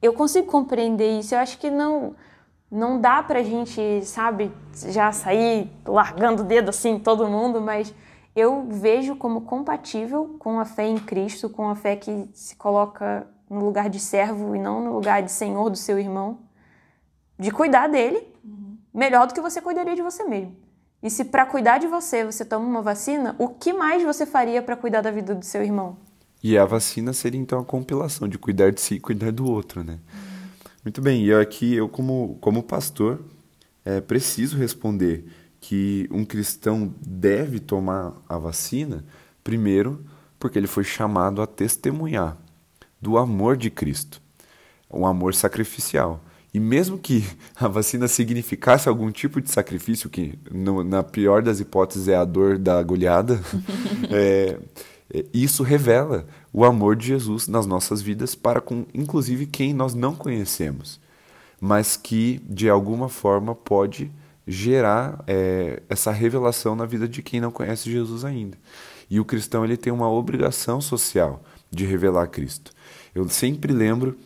Eu 0.02 0.12
consigo 0.12 0.48
compreender 0.48 1.20
isso. 1.20 1.36
Eu 1.36 1.38
acho 1.38 1.56
que 1.56 1.70
não 1.70 2.16
não 2.70 3.00
dá 3.00 3.22
pra 3.22 3.42
gente, 3.42 4.04
sabe, 4.04 4.52
já 4.88 5.10
sair 5.10 5.70
largando 5.84 6.42
o 6.42 6.46
dedo 6.46 6.68
assim 6.68 6.98
todo 6.98 7.26
mundo, 7.26 7.60
mas 7.60 7.92
eu 8.36 8.66
vejo 8.70 9.16
como 9.16 9.40
compatível 9.40 10.36
com 10.38 10.60
a 10.60 10.64
fé 10.64 10.86
em 10.86 10.98
Cristo, 10.98 11.50
com 11.50 11.68
a 11.68 11.74
fé 11.74 11.96
que 11.96 12.28
se 12.32 12.54
coloca 12.54 13.26
no 13.48 13.64
lugar 13.64 13.90
de 13.90 13.98
servo 13.98 14.54
e 14.54 14.58
não 14.60 14.84
no 14.84 14.92
lugar 14.92 15.22
de 15.22 15.32
senhor 15.32 15.68
do 15.68 15.76
seu 15.76 15.98
irmão, 15.98 16.38
de 17.36 17.50
cuidar 17.50 17.88
dele 17.88 18.22
uhum. 18.44 18.76
melhor 18.94 19.26
do 19.26 19.34
que 19.34 19.40
você 19.40 19.60
cuidaria 19.60 19.96
de 19.96 20.02
você 20.02 20.22
mesmo. 20.22 20.54
E 21.02 21.10
se 21.10 21.24
para 21.24 21.46
cuidar 21.46 21.78
de 21.78 21.88
você 21.88 22.24
você 22.24 22.44
toma 22.44 22.64
uma 22.64 22.82
vacina, 22.82 23.34
o 23.38 23.48
que 23.48 23.72
mais 23.72 24.04
você 24.04 24.24
faria 24.24 24.62
para 24.62 24.76
cuidar 24.76 25.00
da 25.00 25.10
vida 25.10 25.34
do 25.34 25.44
seu 25.44 25.64
irmão? 25.64 25.96
E 26.42 26.56
a 26.56 26.64
vacina 26.64 27.12
seria 27.12 27.40
então 27.40 27.58
a 27.58 27.64
compilação 27.64 28.28
de 28.28 28.38
cuidar 28.38 28.70
de 28.70 28.80
si 28.80 28.94
e 28.94 29.00
cuidar 29.00 29.32
do 29.32 29.50
outro, 29.50 29.82
né? 29.82 29.94
Uhum. 29.94 30.29
Muito 30.82 31.02
bem, 31.02 31.26
e 31.26 31.34
aqui 31.34 31.74
eu 31.74 31.90
como, 31.90 32.38
como 32.40 32.62
pastor 32.62 33.20
é, 33.84 34.00
preciso 34.00 34.56
responder 34.56 35.26
que 35.60 36.08
um 36.10 36.24
cristão 36.24 36.94
deve 37.06 37.60
tomar 37.60 38.14
a 38.26 38.38
vacina, 38.38 39.04
primeiro, 39.44 40.02
porque 40.38 40.58
ele 40.58 40.66
foi 40.66 40.82
chamado 40.82 41.42
a 41.42 41.46
testemunhar 41.46 42.38
do 42.98 43.18
amor 43.18 43.58
de 43.58 43.68
Cristo, 43.68 44.22
um 44.90 45.06
amor 45.06 45.34
sacrificial. 45.34 46.24
E 46.52 46.58
mesmo 46.58 46.96
que 46.96 47.26
a 47.54 47.68
vacina 47.68 48.08
significasse 48.08 48.88
algum 48.88 49.10
tipo 49.10 49.38
de 49.38 49.50
sacrifício, 49.50 50.08
que 50.08 50.38
no, 50.50 50.82
na 50.82 51.02
pior 51.02 51.42
das 51.42 51.60
hipóteses 51.60 52.08
é 52.08 52.16
a 52.16 52.24
dor 52.24 52.56
da 52.56 52.78
agulhada, 52.78 53.38
é, 54.10 54.58
é, 55.12 55.24
isso 55.34 55.62
revela 55.62 56.26
o 56.52 56.64
amor 56.64 56.96
de 56.96 57.06
Jesus 57.06 57.46
nas 57.46 57.66
nossas 57.66 58.02
vidas 58.02 58.34
para 58.34 58.60
com, 58.60 58.84
inclusive, 58.92 59.46
quem 59.46 59.72
nós 59.72 59.94
não 59.94 60.14
conhecemos, 60.14 61.00
mas 61.60 61.96
que 61.96 62.40
de 62.48 62.68
alguma 62.68 63.08
forma 63.08 63.54
pode 63.54 64.10
gerar 64.46 65.22
é, 65.26 65.82
essa 65.88 66.10
revelação 66.10 66.74
na 66.74 66.84
vida 66.84 67.06
de 67.06 67.22
quem 67.22 67.40
não 67.40 67.52
conhece 67.52 67.90
Jesus 67.90 68.24
ainda. 68.24 68.58
E 69.08 69.20
o 69.20 69.24
cristão 69.24 69.64
ele 69.64 69.76
tem 69.76 69.92
uma 69.92 70.10
obrigação 70.10 70.80
social 70.80 71.42
de 71.70 71.84
revelar 71.84 72.28
Cristo. 72.28 72.72
Eu 73.14 73.28
sempre 73.28 73.72
lembro 73.72 74.16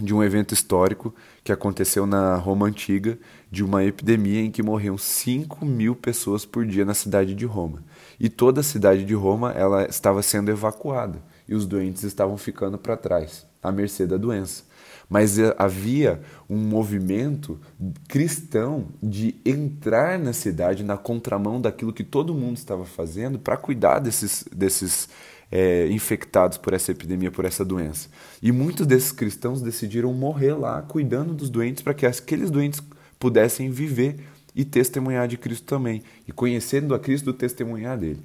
de 0.00 0.14
um 0.14 0.22
evento 0.22 0.52
histórico 0.52 1.14
que 1.42 1.52
aconteceu 1.52 2.06
na 2.06 2.36
Roma 2.36 2.66
Antiga, 2.66 3.18
de 3.50 3.64
uma 3.64 3.84
epidemia 3.84 4.42
em 4.42 4.50
que 4.50 4.62
morriam 4.62 4.98
5 4.98 5.64
mil 5.64 5.94
pessoas 5.94 6.44
por 6.44 6.66
dia 6.66 6.84
na 6.84 6.92
cidade 6.92 7.34
de 7.34 7.46
Roma. 7.46 7.82
E 8.18 8.28
toda 8.28 8.60
a 8.60 8.64
cidade 8.64 9.04
de 9.04 9.14
Roma 9.14 9.52
ela 9.52 9.86
estava 9.86 10.22
sendo 10.22 10.50
evacuada 10.50 11.22
e 11.48 11.54
os 11.54 11.66
doentes 11.66 12.02
estavam 12.02 12.36
ficando 12.36 12.78
para 12.78 12.96
trás, 12.96 13.46
à 13.62 13.70
mercê 13.70 14.06
da 14.06 14.16
doença. 14.16 14.64
mas 15.08 15.38
eh, 15.38 15.54
havia 15.56 16.20
um 16.50 16.56
movimento 16.56 17.60
cristão 18.08 18.88
de 19.00 19.36
entrar 19.44 20.18
na 20.18 20.32
cidade 20.32 20.82
na 20.82 20.96
contramão 20.96 21.60
daquilo 21.60 21.92
que 21.92 22.02
todo 22.02 22.34
mundo 22.34 22.56
estava 22.56 22.84
fazendo 22.84 23.38
para 23.38 23.56
cuidar 23.56 24.00
desses, 24.00 24.44
desses 24.52 25.08
é, 25.50 25.86
infectados 25.88 26.58
por 26.58 26.72
essa 26.72 26.90
epidemia, 26.90 27.30
por 27.30 27.44
essa 27.44 27.64
doença. 27.64 28.08
E 28.42 28.50
muitos 28.50 28.86
desses 28.86 29.12
cristãos 29.12 29.62
decidiram 29.62 30.12
morrer 30.12 30.54
lá 30.54 30.82
cuidando 30.82 31.34
dos 31.34 31.50
doentes 31.50 31.82
para 31.82 31.94
que 31.94 32.06
aqueles 32.06 32.50
doentes 32.50 32.82
pudessem 33.18 33.70
viver 33.70 34.16
e 34.54 34.64
testemunhar 34.64 35.28
de 35.28 35.36
Cristo 35.36 35.66
também, 35.66 36.02
e 36.26 36.32
conhecendo 36.32 36.94
a 36.94 36.98
Cristo, 36.98 37.32
testemunhar 37.32 37.98
dele. 37.98 38.20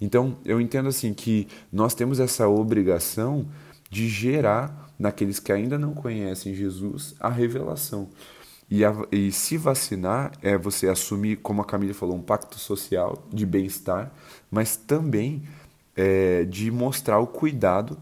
Então, 0.00 0.36
eu 0.44 0.60
entendo 0.60 0.88
assim 0.88 1.14
que 1.14 1.48
nós 1.72 1.94
temos 1.94 2.20
essa 2.20 2.48
obrigação 2.48 3.46
de 3.90 4.08
gerar 4.08 4.92
naqueles 4.98 5.38
que 5.38 5.52
ainda 5.52 5.78
não 5.78 5.94
conhecem 5.94 6.54
Jesus 6.54 7.14
a 7.20 7.28
revelação. 7.28 8.08
E, 8.70 8.84
a, 8.84 8.94
e, 9.12 9.30
se 9.30 9.56
vacinar 9.56 10.32
é 10.42 10.56
você 10.56 10.88
assumir, 10.88 11.36
como 11.36 11.60
a 11.60 11.64
Camila 11.64 11.94
falou, 11.94 12.16
um 12.16 12.22
pacto 12.22 12.58
social 12.58 13.26
de 13.32 13.44
bem-estar, 13.44 14.12
mas 14.50 14.76
também 14.76 15.42
é, 15.96 16.44
de 16.44 16.70
mostrar 16.70 17.18
o 17.18 17.26
cuidado 17.26 17.98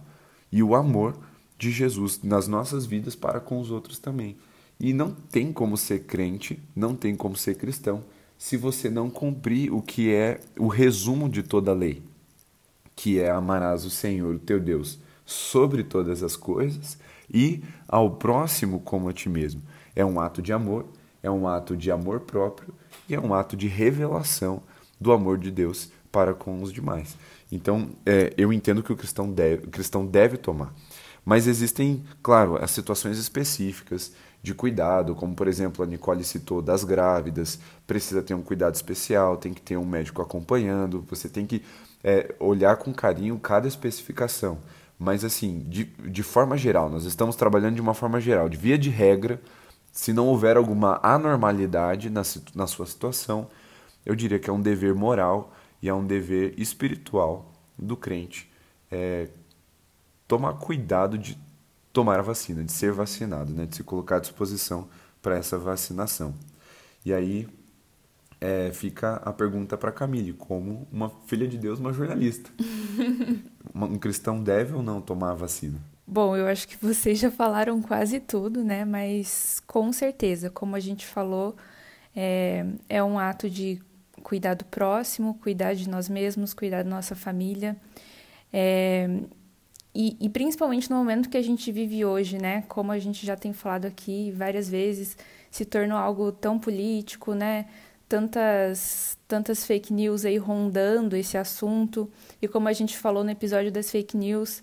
e 0.50 0.62
o 0.62 0.74
amor 0.74 1.16
de 1.58 1.70
Jesus 1.70 2.20
nas 2.22 2.48
nossas 2.48 2.86
vidas 2.86 3.14
para 3.14 3.40
com 3.40 3.60
os 3.60 3.70
outros 3.70 3.98
também. 3.98 4.36
E 4.78 4.92
não 4.92 5.10
tem 5.12 5.52
como 5.52 5.76
ser 5.76 6.04
crente, 6.04 6.58
não 6.74 6.94
tem 6.94 7.14
como 7.14 7.36
ser 7.36 7.56
cristão, 7.56 8.02
se 8.42 8.56
você 8.56 8.90
não 8.90 9.08
cumprir 9.08 9.72
o 9.72 9.80
que 9.80 10.12
é 10.12 10.40
o 10.58 10.66
resumo 10.66 11.28
de 11.28 11.44
toda 11.44 11.70
a 11.70 11.74
lei, 11.74 12.02
que 12.96 13.20
é 13.20 13.30
amarás 13.30 13.84
o 13.84 13.90
Senhor, 13.90 14.34
o 14.34 14.38
teu 14.40 14.58
Deus, 14.58 14.98
sobre 15.24 15.84
todas 15.84 16.24
as 16.24 16.34
coisas 16.34 16.98
e 17.32 17.62
ao 17.86 18.10
próximo 18.10 18.80
como 18.80 19.08
a 19.08 19.12
ti 19.12 19.28
mesmo. 19.28 19.62
É 19.94 20.04
um 20.04 20.18
ato 20.18 20.42
de 20.42 20.52
amor, 20.52 20.86
é 21.22 21.30
um 21.30 21.46
ato 21.46 21.76
de 21.76 21.88
amor 21.92 22.18
próprio 22.18 22.74
e 23.08 23.14
é 23.14 23.20
um 23.20 23.32
ato 23.32 23.56
de 23.56 23.68
revelação 23.68 24.60
do 25.00 25.12
amor 25.12 25.38
de 25.38 25.52
Deus 25.52 25.92
para 26.10 26.34
com 26.34 26.60
os 26.62 26.72
demais. 26.72 27.16
Então, 27.50 27.90
é, 28.04 28.34
eu 28.36 28.52
entendo 28.52 28.82
que 28.82 28.92
o 28.92 28.96
cristão 28.96 29.30
deve, 29.30 29.68
o 29.68 29.70
cristão 29.70 30.04
deve 30.04 30.36
tomar. 30.36 30.74
Mas 31.24 31.46
existem, 31.46 32.02
claro, 32.20 32.56
as 32.60 32.72
situações 32.72 33.18
específicas 33.18 34.12
de 34.42 34.54
cuidado, 34.54 35.14
como 35.14 35.34
por 35.34 35.46
exemplo 35.46 35.84
a 35.84 35.86
Nicole 35.86 36.24
citou 36.24 36.60
das 36.60 36.84
grávidas, 36.84 37.58
precisa 37.86 38.22
ter 38.22 38.34
um 38.34 38.42
cuidado 38.42 38.74
especial, 38.74 39.36
tem 39.36 39.54
que 39.54 39.62
ter 39.62 39.76
um 39.76 39.84
médico 39.84 40.20
acompanhando, 40.20 41.04
você 41.08 41.28
tem 41.28 41.46
que 41.46 41.62
é, 42.02 42.34
olhar 42.40 42.76
com 42.76 42.92
carinho 42.92 43.38
cada 43.38 43.68
especificação. 43.68 44.58
Mas 44.98 45.24
assim, 45.24 45.60
de, 45.68 45.84
de 45.84 46.22
forma 46.22 46.56
geral, 46.56 46.90
nós 46.90 47.04
estamos 47.04 47.36
trabalhando 47.36 47.76
de 47.76 47.80
uma 47.80 47.94
forma 47.94 48.20
geral, 48.20 48.48
de 48.48 48.56
via 48.56 48.76
de 48.76 48.90
regra, 48.90 49.40
se 49.92 50.12
não 50.12 50.26
houver 50.26 50.56
alguma 50.56 50.98
anormalidade 51.02 52.10
na, 52.10 52.22
na 52.54 52.66
sua 52.66 52.86
situação, 52.86 53.48
eu 54.04 54.14
diria 54.14 54.38
que 54.38 54.50
é 54.50 54.52
um 54.52 54.60
dever 54.60 54.94
moral 54.94 55.52
e 55.80 55.88
é 55.88 55.94
um 55.94 56.04
dever 56.04 56.54
espiritual 56.58 57.52
do 57.78 57.96
crente 57.96 58.50
é, 58.92 59.28
tomar 60.28 60.52
cuidado 60.54 61.16
de 61.16 61.38
tomar 61.92 62.18
a 62.18 62.22
vacina, 62.22 62.64
de 62.64 62.72
ser 62.72 62.92
vacinado, 62.92 63.52
né, 63.52 63.66
de 63.66 63.76
se 63.76 63.82
colocar 63.82 64.16
à 64.16 64.20
disposição 64.20 64.88
para 65.20 65.36
essa 65.36 65.58
vacinação. 65.58 66.34
E 67.04 67.12
aí 67.12 67.48
é, 68.40 68.72
fica 68.72 69.16
a 69.16 69.32
pergunta 69.32 69.76
para 69.76 69.92
Camille, 69.92 70.32
como 70.32 70.86
uma 70.90 71.10
filha 71.26 71.46
de 71.46 71.56
Deus, 71.56 71.78
uma 71.78 71.92
jornalista. 71.92 72.50
um 73.74 73.98
cristão 73.98 74.42
deve 74.42 74.74
ou 74.74 74.82
não 74.82 75.00
tomar 75.00 75.30
a 75.30 75.34
vacina? 75.34 75.78
Bom, 76.04 76.36
eu 76.36 76.48
acho 76.48 76.66
que 76.66 76.76
vocês 76.76 77.18
já 77.18 77.30
falaram 77.30 77.80
quase 77.80 78.18
tudo, 78.18 78.64
né? 78.64 78.84
Mas 78.84 79.62
com 79.66 79.92
certeza, 79.92 80.50
como 80.50 80.74
a 80.74 80.80
gente 80.80 81.06
falou, 81.06 81.56
é, 82.14 82.66
é 82.88 83.02
um 83.02 83.18
ato 83.18 83.48
de 83.48 83.80
cuidar 84.22 84.54
do 84.54 84.64
próximo, 84.64 85.34
cuidar 85.34 85.74
de 85.74 85.88
nós 85.88 86.08
mesmos, 86.08 86.52
cuidar 86.52 86.82
da 86.82 86.90
nossa 86.90 87.14
família. 87.14 87.76
É, 88.52 89.08
e, 89.94 90.16
e, 90.20 90.28
principalmente 90.30 90.90
no 90.90 90.96
momento 90.96 91.28
que 91.28 91.36
a 91.36 91.42
gente 91.42 91.70
vive 91.70 92.04
hoje, 92.04 92.38
né? 92.38 92.64
Como 92.68 92.90
a 92.90 92.98
gente 92.98 93.26
já 93.26 93.36
tem 93.36 93.52
falado 93.52 93.84
aqui 93.84 94.32
várias 94.32 94.68
vezes, 94.68 95.18
se 95.50 95.66
tornou 95.66 95.98
algo 95.98 96.32
tão 96.32 96.58
político, 96.58 97.34
né? 97.34 97.66
Tantas, 98.08 99.18
tantas 99.28 99.66
fake 99.66 99.92
news 99.92 100.24
aí 100.24 100.38
rondando 100.38 101.14
esse 101.14 101.36
assunto. 101.36 102.10
E 102.40 102.48
como 102.48 102.68
a 102.68 102.72
gente 102.72 102.96
falou 102.96 103.22
no 103.22 103.30
episódio 103.30 103.70
das 103.70 103.90
fake 103.90 104.16
news 104.16 104.62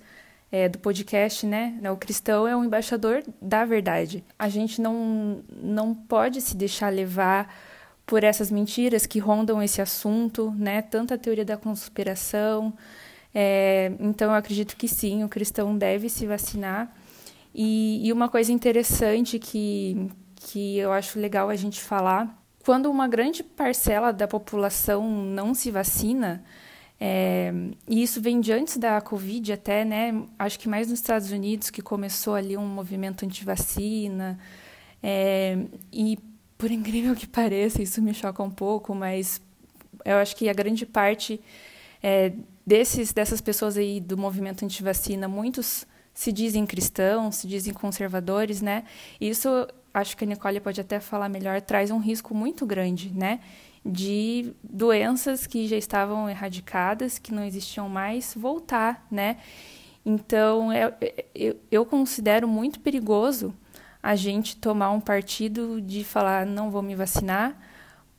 é, 0.51 0.67
do 0.67 0.79
podcast, 0.79 1.45
né? 1.45 1.79
O 1.91 1.97
cristão 1.97 2.47
é 2.47 2.55
um 2.55 2.63
embaixador 2.63 3.23
da 3.39 3.65
verdade. 3.65 4.23
A 4.37 4.49
gente 4.49 4.81
não, 4.81 5.43
não 5.61 5.93
pode 5.93 6.41
se 6.41 6.57
deixar 6.57 6.89
levar 6.89 7.53
por 8.05 8.23
essas 8.23 8.49
mentiras 8.49 9.05
que 9.05 9.19
rondam 9.19 9.61
esse 9.61 9.79
assunto, 9.79 10.51
né? 10.57 10.81
Tanta 10.81 11.19
teoria 11.19 11.45
da 11.45 11.55
conspiração. 11.55 12.73
É, 13.33 13.91
então, 13.99 14.31
eu 14.31 14.35
acredito 14.35 14.75
que 14.75 14.87
sim, 14.87 15.23
o 15.23 15.29
cristão 15.29 15.77
deve 15.77 16.09
se 16.09 16.25
vacinar. 16.25 16.93
E, 17.53 18.07
e, 18.07 18.13
uma 18.13 18.29
coisa 18.29 18.51
interessante 18.51 19.39
que, 19.39 20.09
que 20.35 20.77
eu 20.77 20.91
acho 20.91 21.19
legal 21.19 21.49
a 21.49 21.55
gente 21.55 21.79
falar: 21.81 22.41
quando 22.63 22.89
uma 22.89 23.07
grande 23.07 23.43
parcela 23.43 24.11
da 24.11 24.27
população 24.27 25.09
não 25.09 25.53
se 25.53 25.71
vacina, 25.71 26.43
é, 26.99 27.53
e 27.87 28.03
isso 28.03 28.21
vem 28.21 28.41
de 28.41 28.51
antes 28.51 28.77
da 28.77 28.99
Covid 28.99 29.53
até, 29.53 29.85
né? 29.85 30.23
Acho 30.37 30.59
que 30.59 30.67
mais 30.67 30.89
nos 30.89 30.99
Estados 30.99 31.31
Unidos 31.31 31.69
que 31.69 31.81
começou 31.81 32.35
ali 32.35 32.57
um 32.57 32.67
movimento 32.67 33.25
anti-vacina. 33.25 34.37
É, 35.01 35.57
e 35.93 36.19
por 36.57 36.69
incrível 36.71 37.15
que 37.15 37.25
pareça, 37.25 37.81
isso 37.81 38.01
me 38.01 38.13
choca 38.13 38.43
um 38.43 38.51
pouco, 38.51 38.93
mas 38.93 39.41
eu 40.03 40.17
acho 40.17 40.35
que 40.35 40.49
a 40.49 40.53
grande 40.53 40.85
parte 40.85 41.39
é, 42.03 42.33
desses, 42.69 43.11
dessas 43.11 43.41
pessoas 43.41 43.77
aí 43.77 43.99
do 43.99 44.15
movimento 44.15 44.63
anti-vacina, 44.63 45.27
muitos 45.27 45.87
se 46.13 46.31
dizem 46.31 46.67
cristãos, 46.67 47.37
se 47.37 47.47
dizem 47.47 47.73
conservadores, 47.73 48.61
né? 48.61 48.83
Isso, 49.19 49.49
acho 49.91 50.15
que 50.15 50.23
a 50.23 50.27
Nicole 50.27 50.59
pode 50.59 50.79
até 50.79 50.99
falar 50.99 51.29
melhor, 51.29 51.59
traz 51.61 51.89
um 51.89 51.97
risco 51.97 52.35
muito 52.35 52.67
grande, 52.67 53.11
né? 53.11 53.39
De 53.83 54.53
doenças 54.63 55.47
que 55.47 55.67
já 55.67 55.77
estavam 55.77 56.29
erradicadas, 56.29 57.17
que 57.17 57.33
não 57.33 57.43
existiam 57.43 57.89
mais, 57.89 58.35
voltar, 58.37 59.03
né? 59.09 59.37
Então, 60.05 60.71
é, 60.71 60.93
é, 61.01 61.25
eu, 61.33 61.55
eu 61.71 61.83
considero 61.83 62.47
muito 62.47 62.79
perigoso 62.81 63.51
a 64.03 64.15
gente 64.15 64.55
tomar 64.55 64.91
um 64.91 65.01
partido 65.01 65.81
de 65.81 66.03
falar 66.03 66.45
não 66.45 66.69
vou 66.69 66.83
me 66.83 66.93
vacinar, 66.93 67.57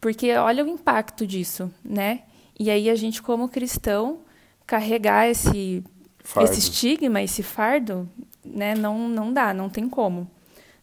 porque 0.01 0.35
olha 0.35 0.65
o 0.65 0.69
impacto 0.69 1.25
disso, 1.25 1.73
né? 1.85 2.23
E 2.59 2.69
aí 2.69 2.91
a 2.91 2.97
gente 2.97 3.23
como 3.23 3.49
cristão 3.49 4.29
carregar 4.71 5.29
esse 5.29 5.83
fardo. 6.23 6.49
esse 6.49 6.61
estigma, 6.61 7.21
esse 7.21 7.43
fardo, 7.43 8.09
né? 8.45 8.73
Não 8.77 9.09
não 9.09 9.33
dá, 9.33 9.53
não 9.53 9.69
tem 9.69 9.89
como, 9.89 10.31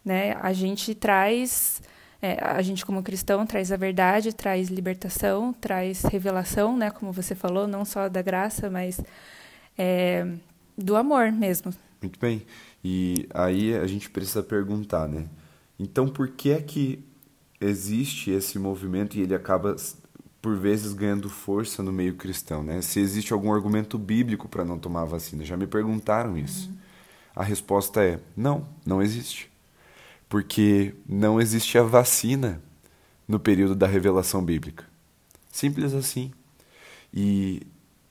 né? 0.03 0.35
A 0.41 0.51
gente 0.51 0.93
traz 0.93 1.81
é, 2.21 2.37
a 2.43 2.61
gente 2.61 2.85
como 2.85 3.01
cristão 3.01 3.45
traz 3.45 3.71
a 3.71 3.77
verdade, 3.77 4.33
traz 4.33 4.67
libertação, 4.67 5.53
traz 5.53 6.01
revelação, 6.01 6.75
né? 6.75 6.91
Como 6.91 7.13
você 7.13 7.33
falou, 7.33 7.65
não 7.65 7.85
só 7.85 8.09
da 8.09 8.21
graça, 8.21 8.69
mas 8.69 8.99
é, 9.77 10.27
do 10.77 10.97
amor 10.97 11.31
mesmo. 11.31 11.73
Muito 12.01 12.19
bem. 12.19 12.45
E 12.83 13.25
aí 13.33 13.73
a 13.73 13.87
gente 13.87 14.09
precisa 14.09 14.43
perguntar, 14.43 15.07
né? 15.07 15.27
Então 15.79 16.09
por 16.09 16.27
que 16.27 16.51
é 16.51 16.61
que 16.61 16.99
existe 17.61 18.31
esse 18.31 18.59
movimento 18.59 19.17
e 19.17 19.21
ele 19.21 19.33
acaba 19.33 19.77
por 20.47 20.55
vezes 20.55 20.93
ganhando 20.93 21.29
força 21.29 21.83
no 21.83 21.91
meio 21.91 22.15
cristão, 22.15 22.63
né? 22.63 22.81
Se 22.81 23.01
existe 23.01 23.33
algum 23.33 23.53
argumento 23.53 23.97
bíblico 23.97 24.47
para 24.47 24.63
não 24.63 24.79
tomar 24.79 25.03
vacina, 25.03 25.43
já 25.43 25.57
me 25.57 25.67
perguntaram 25.67 26.37
isso. 26.37 26.69
Uhum. 26.69 26.77
A 27.35 27.43
resposta 27.43 28.01
é: 28.01 28.17
não, 28.33 28.65
não 28.85 29.01
existe. 29.01 29.51
Porque 30.29 30.95
não 31.05 31.41
existe 31.41 31.77
a 31.77 31.83
vacina 31.83 32.61
no 33.27 33.37
período 33.37 33.75
da 33.75 33.87
revelação 33.87 34.41
bíblica. 34.41 34.85
Simples 35.51 35.93
assim. 35.93 36.31
E 37.13 37.67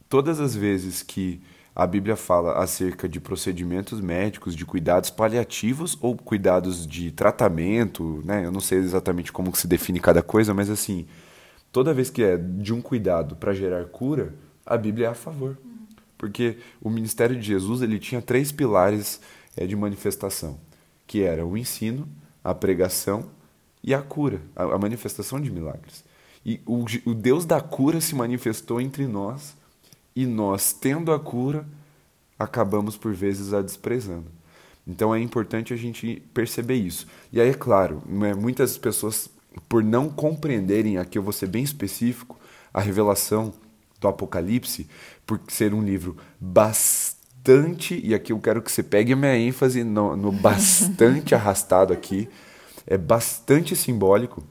todas 0.07 0.39
as 0.39 0.55
vezes 0.55 1.03
que 1.03 1.41
a 1.75 1.87
Bíblia 1.87 2.17
fala 2.17 2.63
acerca 2.63 3.09
de 3.09 3.19
procedimentos 3.19 3.99
médicos, 3.99 4.55
de 4.55 4.67
cuidados 4.67 5.09
paliativos 5.09 5.97
ou 6.03 6.15
cuidados 6.15 6.87
de 6.87 7.11
tratamento, 7.13 8.23
né? 8.27 8.45
Eu 8.45 8.53
não 8.53 8.61
sei 8.61 8.77
exatamente 8.81 9.33
como 9.33 9.57
se 9.57 9.67
define 9.67 9.99
cada 10.01 10.23
coisa, 10.23 10.53
mas 10.53 10.69
assim, 10.69 11.07
toda 11.77 11.93
vez 11.93 12.09
que 12.09 12.23
é 12.23 12.39
de 12.39 12.73
um 12.73 12.81
cuidado 12.81 13.37
para 13.37 13.53
gerar 13.53 13.85
cura, 13.85 14.35
a 14.65 14.79
Bíblia 14.79 15.09
é 15.09 15.11
a 15.11 15.15
favor. 15.15 15.59
Porque 16.17 16.57
o 16.81 16.89
ministério 16.89 17.39
de 17.39 17.47
Jesus, 17.47 17.83
ele 17.83 17.99
tinha 17.99 18.23
três 18.23 18.51
pilares 18.51 19.21
é, 19.55 19.67
de 19.67 19.77
manifestação, 19.77 20.59
que 21.07 21.23
era 21.23 21.45
o 21.45 21.55
ensino, 21.55 22.09
a 22.43 22.55
pregação 22.55 23.27
e 23.85 23.93
a 23.93 24.01
cura, 24.01 24.41
a, 24.57 24.63
a 24.63 24.79
manifestação 24.79 25.39
de 25.39 25.51
milagres. 25.51 26.03
E 26.47 26.63
o, 26.65 26.87
o 27.05 27.13
Deus 27.13 27.45
da 27.45 27.61
cura 27.61 28.01
se 28.01 28.15
manifestou 28.15 28.81
entre 28.81 29.07
nós 29.07 29.55
e 30.15 30.25
nós, 30.25 30.73
tendo 30.73 31.13
a 31.13 31.21
cura, 31.21 31.67
acabamos 32.39 32.97
por 32.97 33.13
vezes 33.13 33.53
a 33.53 33.61
desprezando. 33.61 34.33
Então 34.87 35.15
é 35.15 35.21
importante 35.21 35.75
a 35.75 35.77
gente 35.77 36.23
perceber 36.33 36.77
isso. 36.77 37.07
E 37.31 37.39
aí, 37.39 37.51
é 37.51 37.55
claro, 37.55 38.03
né, 38.07 38.33
muitas 38.33 38.79
pessoas, 38.79 39.29
por 39.69 39.83
não 39.83 40.09
compreenderem, 40.09 40.99
aqui 40.99 41.19
eu 41.19 41.23
vou 41.23 41.33
ser 41.33 41.47
bem 41.47 41.63
específico, 41.63 42.39
a 42.73 42.81
revelação 42.81 43.53
do 44.01 44.09
Apocalipse, 44.09 44.87
por 45.27 45.41
ser 45.49 45.73
um 45.73 45.83
livro 45.83 46.17
bastante, 46.41 48.01
e 48.05 48.15
aqui 48.15 48.33
eu 48.33 48.39
quero 48.39 48.61
que 48.63 48.71
você 48.71 48.83
pegue 48.83 49.13
a 49.13 49.17
minha 49.17 49.37
ênfase 49.37 49.83
no, 49.83 50.17
no 50.17 50.31
bastante 50.31 51.35
arrastado 51.35 51.93
aqui, 51.93 52.29
é 52.87 52.97
bastante 52.97 53.75
simbólico 53.75 54.43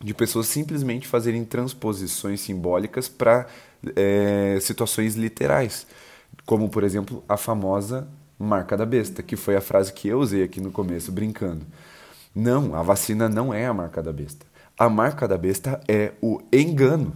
de 0.00 0.12
pessoas 0.12 0.46
simplesmente 0.46 1.08
fazerem 1.08 1.44
transposições 1.44 2.40
simbólicas 2.40 3.08
para 3.08 3.46
é, 3.94 4.58
situações 4.60 5.16
literais, 5.16 5.86
como 6.44 6.68
por 6.68 6.84
exemplo 6.84 7.24
a 7.28 7.36
famosa 7.36 8.06
marca 8.38 8.76
da 8.76 8.84
besta, 8.84 9.22
que 9.22 9.36
foi 9.36 9.56
a 9.56 9.60
frase 9.60 9.92
que 9.92 10.08
eu 10.08 10.20
usei 10.20 10.42
aqui 10.42 10.60
no 10.60 10.70
começo, 10.70 11.10
brincando. 11.10 11.66
Não, 12.38 12.74
a 12.74 12.82
vacina 12.82 13.30
não 13.30 13.54
é 13.54 13.64
a 13.64 13.72
marca 13.72 14.02
da 14.02 14.12
besta. 14.12 14.44
A 14.78 14.90
marca 14.90 15.26
da 15.26 15.38
besta 15.38 15.80
é 15.88 16.12
o 16.20 16.42
engano. 16.52 17.14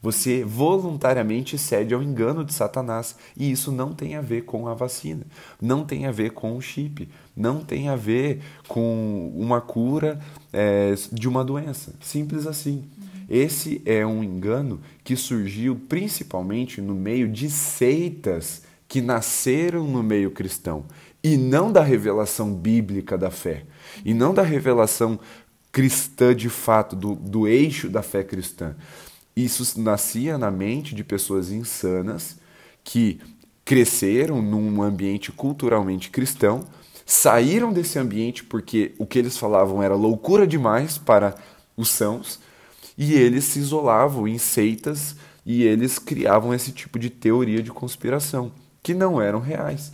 Você 0.00 0.44
voluntariamente 0.44 1.58
cede 1.58 1.92
ao 1.92 2.00
engano 2.00 2.44
de 2.44 2.54
Satanás. 2.54 3.16
E 3.36 3.50
isso 3.50 3.72
não 3.72 3.92
tem 3.92 4.14
a 4.14 4.20
ver 4.20 4.42
com 4.42 4.68
a 4.68 4.74
vacina, 4.74 5.26
não 5.60 5.84
tem 5.84 6.06
a 6.06 6.12
ver 6.12 6.30
com 6.30 6.56
o 6.56 6.60
chip, 6.60 7.08
não 7.36 7.64
tem 7.64 7.88
a 7.88 7.96
ver 7.96 8.42
com 8.68 9.32
uma 9.34 9.60
cura 9.60 10.20
é, 10.52 10.94
de 11.10 11.26
uma 11.26 11.44
doença. 11.44 11.92
Simples 12.00 12.46
assim. 12.46 12.84
Esse 13.28 13.82
é 13.84 14.06
um 14.06 14.22
engano 14.22 14.80
que 15.02 15.16
surgiu 15.16 15.74
principalmente 15.88 16.80
no 16.80 16.94
meio 16.94 17.26
de 17.28 17.50
seitas 17.50 18.62
que 18.86 19.00
nasceram 19.00 19.84
no 19.88 20.02
meio 20.02 20.30
cristão 20.30 20.84
e 21.24 21.38
não 21.38 21.72
da 21.72 21.82
revelação 21.82 22.52
bíblica 22.54 23.16
da 23.16 23.30
fé, 23.30 23.64
e 24.04 24.12
não 24.12 24.34
da 24.34 24.42
revelação 24.42 25.18
cristã 25.72 26.36
de 26.36 26.50
fato, 26.50 26.94
do, 26.94 27.14
do 27.14 27.48
eixo 27.48 27.88
da 27.88 28.02
fé 28.02 28.22
cristã. 28.22 28.76
Isso 29.34 29.80
nascia 29.80 30.36
na 30.36 30.50
mente 30.50 30.94
de 30.94 31.02
pessoas 31.02 31.50
insanas 31.50 32.36
que 32.84 33.18
cresceram 33.64 34.42
num 34.42 34.82
ambiente 34.82 35.32
culturalmente 35.32 36.10
cristão, 36.10 36.66
saíram 37.06 37.72
desse 37.72 37.98
ambiente 37.98 38.44
porque 38.44 38.94
o 38.98 39.06
que 39.06 39.18
eles 39.18 39.38
falavam 39.38 39.82
era 39.82 39.94
loucura 39.94 40.46
demais 40.46 40.98
para 40.98 41.34
os 41.74 41.88
sãos, 41.88 42.38
e 42.98 43.14
eles 43.14 43.44
se 43.44 43.58
isolavam 43.58 44.28
em 44.28 44.36
seitas 44.36 45.16
e 45.44 45.62
eles 45.62 45.98
criavam 45.98 46.52
esse 46.52 46.70
tipo 46.70 46.98
de 46.98 47.08
teoria 47.08 47.62
de 47.62 47.72
conspiração, 47.72 48.52
que 48.82 48.92
não 48.92 49.20
eram 49.20 49.40
reais. 49.40 49.90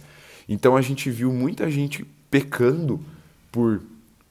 Então 0.51 0.77
a 0.77 0.83
gente 0.83 1.09
viu 1.11 1.33
muita 1.33 1.71
gente 1.71 2.05
pecando 2.29 3.01
por 3.51 3.81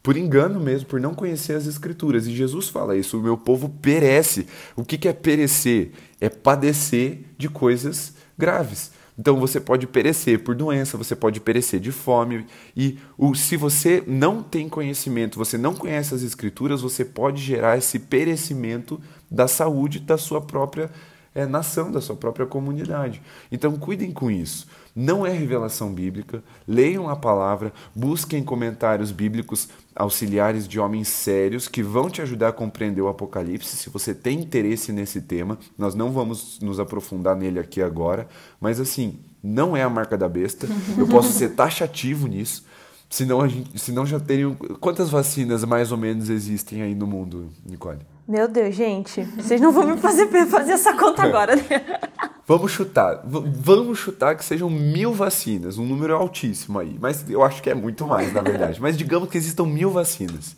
por 0.02 0.16
engano 0.16 0.60
mesmo, 0.60 0.88
por 0.88 1.00
não 1.00 1.14
conhecer 1.14 1.54
as 1.54 1.68
Escrituras. 1.68 2.26
E 2.26 2.36
Jesus 2.36 2.70
fala 2.70 2.96
isso: 2.96 3.18
o 3.18 3.22
meu 3.22 3.38
povo 3.38 3.70
perece. 3.82 4.48
O 4.76 4.84
que 4.84 5.08
é 5.08 5.14
perecer? 5.14 5.92
É 6.22 6.30
padecer 6.30 7.20
de 7.38 7.50
coisas 7.50 8.14
graves. 8.38 8.92
Então 9.18 9.38
você 9.38 9.60
pode 9.60 9.86
perecer 9.86 10.40
por 10.40 10.56
doença, 10.56 10.98
você 10.98 11.14
pode 11.14 11.42
perecer 11.42 11.80
de 11.80 11.92
fome. 11.92 12.46
E 12.76 12.98
o, 13.18 13.36
se 13.36 13.58
você 13.58 14.02
não 14.08 14.42
tem 14.42 14.70
conhecimento, 14.70 15.38
você 15.38 15.58
não 15.58 15.76
conhece 15.76 16.16
as 16.16 16.24
Escrituras, 16.24 16.82
você 16.82 17.04
pode 17.04 17.42
gerar 17.42 17.78
esse 17.78 18.00
perecimento 18.00 19.00
da 19.30 19.46
saúde 19.48 20.00
da 20.00 20.18
sua 20.18 20.40
própria 20.40 20.90
é, 21.36 21.46
nação, 21.46 21.92
da 21.92 22.00
sua 22.00 22.16
própria 22.16 22.46
comunidade. 22.46 23.22
Então 23.52 23.78
cuidem 23.78 24.12
com 24.12 24.32
isso. 24.32 24.68
Não 24.96 25.26
é 25.26 25.32
revelação 25.32 25.94
bíblica. 25.94 26.44
Leiam 26.68 27.10
a 27.10 27.16
palavra, 27.16 27.72
busquem 27.96 28.44
comentários 28.44 29.12
bíblicos 29.12 29.70
auxiliares 29.96 30.68
de 30.68 30.80
homens 30.80 31.08
sérios 31.08 31.68
que 31.68 31.84
vão 31.84 32.10
te 32.10 32.22
ajudar 32.22 32.50
a 32.50 32.54
compreender 32.54 33.02
o 33.02 33.08
Apocalipse. 33.08 33.76
Se 33.76 33.90
você 33.90 34.14
tem 34.14 34.40
interesse 34.40 34.92
nesse 34.92 35.22
tema, 35.22 35.58
nós 35.78 35.94
não 35.94 36.12
vamos 36.12 36.60
nos 36.62 36.80
aprofundar 36.80 37.36
nele 37.36 37.60
aqui 37.60 37.82
agora, 37.82 38.28
mas 38.60 38.80
assim, 38.80 39.20
não 39.44 39.76
é 39.76 39.84
a 39.84 39.90
marca 39.90 40.18
da 40.18 40.28
besta. 40.28 40.68
Eu 40.98 41.08
posso 41.08 41.32
ser 41.32 41.50
taxativo 41.50 42.28
nisso. 42.28 42.66
Senão, 43.10 43.42
a 43.42 43.48
gente, 43.48 43.78
senão 43.80 44.06
já 44.06 44.20
teriam. 44.20 44.54
Quantas 44.80 45.10
vacinas 45.10 45.64
mais 45.64 45.92
ou 45.92 45.98
menos 45.98 46.30
existem 46.30 46.84
aí 46.84 46.94
no 46.94 47.08
mundo, 47.08 47.50
Nicole? 47.66 48.00
Meu 48.28 48.48
Deus, 48.48 48.76
gente, 48.76 49.24
vocês 49.24 49.60
não 49.60 49.72
vão 49.72 49.88
me 49.88 49.98
fazer 49.98 50.28
fazer 50.46 50.74
essa 50.74 50.96
conta 50.96 51.24
agora, 51.24 51.56
né? 51.56 51.64
Vamos 52.50 52.72
chutar. 52.72 53.22
Vamos 53.24 54.00
chutar 54.00 54.36
que 54.36 54.44
sejam 54.44 54.72
mil 54.72 55.14
vacinas, 55.14 55.78
um 55.78 55.86
número 55.86 56.16
altíssimo 56.16 56.80
aí. 56.80 56.98
Mas 57.00 57.30
eu 57.30 57.44
acho 57.44 57.62
que 57.62 57.70
é 57.70 57.76
muito 57.76 58.08
mais, 58.08 58.34
na 58.34 58.42
verdade. 58.42 58.82
Mas 58.82 58.98
digamos 58.98 59.30
que 59.30 59.38
existam 59.38 59.68
mil 59.68 59.92
vacinas. 59.92 60.56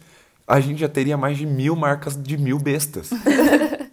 A 0.48 0.62
gente 0.62 0.80
já 0.80 0.88
teria 0.88 1.18
mais 1.18 1.38
de 1.38 1.46
mil 1.46 1.76
marcas 1.76 2.16
de 2.16 2.38
mil 2.38 2.58
bestas. 2.58 3.10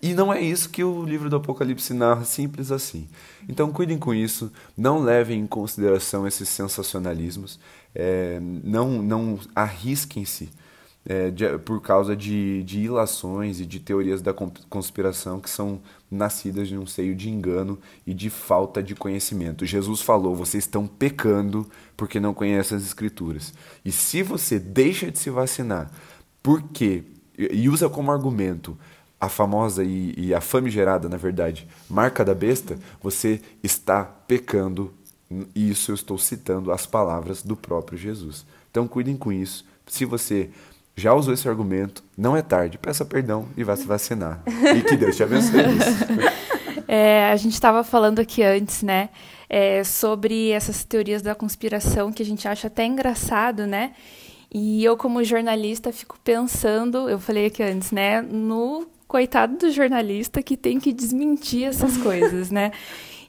E 0.00 0.14
não 0.14 0.32
é 0.32 0.40
isso 0.40 0.70
que 0.70 0.84
o 0.84 1.04
livro 1.04 1.28
do 1.28 1.34
Apocalipse 1.34 1.92
narra, 1.92 2.24
simples 2.24 2.70
assim. 2.70 3.08
Então 3.48 3.72
cuidem 3.72 3.98
com 3.98 4.14
isso, 4.14 4.50
não 4.76 5.00
levem 5.00 5.40
em 5.40 5.46
consideração 5.46 6.24
esses 6.24 6.48
sensacionalismos, 6.48 7.58
é, 7.92 8.38
não, 8.40 9.02
não 9.02 9.40
arrisquem-se 9.56 10.50
é, 11.08 11.30
de, 11.30 11.56
por 11.58 11.80
causa 11.80 12.14
de, 12.14 12.62
de 12.64 12.80
ilações 12.80 13.60
e 13.60 13.64
de 13.66 13.80
teorias 13.80 14.20
da 14.20 14.34
conspiração 14.68 15.40
que 15.40 15.48
são 15.48 15.80
nascidas 16.10 16.68
de 16.68 16.76
um 16.76 16.86
seio 16.86 17.16
de 17.16 17.30
engano 17.30 17.78
e 18.06 18.12
de 18.12 18.28
falta 18.28 18.82
de 18.82 18.94
conhecimento. 18.94 19.64
Jesus 19.64 20.02
falou: 20.02 20.36
vocês 20.36 20.64
estão 20.64 20.86
pecando 20.86 21.66
porque 21.96 22.20
não 22.20 22.34
conhecem 22.34 22.76
as 22.76 22.84
Escrituras. 22.84 23.54
E 23.82 23.90
se 23.90 24.22
você 24.22 24.58
deixa 24.58 25.10
de 25.10 25.18
se 25.18 25.30
vacinar 25.30 25.90
porque 26.42 27.04
e 27.38 27.68
usa 27.68 27.88
como 27.88 28.10
argumento 28.10 28.76
a 29.20 29.28
famosa 29.28 29.82
e, 29.82 30.12
e 30.16 30.34
a 30.34 30.40
famigerada, 30.40 31.08
na 31.08 31.16
verdade, 31.16 31.66
marca 31.88 32.24
da 32.24 32.34
besta, 32.34 32.78
você 33.02 33.40
está 33.62 34.04
pecando. 34.04 34.92
E 35.54 35.70
isso 35.70 35.90
eu 35.90 35.94
estou 35.94 36.18
citando 36.18 36.72
as 36.72 36.86
palavras 36.86 37.42
do 37.42 37.56
próprio 37.56 37.98
Jesus. 37.98 38.44
Então 38.70 38.86
cuidem 38.86 39.16
com 39.16 39.32
isso. 39.32 39.64
Se 39.86 40.04
você 40.04 40.50
já 40.98 41.14
usou 41.14 41.32
esse 41.32 41.48
argumento, 41.48 42.02
não 42.16 42.36
é 42.36 42.42
tarde, 42.42 42.76
peça 42.76 43.04
perdão 43.04 43.46
e 43.56 43.64
vá 43.64 43.76
se 43.76 43.86
vacinar. 43.86 44.42
E 44.46 44.82
que 44.82 44.96
Deus 44.96 45.16
te 45.16 45.22
abençoe 45.22 45.62
É, 46.90 47.30
a 47.30 47.36
gente 47.36 47.52
estava 47.52 47.84
falando 47.84 48.18
aqui 48.18 48.42
antes, 48.42 48.82
né, 48.82 49.10
é, 49.46 49.84
sobre 49.84 50.50
essas 50.52 50.84
teorias 50.84 51.20
da 51.20 51.34
conspiração 51.34 52.10
que 52.10 52.22
a 52.22 52.26
gente 52.26 52.48
acha 52.48 52.68
até 52.68 52.86
engraçado, 52.86 53.66
né? 53.66 53.92
E 54.50 54.82
eu, 54.82 54.96
como 54.96 55.22
jornalista, 55.22 55.92
fico 55.92 56.18
pensando, 56.24 57.06
eu 57.06 57.18
falei 57.18 57.46
aqui 57.46 57.62
antes, 57.62 57.92
né, 57.92 58.22
no 58.22 58.86
coitado 59.06 59.58
do 59.58 59.70
jornalista 59.70 60.42
que 60.42 60.56
tem 60.56 60.80
que 60.80 60.90
desmentir 60.90 61.64
essas 61.64 61.96
coisas, 62.00 62.50
né? 62.50 62.72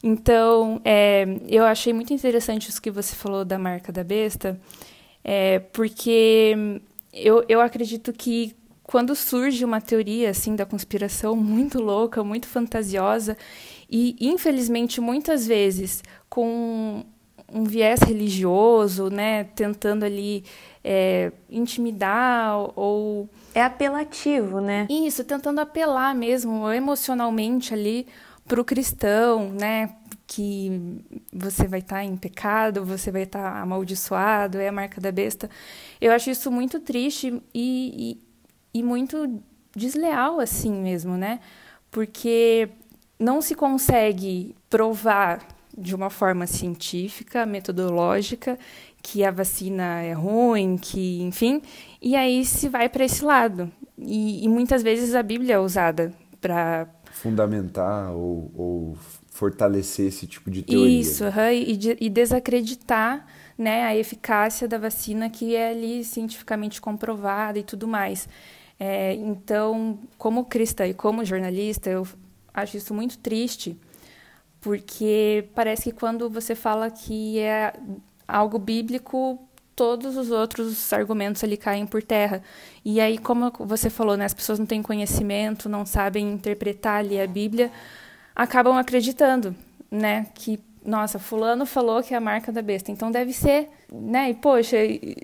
Então, 0.02 0.80
é, 0.86 1.26
eu 1.50 1.66
achei 1.66 1.92
muito 1.92 2.14
interessante 2.14 2.70
isso 2.70 2.82
que 2.82 2.90
você 2.90 3.14
falou 3.14 3.44
da 3.44 3.60
marca 3.60 3.92
da 3.92 4.06
besta, 4.06 4.58
é, 5.22 5.60
porque 5.60 6.82
eu, 7.14 7.44
eu 7.48 7.62
acredito 7.62 8.14
que 8.14 8.56
quando 8.84 9.16
surge 9.16 9.64
uma 9.64 9.80
teoria 9.80 10.32
assim 10.32 10.56
da 10.56 10.66
conspiração 10.66 11.36
muito 11.36 11.80
louca, 11.80 12.24
muito 12.24 12.48
fantasiosa 12.48 13.38
e 13.90 14.16
infelizmente 14.20 15.00
muitas 15.00 15.46
vezes 15.46 16.04
com 16.28 17.06
um 17.52 17.64
viés 17.64 18.00
religioso, 18.02 19.10
né, 19.10 19.44
tentando 19.56 20.06
ali 20.06 20.44
é, 20.84 21.32
intimidar 21.50 22.58
ou 22.76 23.30
é 23.54 23.62
apelativo, 23.64 24.62
né? 24.62 24.88
Isso, 24.90 25.24
tentando 25.24 25.60
apelar 25.60 26.16
mesmo 26.16 26.72
emocionalmente 26.72 27.74
ali 27.74 28.08
para 28.48 28.62
o 28.62 28.66
cristão, 28.66 29.50
né? 29.52 29.92
Que 30.32 31.02
você 31.34 31.68
vai 31.68 31.80
estar 31.80 31.98
tá 31.98 32.04
em 32.04 32.16
pecado, 32.16 32.86
você 32.86 33.10
vai 33.12 33.24
estar 33.24 33.42
tá 33.42 33.62
amaldiçoado, 33.62 34.60
é 34.60 34.68
a 34.68 34.72
marca 34.72 35.02
da 35.02 35.12
besta. 35.12 35.50
Eu 36.00 36.12
acho 36.12 36.30
isso 36.30 36.52
muito 36.52 36.80
triste 36.80 37.42
e, 37.54 38.20
e, 38.74 38.80
e 38.80 38.84
muito 38.84 39.42
desleal, 39.76 40.40
assim 40.40 40.72
mesmo, 40.72 41.18
né? 41.18 41.40
Porque 41.90 42.70
não 43.20 43.42
se 43.42 43.56
consegue 43.56 44.56
provar 44.70 45.40
de 45.76 45.96
uma 45.96 46.10
forma 46.10 46.46
científica, 46.46 47.46
metodológica, 47.46 48.60
que 49.02 49.24
a 49.24 49.32
vacina 49.32 50.02
é 50.02 50.14
ruim, 50.14 50.78
que, 50.78 51.22
enfim, 51.24 51.62
e 52.02 52.16
aí 52.16 52.46
se 52.46 52.68
vai 52.68 52.90
para 52.90 53.06
esse 53.06 53.24
lado. 53.24 53.72
E, 53.98 54.44
e, 54.44 54.48
muitas 54.48 54.84
vezes 54.84 55.16
a 55.16 55.24
Bíblia 55.24 55.56
é 55.56 55.60
usada 55.60 56.14
para 56.40 56.88
fundamentar 57.12 58.12
ou, 58.12 58.52
ou, 58.56 58.98
fortalecer 59.40 60.08
esse 60.08 60.28
tipo 60.28 60.52
de 60.52 60.62
teoria. 60.62 61.00
Isso, 61.00 61.24
uhum, 61.24 61.52
e, 61.52 61.78
de, 61.78 61.98
e 62.02 62.10
desacreditar 62.10 63.26
né, 63.58 63.84
a 63.86 63.96
eficácia 63.96 64.68
da 64.68 64.78
vacina 64.78 65.30
que 65.30 65.56
é 65.56 65.70
ali 65.70 66.04
cientificamente 66.04 66.82
comprovada 66.82 67.58
e 67.58 67.64
tudo 67.64 67.88
mais. 67.88 68.28
É, 68.78 69.14
então, 69.14 69.98
como 70.18 70.44
cristã 70.46 70.86
e 70.86 70.94
como 70.94 71.24
jornalista, 71.24 71.90
eu 71.90 72.06
acho 72.54 72.76
isso 72.76 72.94
muito 72.94 73.18
triste, 73.18 73.78
porque 74.60 75.48
parece 75.56 75.84
que 75.84 75.92
quando 75.94 76.30
você 76.30 76.54
fala 76.54 76.92
que 76.92 77.40
é 77.40 77.74
algo 78.28 78.60
bíblico, 78.60 79.40
todos 79.74 80.18
os 80.18 80.32
outros 80.32 80.92
argumentos 80.92 81.42
ali 81.46 81.56
caem 81.56 81.86
por 81.86 82.04
terra. 82.04 82.44
E 82.84 83.00
aí, 83.00 83.18
como 83.18 83.54
você 83.60 83.90
falou, 83.90 84.18
né, 84.18 84.26
as 84.26 84.34
pessoas 84.34 84.60
não 84.60 84.66
têm 84.66 84.82
conhecimento, 84.82 85.70
não 85.70 85.86
sabem 85.86 86.30
interpretar 86.30 87.00
ali 87.00 87.20
a 87.22 87.26
Bíblia, 87.26 87.72
acabam 88.36 88.78
acreditando, 88.78 89.56
né, 89.92 90.28
que 90.34 90.60
nossa, 90.86 91.20
fulano 91.20 91.66
falou 91.66 92.02
que 92.02 92.14
é 92.14 92.18
a 92.18 92.22
marca 92.22 92.52
da 92.52 92.62
besta, 92.62 92.92
então 92.92 93.12
deve 93.12 93.34
ser, 93.34 93.68
né? 93.92 94.30
E 94.30 94.34
poxa, 94.34 94.78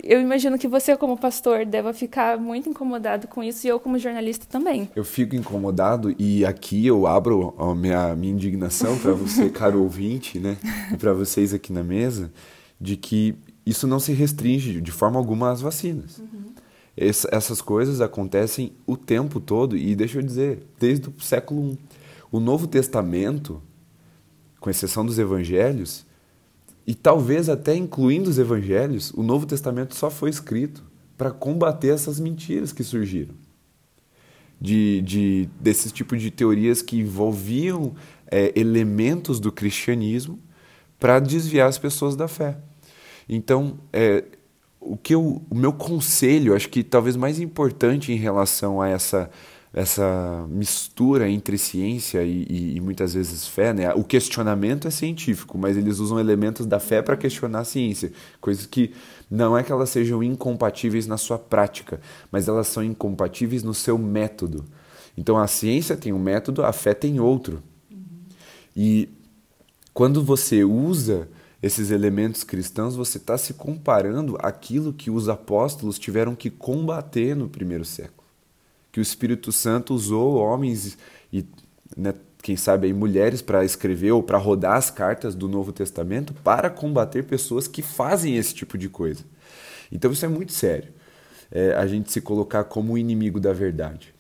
eu 0.04 0.22
imagino 0.22 0.58
que 0.58 0.68
você 0.68 0.96
como 0.98 1.18
pastor 1.18 1.66
deva 1.66 1.94
ficar 1.94 2.38
muito 2.38 2.70
incomodado 2.70 3.28
com 3.28 3.42
isso 3.42 3.66
e 3.66 3.70
eu 3.70 3.80
como 3.80 3.98
jornalista 3.98 4.46
também. 4.50 4.90
Eu 4.96 5.04
fico 5.04 5.36
incomodado 5.36 6.14
e 6.20 6.46
aqui 6.46 6.86
eu 6.86 7.08
abro 7.08 7.56
a 7.58 7.74
minha, 7.74 8.16
minha 8.16 8.34
indignação 8.34 8.98
para 9.00 9.14
você, 9.14 9.50
caro 9.50 9.82
ouvinte, 9.82 10.40
né? 10.40 10.58
E 10.94 10.98
para 10.98 11.14
vocês 11.14 11.54
aqui 11.54 11.72
na 11.72 11.84
mesa, 11.84 12.32
de 12.80 12.98
que 12.98 13.36
isso 13.66 13.88
não 13.88 14.00
se 14.00 14.14
restringe 14.14 14.82
de 14.82 14.92
forma 14.92 15.18
alguma 15.18 15.52
às 15.52 15.62
vacinas. 15.62 16.20
Uhum. 16.20 16.54
essas 16.98 17.62
coisas 17.62 18.02
acontecem 18.02 18.74
o 18.86 18.96
tempo 18.96 19.40
todo 19.40 19.76
e 19.76 19.96
deixa 19.96 20.20
eu 20.20 20.22
dizer, 20.22 20.64
desde 20.80 21.10
o 21.10 21.14
século 21.20 21.72
I. 21.72 21.80
O 22.36 22.40
Novo 22.42 22.68
Testamento 22.68 23.62
com 24.60 24.70
exceção 24.70 25.06
dos 25.06 25.18
evangelhos, 25.18 26.06
e 26.86 26.94
talvez 26.94 27.48
até 27.48 27.74
incluindo 27.76 28.30
os 28.30 28.38
evangelhos, 28.38 29.12
o 29.12 29.24
Novo 29.24 29.46
Testamento 29.46 29.96
só 29.96 30.10
foi 30.10 30.32
escrito 30.32 30.84
para 31.18 31.32
combater 31.32 31.94
essas 31.94 32.20
mentiras 32.20 32.74
que 32.74 32.84
surgiram. 32.84 33.34
De, 34.60 35.02
de, 35.02 35.50
desses 35.62 35.94
tipos 35.94 36.22
de 36.22 36.30
teorias 36.30 36.82
que 36.82 36.98
envolviam 36.98 37.94
é, 38.30 38.52
elementos 38.60 39.40
do 39.40 39.50
cristianismo 39.50 40.38
para 41.00 41.22
desviar 41.22 41.70
as 41.70 41.78
pessoas 41.78 42.18
da 42.18 42.28
fé. 42.28 42.58
Então, 43.30 43.80
é, 43.94 44.26
o 44.82 44.98
que 44.98 45.16
eu, 45.16 45.42
o 45.50 45.56
meu 45.56 45.72
conselho, 45.72 46.54
acho 46.54 46.68
que 46.68 46.84
talvez 46.84 47.16
mais 47.16 47.40
importante 47.40 48.12
em 48.12 48.18
relação 48.18 48.82
a 48.82 48.90
essa 48.90 49.30
essa 49.76 50.48
mistura 50.48 51.30
entre 51.30 51.58
ciência 51.58 52.24
e, 52.24 52.48
e, 52.50 52.78
e, 52.78 52.80
muitas 52.80 53.14
vezes 53.14 53.46
fé, 53.46 53.74
né? 53.74 53.94
O 53.94 54.06
questionamento 54.06 54.88
é 54.88 54.92
científico, 54.92 55.58
mas 55.58 55.76
eles 55.76 56.00
usam 56.00 56.18
elementos 56.18 56.66
da 56.66 56.80
fé 56.80 57.02
para 57.02 57.18
questionar 57.18 57.60
a 57.60 57.66
ciência, 57.66 58.14
coisas 58.40 58.66
que 58.66 58.94
não 59.30 59.58
é 59.58 59.64
que 59.64 59.74
elas 59.74 59.90
sejam 59.90 60.24
incompatíveis 60.24 61.08
na 61.08 61.18
sua 61.18 61.38
prática, 61.38 62.00
mas 62.32 62.48
elas 62.48 62.68
são 62.68 62.82
incompatíveis 62.82 63.64
no 63.64 63.74
seu 63.74 63.98
método. 63.98 64.64
Então 65.18 65.38
a 65.38 65.46
ciência 65.46 65.98
tem 65.98 66.14
um 66.14 66.20
método, 66.20 66.64
a 66.64 66.72
fé 66.72 66.94
tem 66.94 67.20
outro. 67.20 67.62
Uhum. 67.92 67.98
E 68.78 69.10
quando 69.94 70.24
você 70.24 70.64
usa 70.64 71.28
esses 71.62 71.92
elementos 71.92 72.46
cristãos, 72.46 72.96
você 72.96 73.18
está 73.18 73.38
se 73.38 73.54
comparando 73.54 74.38
àquilo 74.40 74.94
que 74.94 75.12
os 75.12 75.28
apóstolos 75.28 76.00
tiveram 76.00 76.34
que 76.34 76.50
combater 76.50 77.36
no 77.36 77.50
primeiro 77.50 77.84
século 77.84 78.25
que 78.96 79.00
o 79.00 79.02
Espírito 79.02 79.52
Santo 79.52 79.94
usou 79.94 80.36
homens 80.36 80.98
e, 81.34 81.46
né, 81.98 82.14
quem 82.42 82.56
sabe, 82.56 82.88
aí, 82.88 82.94
mulheres 82.94 83.42
para 83.42 83.66
escrever 83.66 84.14
ou 84.14 84.24
para 84.24 84.38
rodar 84.38 84.78
as 84.78 84.90
cartas 84.90 85.36
do 85.36 85.50
Novo 85.50 85.74
Testamento 85.74 86.34
para 86.34 86.70
combater 86.70 87.26
pessoas 87.26 87.68
que 87.68 87.82
fazem 87.82 88.38
esse 88.38 88.56
tipo 88.56 88.78
de 88.78 88.88
coisa. 88.88 89.26
Então 89.92 90.14
isso 90.14 90.24
é 90.24 90.30
muito 90.30 90.54
sério, 90.54 90.94
é, 91.52 91.74
a 91.74 91.86
gente 91.86 92.10
se 92.10 92.22
colocar 92.22 92.64
como 92.64 92.98
inimigo 92.98 93.38
da 93.38 93.52
verdade. 93.52 94.16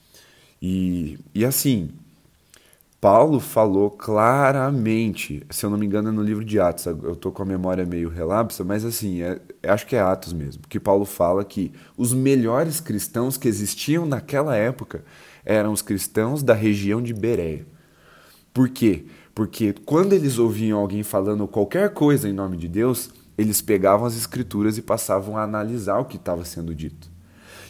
E, 0.61 1.19
e 1.33 1.45
assim, 1.45 1.91
Paulo 3.05 3.39
falou 3.39 3.91
claramente, 3.91 5.45
se 5.51 5.63
eu 5.63 5.69
não 5.69 5.77
me 5.77 5.85
engano 5.85 6.09
é 6.09 6.11
no 6.11 6.23
livro 6.23 6.43
de 6.43 6.59
Atos, 6.59 6.87
eu 6.87 7.13
estou 7.13 7.31
com 7.31 7.43
a 7.43 7.45
memória 7.45 7.85
meio 7.85 8.09
relapsa, 8.09 8.63
mas 8.63 8.83
assim, 8.83 9.21
é, 9.21 9.39
acho 9.61 9.85
que 9.85 9.95
é 9.95 9.99
Atos 9.99 10.33
mesmo, 10.33 10.63
que 10.67 10.79
Paulo 10.79 11.05
fala 11.05 11.45
que 11.45 11.71
os 11.95 12.15
melhores 12.15 12.79
cristãos 12.79 13.37
que 13.37 13.47
existiam 13.47 14.07
naquela 14.07 14.55
época 14.55 15.05
eram 15.45 15.71
os 15.71 15.83
cristãos 15.83 16.41
da 16.41 16.55
região 16.55 16.99
de 16.99 17.13
Bereia. 17.13 17.67
Por 18.51 18.69
quê? 18.69 19.05
Porque 19.35 19.75
quando 19.85 20.13
eles 20.13 20.39
ouviam 20.39 20.79
alguém 20.79 21.03
falando 21.03 21.47
qualquer 21.47 21.93
coisa 21.93 22.27
em 22.27 22.33
nome 22.33 22.57
de 22.57 22.67
Deus, 22.67 23.11
eles 23.37 23.61
pegavam 23.61 24.07
as 24.07 24.17
escrituras 24.17 24.79
e 24.79 24.81
passavam 24.81 25.37
a 25.37 25.43
analisar 25.43 25.99
o 25.99 26.05
que 26.05 26.17
estava 26.17 26.43
sendo 26.43 26.73
dito. 26.73 27.14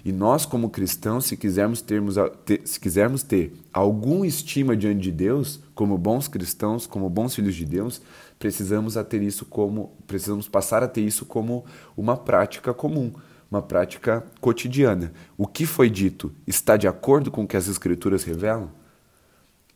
E 0.05 0.11
nós, 0.11 0.45
como 0.45 0.69
cristãos, 0.69 1.25
se 1.25 1.35
quisermos, 1.35 1.81
termos, 1.81 2.15
ter, 2.45 2.61
se 2.63 2.79
quisermos 2.79 3.23
ter 3.23 3.53
alguma 3.73 4.27
estima 4.27 4.77
diante 4.77 5.01
de 5.01 5.11
Deus, 5.11 5.59
como 5.73 5.97
bons 5.97 6.27
cristãos, 6.27 6.85
como 6.85 7.09
bons 7.09 7.33
filhos 7.33 7.55
de 7.55 7.65
Deus, 7.65 7.99
precisamos 8.37 8.97
a 8.97 9.03
ter 9.03 9.23
isso 9.23 9.45
como 9.45 9.97
precisamos 10.05 10.47
passar 10.47 10.83
a 10.83 10.87
ter 10.87 11.01
isso 11.01 11.25
como 11.25 11.65
uma 11.97 12.15
prática 12.15 12.71
comum, 12.71 13.11
uma 13.49 13.63
prática 13.63 14.23
cotidiana. 14.39 15.11
O 15.35 15.47
que 15.47 15.65
foi 15.65 15.89
dito 15.89 16.31
está 16.45 16.77
de 16.77 16.87
acordo 16.87 17.31
com 17.31 17.43
o 17.43 17.47
que 17.47 17.57
as 17.57 17.67
escrituras 17.67 18.23
revelam? 18.23 18.69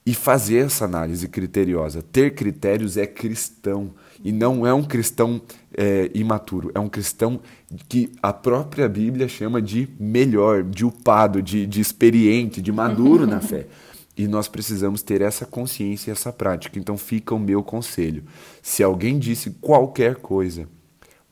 E 0.06 0.14
fazer 0.14 0.66
essa 0.66 0.86
análise 0.86 1.28
criteriosa, 1.28 2.04
ter 2.04 2.36
critérios 2.36 2.98
é 2.98 3.08
cristão 3.08 3.96
e 4.24 4.32
não 4.32 4.66
é 4.66 4.74
um 4.74 4.84
cristão 4.84 5.42
é, 5.76 6.10
imaturo, 6.14 6.72
é 6.74 6.80
um 6.80 6.90
cristão 6.90 7.40
que 7.88 8.12
a 8.22 8.34
própria 8.34 8.90
Bíblia 8.90 9.28
chama 9.28 9.62
de 9.62 9.88
melhor, 10.00 10.64
de 10.64 10.86
upado, 10.86 11.42
de, 11.42 11.66
de 11.66 11.80
experiente, 11.80 12.62
de 12.62 12.72
maduro 12.72 13.26
na 13.26 13.40
fé. 13.42 13.68
E 14.18 14.28
nós 14.28 14.50
precisamos 14.50 15.02
ter 15.02 15.22
essa 15.22 15.46
consciência 15.46 16.10
e 16.10 16.14
essa 16.14 16.34
prática. 16.34 16.78
Então 16.78 16.98
fica 16.98 17.34
o 17.34 17.40
meu 17.40 17.64
conselho. 17.64 18.24
Se 18.62 18.84
alguém 18.84 19.18
disse 19.18 19.52
qualquer 19.62 20.18
coisa, 20.18 20.68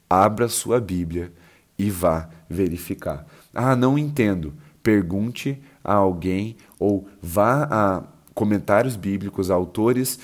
abra 0.10 0.48
sua 0.48 0.80
Bíblia 0.80 1.34
e 1.78 1.90
vá 1.90 2.30
verificar. 2.50 3.26
Ah, 3.54 3.76
não 3.76 3.98
entendo. 3.98 4.54
Pergunte 4.82 5.62
a 5.84 5.96
alguém 5.96 6.56
ou 6.80 7.10
vá 7.22 7.68
a 7.70 8.04
comentários 8.34 8.96
bíblicos, 8.96 9.52
autores 9.52 10.20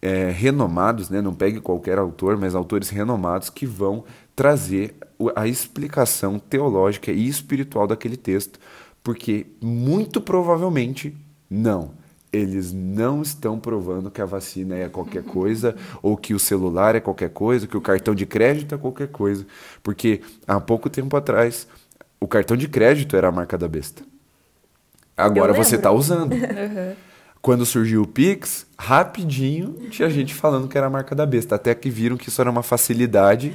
é, 0.00 0.30
renomados, 0.30 1.10
né? 1.10 1.20
não 1.20 1.34
pegue 1.34 1.60
qualquer 1.60 1.98
autor, 1.98 2.36
mas 2.36 2.54
autores 2.54 2.88
renomados 2.88 3.50
que 3.50 3.66
vão 3.66 4.04
trazer 4.34 4.94
a 5.34 5.46
explicação 5.48 6.38
teológica 6.38 7.10
e 7.10 7.26
espiritual 7.26 7.86
daquele 7.86 8.16
texto, 8.16 8.58
porque 9.02 9.46
muito 9.60 10.20
provavelmente 10.20 11.16
não. 11.48 11.92
Eles 12.32 12.72
não 12.72 13.22
estão 13.22 13.58
provando 13.58 14.10
que 14.10 14.20
a 14.20 14.26
vacina 14.26 14.76
é 14.76 14.88
qualquer 14.88 15.22
coisa, 15.24 15.74
ou 16.02 16.16
que 16.16 16.34
o 16.34 16.38
celular 16.38 16.94
é 16.94 17.00
qualquer 17.00 17.30
coisa, 17.30 17.66
que 17.66 17.76
o 17.76 17.80
cartão 17.80 18.14
de 18.14 18.26
crédito 18.26 18.74
é 18.74 18.78
qualquer 18.78 19.08
coisa. 19.08 19.46
Porque 19.82 20.20
há 20.46 20.60
pouco 20.60 20.90
tempo 20.90 21.16
atrás, 21.16 21.66
o 22.20 22.28
cartão 22.28 22.56
de 22.56 22.68
crédito 22.68 23.16
era 23.16 23.28
a 23.28 23.32
marca 23.32 23.56
da 23.56 23.68
besta. 23.68 24.02
Agora 25.16 25.54
você 25.54 25.76
está 25.76 25.90
usando. 25.90 26.34
Uhum. 26.36 27.05
Quando 27.46 27.64
surgiu 27.64 28.02
o 28.02 28.06
Pix, 28.08 28.66
rapidinho 28.76 29.76
tinha 29.88 30.10
gente 30.10 30.34
falando 30.34 30.66
que 30.66 30.76
era 30.76 30.88
a 30.88 30.90
marca 30.90 31.14
da 31.14 31.24
besta. 31.24 31.54
Até 31.54 31.72
que 31.76 31.88
viram 31.88 32.16
que 32.16 32.28
isso 32.28 32.40
era 32.40 32.50
uma 32.50 32.60
facilidade, 32.60 33.54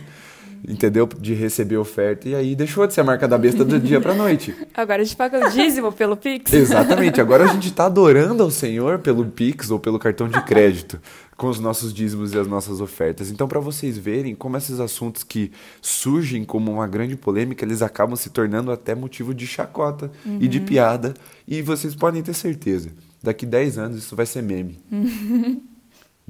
entendeu? 0.66 1.06
De 1.20 1.34
receber 1.34 1.76
oferta. 1.76 2.30
E 2.30 2.34
aí 2.34 2.56
deixou 2.56 2.88
de 2.88 2.94
ser 2.94 3.02
a 3.02 3.04
marca 3.04 3.28
da 3.28 3.38
besta 3.38 3.66
do 3.66 3.78
dia 3.78 4.00
pra 4.00 4.14
noite. 4.14 4.56
Agora 4.74 5.02
a 5.02 5.04
gente 5.04 5.18
paga 5.18 5.46
o 5.46 5.52
dízimo 5.52 5.92
pelo 5.92 6.16
Pix. 6.16 6.54
Exatamente. 6.56 7.20
Agora 7.20 7.44
a 7.44 7.48
gente 7.48 7.68
está 7.68 7.88
adorando 7.88 8.42
ao 8.42 8.50
Senhor 8.50 9.00
pelo 9.00 9.26
Pix 9.26 9.70
ou 9.70 9.78
pelo 9.78 10.00
cartão 10.00 10.30
de 10.30 10.42
crédito 10.44 10.98
com 11.36 11.50
os 11.50 11.60
nossos 11.60 11.94
dízimos 11.94 12.34
e 12.34 12.40
as 12.40 12.48
nossas 12.48 12.80
ofertas. 12.80 13.30
Então, 13.30 13.46
para 13.46 13.60
vocês 13.60 13.98
verem 13.98 14.34
como 14.34 14.56
esses 14.56 14.80
assuntos 14.80 15.22
que 15.22 15.52
surgem 15.82 16.46
como 16.46 16.72
uma 16.72 16.88
grande 16.88 17.18
polêmica, 17.18 17.66
eles 17.66 17.82
acabam 17.82 18.16
se 18.16 18.30
tornando 18.30 18.72
até 18.72 18.96
motivo 18.96 19.34
de 19.34 19.46
chacota 19.46 20.10
uhum. 20.26 20.38
e 20.40 20.48
de 20.48 20.60
uhum. 20.60 20.66
piada. 20.66 21.14
E 21.46 21.62
vocês 21.62 21.94
podem 21.94 22.24
ter 22.24 22.34
certeza 22.34 22.88
daqui 23.22 23.46
10 23.46 23.78
anos 23.78 23.98
isso 23.98 24.16
vai 24.16 24.26
ser 24.26 24.42
meme. 24.42 24.80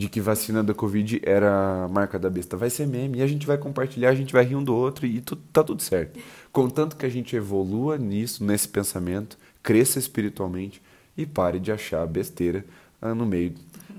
de 0.02 0.10
que 0.10 0.20
vacina 0.20 0.64
da 0.64 0.74
Covid 0.74 1.22
era 1.24 1.84
a 1.84 1.88
marca 1.88 2.18
da 2.18 2.30
besta. 2.30 2.58
Vai 2.58 2.70
ser 2.70 2.88
meme. 2.88 3.20
E 3.20 3.22
a 3.22 3.28
gente 3.28 3.46
vai 3.46 3.58
compartilhar, 3.58 4.10
a 4.10 4.16
gente 4.16 4.34
vai 4.34 4.44
rir 4.44 4.56
um 4.56 4.64
do 4.64 4.74
outro 4.76 5.06
e 5.06 5.22
tu, 5.22 5.36
tá 5.36 5.64
tudo 5.64 5.82
certo. 5.82 6.20
Contanto 6.52 6.96
que 6.96 7.06
a 7.06 7.10
gente 7.10 7.36
evolua 7.36 7.98
nisso, 7.98 8.44
nesse 8.44 8.68
pensamento, 8.68 9.38
cresça 9.62 10.00
espiritualmente 10.00 10.82
e 11.16 11.26
pare 11.26 11.60
de 11.60 11.72
achar 11.72 12.06
besteira 12.08 12.66
ah, 13.02 13.14
no 13.14 13.26
meio. 13.26 13.54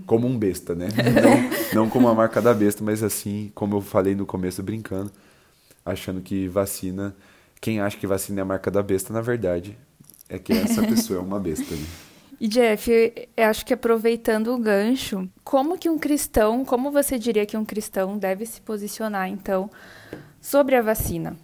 Como 0.07 0.27
um 0.27 0.37
besta, 0.37 0.75
né? 0.75 0.89
Não, 1.73 1.85
não 1.85 1.91
como 1.91 2.09
a 2.09 2.15
marca 2.15 2.43
da 2.43 2.53
besta, 2.53 2.83
mas 2.83 3.03
assim, 3.03 3.53
como 3.55 3.77
eu 3.77 3.81
falei 3.81 4.15
no 4.15 4.27
começo 4.27 4.63
brincando, 4.63 5.13
achando 5.85 6.21
que 6.21 6.49
vacina. 6.49 7.15
Quem 7.61 7.81
acha 7.81 7.97
que 7.97 8.07
vacina 8.07 8.41
é 8.41 8.43
a 8.43 8.45
marca 8.45 8.71
da 8.71 8.83
besta, 8.83 9.13
na 9.13 9.21
verdade, 9.21 9.79
é 10.29 10.39
que 10.39 10.53
essa 10.53 10.83
pessoa 10.83 11.21
é 11.21 11.23
uma 11.23 11.39
besta. 11.39 11.75
Né? 11.75 11.87
E 12.43 12.49
Jeff, 12.49 12.91
acho 13.37 13.65
que 13.65 13.73
aproveitando 13.73 14.53
o 14.53 14.59
gancho, 14.59 15.31
como 15.45 15.79
que 15.79 15.89
um 15.89 15.97
cristão, 15.97 16.65
como 16.65 16.91
você 16.91 17.17
diria 17.17 17.47
que 17.47 17.57
um 17.57 17.65
cristão 17.65 18.19
deve 18.19 18.45
se 18.45 18.61
posicionar 18.61 19.29
então 19.29 19.71
sobre 20.41 20.75
a 20.75 20.83
vacina? 20.83 21.37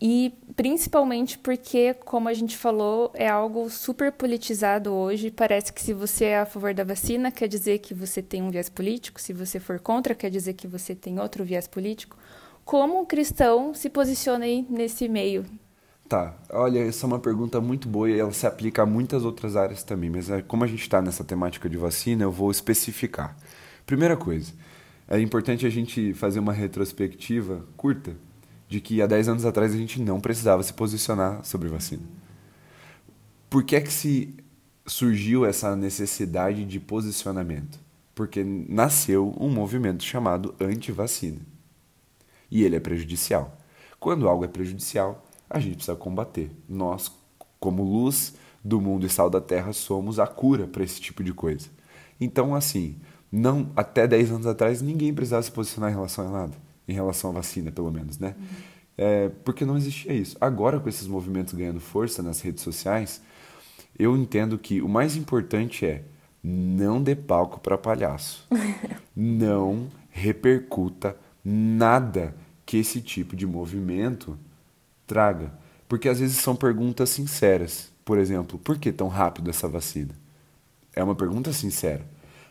E 0.00 0.32
principalmente 0.56 1.38
porque, 1.38 1.94
como 1.94 2.28
a 2.28 2.34
gente 2.34 2.56
falou, 2.56 3.12
é 3.14 3.28
algo 3.28 3.70
super 3.70 4.10
politizado 4.10 4.92
hoje. 4.92 5.30
Parece 5.30 5.72
que 5.72 5.80
se 5.80 5.92
você 5.92 6.24
é 6.24 6.40
a 6.40 6.46
favor 6.46 6.74
da 6.74 6.82
vacina, 6.82 7.30
quer 7.30 7.46
dizer 7.46 7.78
que 7.78 7.94
você 7.94 8.20
tem 8.20 8.42
um 8.42 8.50
viés 8.50 8.68
político, 8.68 9.20
se 9.20 9.32
você 9.32 9.60
for 9.60 9.78
contra, 9.78 10.16
quer 10.16 10.30
dizer 10.30 10.54
que 10.54 10.66
você 10.66 10.96
tem 10.96 11.20
outro 11.20 11.44
viés 11.44 11.68
político. 11.68 12.16
como 12.64 13.00
o 13.00 13.06
cristão 13.06 13.72
se 13.72 13.88
posiciona 13.88 14.46
aí 14.46 14.66
nesse 14.68 15.08
meio? 15.08 15.46
Tá, 16.08 16.34
olha, 16.48 16.78
essa 16.78 17.04
é 17.04 17.06
uma 17.06 17.18
pergunta 17.18 17.60
muito 17.60 17.86
boa 17.86 18.08
e 18.08 18.18
ela 18.18 18.32
se 18.32 18.46
aplica 18.46 18.82
a 18.82 18.86
muitas 18.86 19.26
outras 19.26 19.56
áreas 19.56 19.82
também, 19.82 20.08
mas 20.08 20.30
é, 20.30 20.40
como 20.40 20.64
a 20.64 20.66
gente 20.66 20.80
está 20.80 21.02
nessa 21.02 21.22
temática 21.22 21.68
de 21.68 21.76
vacina, 21.76 22.22
eu 22.22 22.32
vou 22.32 22.50
especificar. 22.50 23.36
Primeira 23.84 24.16
coisa, 24.16 24.54
é 25.06 25.20
importante 25.20 25.66
a 25.66 25.70
gente 25.70 26.14
fazer 26.14 26.38
uma 26.38 26.52
retrospectiva 26.52 27.62
curta 27.76 28.16
de 28.68 28.80
que 28.80 29.02
há 29.02 29.06
10 29.06 29.28
anos 29.28 29.44
atrás 29.44 29.74
a 29.74 29.76
gente 29.76 30.00
não 30.00 30.18
precisava 30.18 30.62
se 30.62 30.72
posicionar 30.72 31.44
sobre 31.44 31.68
vacina. 31.68 32.02
Por 33.50 33.62
que 33.62 33.76
é 33.76 33.80
que 33.82 33.92
se 33.92 34.34
surgiu 34.86 35.44
essa 35.44 35.76
necessidade 35.76 36.64
de 36.64 36.80
posicionamento? 36.80 37.78
Porque 38.14 38.42
nasceu 38.42 39.36
um 39.38 39.50
movimento 39.50 40.02
chamado 40.02 40.54
anti-vacina. 40.58 41.40
E 42.50 42.64
ele 42.64 42.76
é 42.76 42.80
prejudicial. 42.80 43.58
Quando 44.00 44.26
algo 44.26 44.44
é 44.44 44.48
prejudicial, 44.48 45.27
a 45.48 45.58
gente 45.58 45.76
precisa 45.76 45.96
combater. 45.96 46.50
Nós, 46.68 47.10
como 47.58 47.82
luz 47.82 48.34
do 48.64 48.80
mundo 48.80 49.06
e 49.06 49.08
sal 49.08 49.30
da 49.30 49.40
terra, 49.40 49.72
somos 49.72 50.18
a 50.18 50.26
cura 50.26 50.66
para 50.66 50.82
esse 50.84 51.00
tipo 51.00 51.22
de 51.22 51.32
coisa. 51.32 51.68
Então, 52.20 52.54
assim, 52.54 52.96
não 53.30 53.70
até 53.76 54.06
10 54.06 54.32
anos 54.32 54.46
atrás 54.46 54.82
ninguém 54.82 55.14
precisava 55.14 55.42
se 55.42 55.52
posicionar 55.52 55.90
em 55.90 55.94
relação 55.94 56.26
a 56.26 56.30
nada, 56.30 56.56
em 56.86 56.92
relação 56.92 57.30
à 57.30 57.34
vacina, 57.34 57.70
pelo 57.70 57.90
menos, 57.90 58.18
né? 58.18 58.34
Uhum. 58.38 58.46
É, 58.96 59.28
porque 59.44 59.64
não 59.64 59.76
existia 59.76 60.12
isso. 60.12 60.36
Agora, 60.40 60.80
com 60.80 60.88
esses 60.88 61.06
movimentos 61.06 61.54
ganhando 61.54 61.78
força 61.78 62.22
nas 62.22 62.40
redes 62.40 62.62
sociais, 62.64 63.22
eu 63.96 64.16
entendo 64.16 64.58
que 64.58 64.82
o 64.82 64.88
mais 64.88 65.16
importante 65.16 65.86
é 65.86 66.04
não 66.42 67.02
dê 67.02 67.14
palco 67.14 67.60
para 67.60 67.78
palhaço. 67.78 68.46
não 69.14 69.88
repercuta 70.10 71.16
nada 71.44 72.34
que 72.66 72.76
esse 72.76 73.00
tipo 73.00 73.36
de 73.36 73.46
movimento 73.46 74.36
traga. 75.08 75.52
Porque 75.88 76.08
às 76.08 76.20
vezes 76.20 76.36
são 76.36 76.54
perguntas 76.54 77.10
sinceras. 77.10 77.90
Por 78.04 78.18
exemplo, 78.18 78.58
por 78.58 78.78
que 78.78 78.92
tão 78.92 79.08
rápido 79.08 79.50
essa 79.50 79.66
vacina? 79.66 80.14
É 80.94 81.02
uma 81.02 81.14
pergunta 81.14 81.52
sincera. 81.52 82.06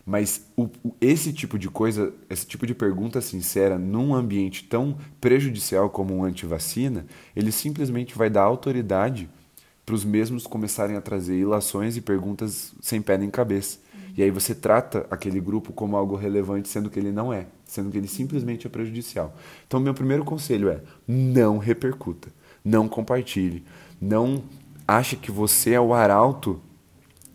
Mas 0.05 0.45
o, 0.55 0.69
esse 1.01 1.33
tipo 1.33 1.59
de 1.59 1.69
coisa, 1.69 2.13
esse 2.29 2.47
tipo 2.47 2.65
de 2.65 2.73
pergunta 2.73 3.19
sincera, 3.19 3.77
num 3.77 4.15
ambiente 4.15 4.63
tão 4.63 4.97
prejudicial 5.19 5.89
como 5.89 6.15
um 6.15 6.23
antivacina, 6.23 7.05
ele 7.35 7.51
simplesmente 7.51 8.17
vai 8.17 8.29
dar 8.29 8.43
autoridade 8.43 9.29
para 9.85 9.95
os 9.95 10.05
mesmos 10.05 10.47
começarem 10.47 10.95
a 10.95 11.01
trazer 11.01 11.37
ilações 11.37 11.97
e 11.97 12.01
perguntas 12.01 12.73
sem 12.81 13.01
pé 13.01 13.17
nem 13.17 13.29
cabeça. 13.29 13.79
E 14.17 14.23
aí 14.23 14.31
você 14.31 14.55
trata 14.55 15.05
aquele 15.11 15.39
grupo 15.39 15.71
como 15.71 15.95
algo 15.95 16.15
relevante, 16.15 16.67
sendo 16.67 16.89
que 16.89 16.97
ele 16.97 17.11
não 17.11 17.31
é, 17.31 17.45
sendo 17.65 17.91
que 17.91 17.97
ele 17.97 18.07
simplesmente 18.07 18.65
é 18.65 18.69
prejudicial. 18.69 19.35
Então, 19.67 19.79
meu 19.79 19.93
primeiro 19.93 20.25
conselho 20.25 20.69
é: 20.69 20.81
não 21.07 21.59
repercuta, 21.59 22.29
não 22.67 22.87
compartilhe, 22.87 23.63
não 23.99 24.43
ache 24.85 25.15
que 25.15 25.31
você 25.31 25.71
é 25.71 25.79
o 25.79 25.93
arauto 25.93 26.61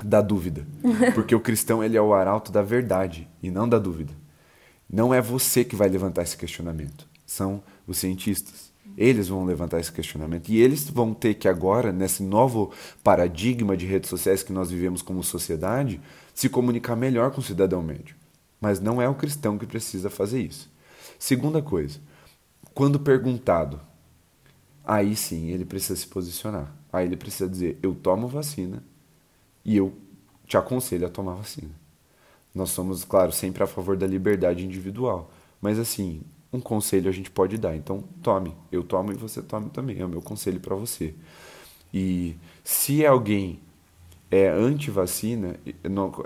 da 0.05 0.21
dúvida, 0.21 0.67
porque 1.15 1.35
o 1.35 1.41
cristão 1.41 1.83
ele 1.83 1.97
é 1.97 2.03
o 2.03 2.13
arauto 2.13 2.53
da 2.53 2.61
verdade 2.61 3.27
e 3.43 3.51
não 3.51 3.67
da 3.67 3.79
dúvida. 3.79 4.13
Não 4.91 5.15
é 5.15 5.23
você 5.23 5.65
que 5.65 5.75
vai 5.75 5.89
levantar 5.89 6.23
esse 6.23 6.37
questionamento, 6.37 7.09
são 7.25 7.63
os 7.87 7.97
cientistas. 7.97 8.71
Eles 8.95 9.29
vão 9.29 9.47
levantar 9.47 9.81
esse 9.81 9.91
questionamento 9.91 10.51
e 10.51 10.61
eles 10.61 10.91
vão 10.91 11.15
ter 11.15 11.33
que 11.35 11.49
agora, 11.49 11.91
nesse 11.91 12.23
novo 12.23 12.71
paradigma 13.03 13.75
de 13.75 13.87
redes 13.87 14.11
sociais 14.11 14.43
que 14.43 14.53
nós 14.53 14.71
vivemos 14.71 15.01
como 15.01 15.25
sociedade, 15.25 15.99
se 16.35 16.47
comunicar 16.47 16.95
melhor 16.95 17.31
com 17.31 17.41
o 17.41 17.45
cidadão 17.45 17.83
médio. 17.83 18.15
Mas 18.61 18.81
não 18.81 19.01
é 19.01 19.09
o 19.09 19.15
cristão 19.15 19.57
que 19.57 19.65
precisa 19.65 20.11
fazer 20.11 20.43
isso. 20.43 20.71
Segunda 21.19 21.63
coisa, 21.63 22.01
quando 22.75 23.01
perguntado, 23.01 23.81
aí 24.85 25.17
sim 25.17 25.51
ele 25.51 25.65
precisa 25.65 25.97
se 25.97 26.07
posicionar. 26.07 26.75
Aí 26.93 27.07
ele 27.07 27.17
precisa 27.17 27.49
dizer: 27.49 27.79
eu 27.83 27.95
tomo 27.95 28.29
vacina 28.29 28.83
e 29.65 29.77
eu 29.77 29.93
te 30.47 30.57
aconselho 30.57 31.07
a 31.07 31.11
tomar 31.11 31.35
vacina. 31.35 31.71
Nós 32.55 32.71
somos, 32.71 33.05
claro, 33.05 33.33
sempre 33.33 33.63
a 33.63 33.67
favor 33.67 33.97
da 33.97 34.07
liberdade 34.07 34.65
individual, 34.65 35.31
mas 35.61 35.79
assim, 35.79 36.21
um 36.53 36.61
conselho 36.61 37.09
a 37.09 37.13
gente 37.13 37.31
pode 37.31 37.57
dar. 37.57 37.75
Então, 37.75 38.05
tome. 38.23 38.55
Eu 38.71 38.83
tomo 38.83 39.11
e 39.13 39.15
você 39.15 39.41
tome 39.41 39.71
também. 39.71 39.99
É 40.01 40.05
o 40.05 40.09
meu 40.09 40.21
conselho 40.21 40.61
para 40.61 40.77
você. 40.77 41.15
E 41.95 42.37
se 42.63 43.07
alguém 43.07 43.59
é 44.31 44.49
anti-vacina, 44.49 45.57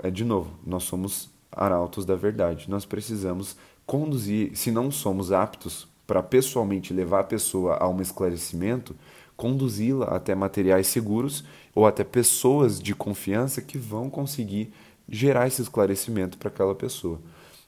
é 0.03 0.11
de 0.11 0.25
novo, 0.25 0.51
nós 0.65 0.83
somos 0.83 1.29
arautos 1.51 2.05
da 2.05 2.15
verdade. 2.15 2.69
Nós 2.69 2.85
precisamos 2.85 3.55
conduzir, 3.85 4.55
se 4.55 4.69
não 4.69 4.91
somos 4.91 5.31
aptos 5.31 5.87
para 6.07 6.23
pessoalmente 6.23 6.93
levar 6.93 7.19
a 7.19 7.25
pessoa 7.25 7.75
a 7.75 7.87
um 7.87 8.01
esclarecimento, 8.01 8.95
conduzi-la 9.35 10.05
até 10.07 10.33
materiais 10.33 10.87
seguros 10.87 11.43
ou 11.75 11.85
até 11.85 12.03
pessoas 12.03 12.81
de 12.81 12.95
confiança 12.95 13.61
que 13.61 13.77
vão 13.77 14.09
conseguir 14.09 14.73
gerar 15.07 15.45
esse 15.47 15.61
esclarecimento 15.61 16.37
para 16.37 16.47
aquela 16.49 16.73
pessoa. 16.73 17.19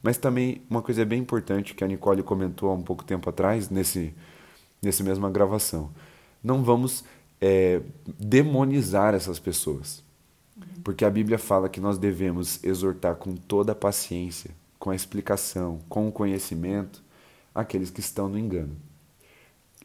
Mas 0.02 0.18
também 0.18 0.62
uma 0.70 0.82
coisa 0.82 1.06
bem 1.06 1.20
importante 1.20 1.76
que 1.76 1.84
a 1.84 1.88
Nicole 1.88 2.24
comentou 2.24 2.70
há 2.70 2.74
um 2.74 2.82
pouco 2.82 3.04
tempo 3.04 3.30
atrás, 3.30 3.70
nesse, 3.70 4.14
nesse 4.82 5.04
mesma 5.04 5.30
gravação. 5.30 5.92
Não 6.42 6.64
vamos 6.64 7.04
é, 7.42 7.82
demonizar 8.18 9.14
essas 9.14 9.38
pessoas. 9.38 10.02
Porque 10.84 11.06
a 11.06 11.10
Bíblia 11.10 11.38
fala 11.38 11.70
que 11.70 11.80
nós 11.80 11.98
devemos 11.98 12.64
exortar 12.64 13.16
com 13.16 13.36
toda 13.36 13.74
a 13.74 13.76
paciência, 13.76 14.52
com 14.78 14.90
a 14.90 14.96
explicação, 14.96 15.80
com 15.90 16.08
o 16.08 16.12
conhecimento, 16.12 17.04
aqueles 17.54 17.90
que 17.90 18.00
estão 18.00 18.28
no 18.30 18.38
engano. 18.38 18.76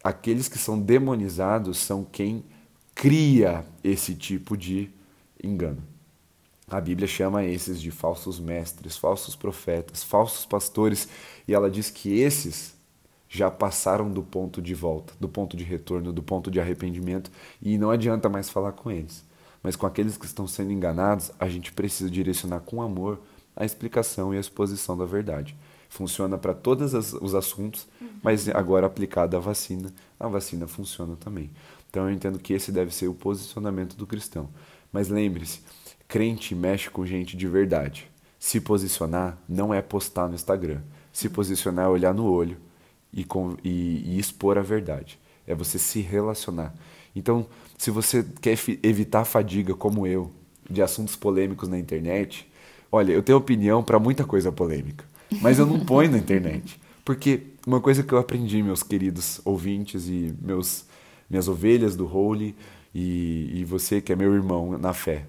Aqueles 0.02 0.48
que 0.48 0.58
são 0.58 0.78
demonizados 0.78 1.78
são 1.78 2.04
quem 2.04 2.44
cria 2.94 3.64
esse 3.82 4.14
tipo 4.14 4.56
de 4.56 4.90
engano. 5.42 5.82
A 6.68 6.80
Bíblia 6.80 7.06
chama 7.06 7.44
esses 7.44 7.80
de 7.80 7.90
falsos 7.90 8.40
mestres, 8.40 8.96
falsos 8.96 9.36
profetas, 9.36 10.02
falsos 10.02 10.46
pastores, 10.46 11.08
e 11.46 11.54
ela 11.54 11.70
diz 11.70 11.90
que 11.90 12.18
esses 12.18 12.74
já 13.28 13.50
passaram 13.50 14.10
do 14.10 14.22
ponto 14.22 14.62
de 14.62 14.74
volta, 14.74 15.12
do 15.18 15.28
ponto 15.28 15.56
de 15.56 15.64
retorno, 15.64 16.12
do 16.12 16.22
ponto 16.22 16.50
de 16.50 16.60
arrependimento, 16.60 17.30
e 17.60 17.76
não 17.76 17.90
adianta 17.90 18.28
mais 18.28 18.48
falar 18.48 18.72
com 18.72 18.90
eles. 18.90 19.24
Mas 19.62 19.76
com 19.76 19.86
aqueles 19.86 20.16
que 20.16 20.26
estão 20.26 20.46
sendo 20.46 20.72
enganados, 20.72 21.32
a 21.38 21.48
gente 21.48 21.72
precisa 21.72 22.10
direcionar 22.10 22.60
com 22.60 22.80
amor 22.80 23.20
a 23.56 23.64
explicação 23.64 24.32
e 24.32 24.36
a 24.36 24.40
exposição 24.40 24.96
da 24.96 25.04
verdade. 25.04 25.56
Funciona 25.95 26.36
para 26.36 26.53
todos 26.53 26.92
os 26.92 27.36
assuntos, 27.36 27.86
mas 28.20 28.49
agora 28.49 28.84
aplicada 28.84 29.36
à 29.36 29.40
vacina, 29.40 29.95
a 30.18 30.26
vacina 30.26 30.66
funciona 30.66 31.14
também. 31.14 31.53
Então 31.88 32.09
eu 32.09 32.12
entendo 32.12 32.36
que 32.40 32.53
esse 32.53 32.72
deve 32.72 32.92
ser 32.92 33.07
o 33.07 33.14
posicionamento 33.14 33.95
do 33.95 34.05
cristão. 34.05 34.49
Mas 34.92 35.09
lembre-se, 35.09 35.61
Crente 36.09 36.53
mexe 36.53 36.90
com 36.90 37.07
gente 37.07 37.36
de 37.36 37.47
verdade. 37.47 38.11
Se 38.40 38.61
posicionar 38.61 39.38
não 39.49 39.72
é 39.72 39.80
postar 39.80 40.26
no 40.26 40.34
Instagram. 40.34 40.80
Se 41.12 41.28
posicionar 41.28 41.84
é 41.84 41.88
olhar 41.88 42.12
no 42.12 42.24
olho 42.28 42.57
e, 43.12 43.24
e, 43.62 44.03
e 44.05 44.18
expor 44.18 44.59
a 44.59 44.62
verdade. 44.62 45.16
É 45.47 45.55
você 45.55 45.78
se 45.78 46.01
relacionar. 46.01 46.74
Então, 47.14 47.47
se 47.78 47.92
você 47.92 48.26
quer 48.40 48.59
evitar 48.82 49.24
fadiga, 49.24 49.74
como 49.74 50.09
eu, 50.09 50.32
de 50.68 50.82
assuntos 50.82 51.14
polêmicos 51.14 51.68
na 51.68 51.78
internet, 51.78 52.51
olha, 52.90 53.12
eu 53.12 53.22
tenho 53.22 53.38
opinião 53.38 53.80
para 53.80 54.01
muita 54.01 54.24
coisa 54.24 54.51
polêmica, 54.51 55.05
mas 55.40 55.58
eu 55.58 55.66
não 55.66 55.80
ponho 55.80 56.10
na 56.10 56.18
internet. 56.18 56.80
Porque 57.04 57.42
uma 57.66 57.80
coisa 57.80 58.02
que 58.02 58.12
eu 58.12 58.18
aprendi, 58.18 58.62
meus 58.62 58.82
queridos 58.82 59.40
ouvintes 59.44 60.08
e 60.08 60.34
meus, 60.40 60.86
minhas 61.28 61.48
ovelhas 61.48 61.94
do 61.96 62.06
Holy, 62.06 62.54
e, 62.94 63.50
e 63.54 63.64
você 63.64 64.00
que 64.00 64.12
é 64.12 64.16
meu 64.16 64.32
irmão 64.32 64.78
na 64.78 64.94
fé, 64.94 65.26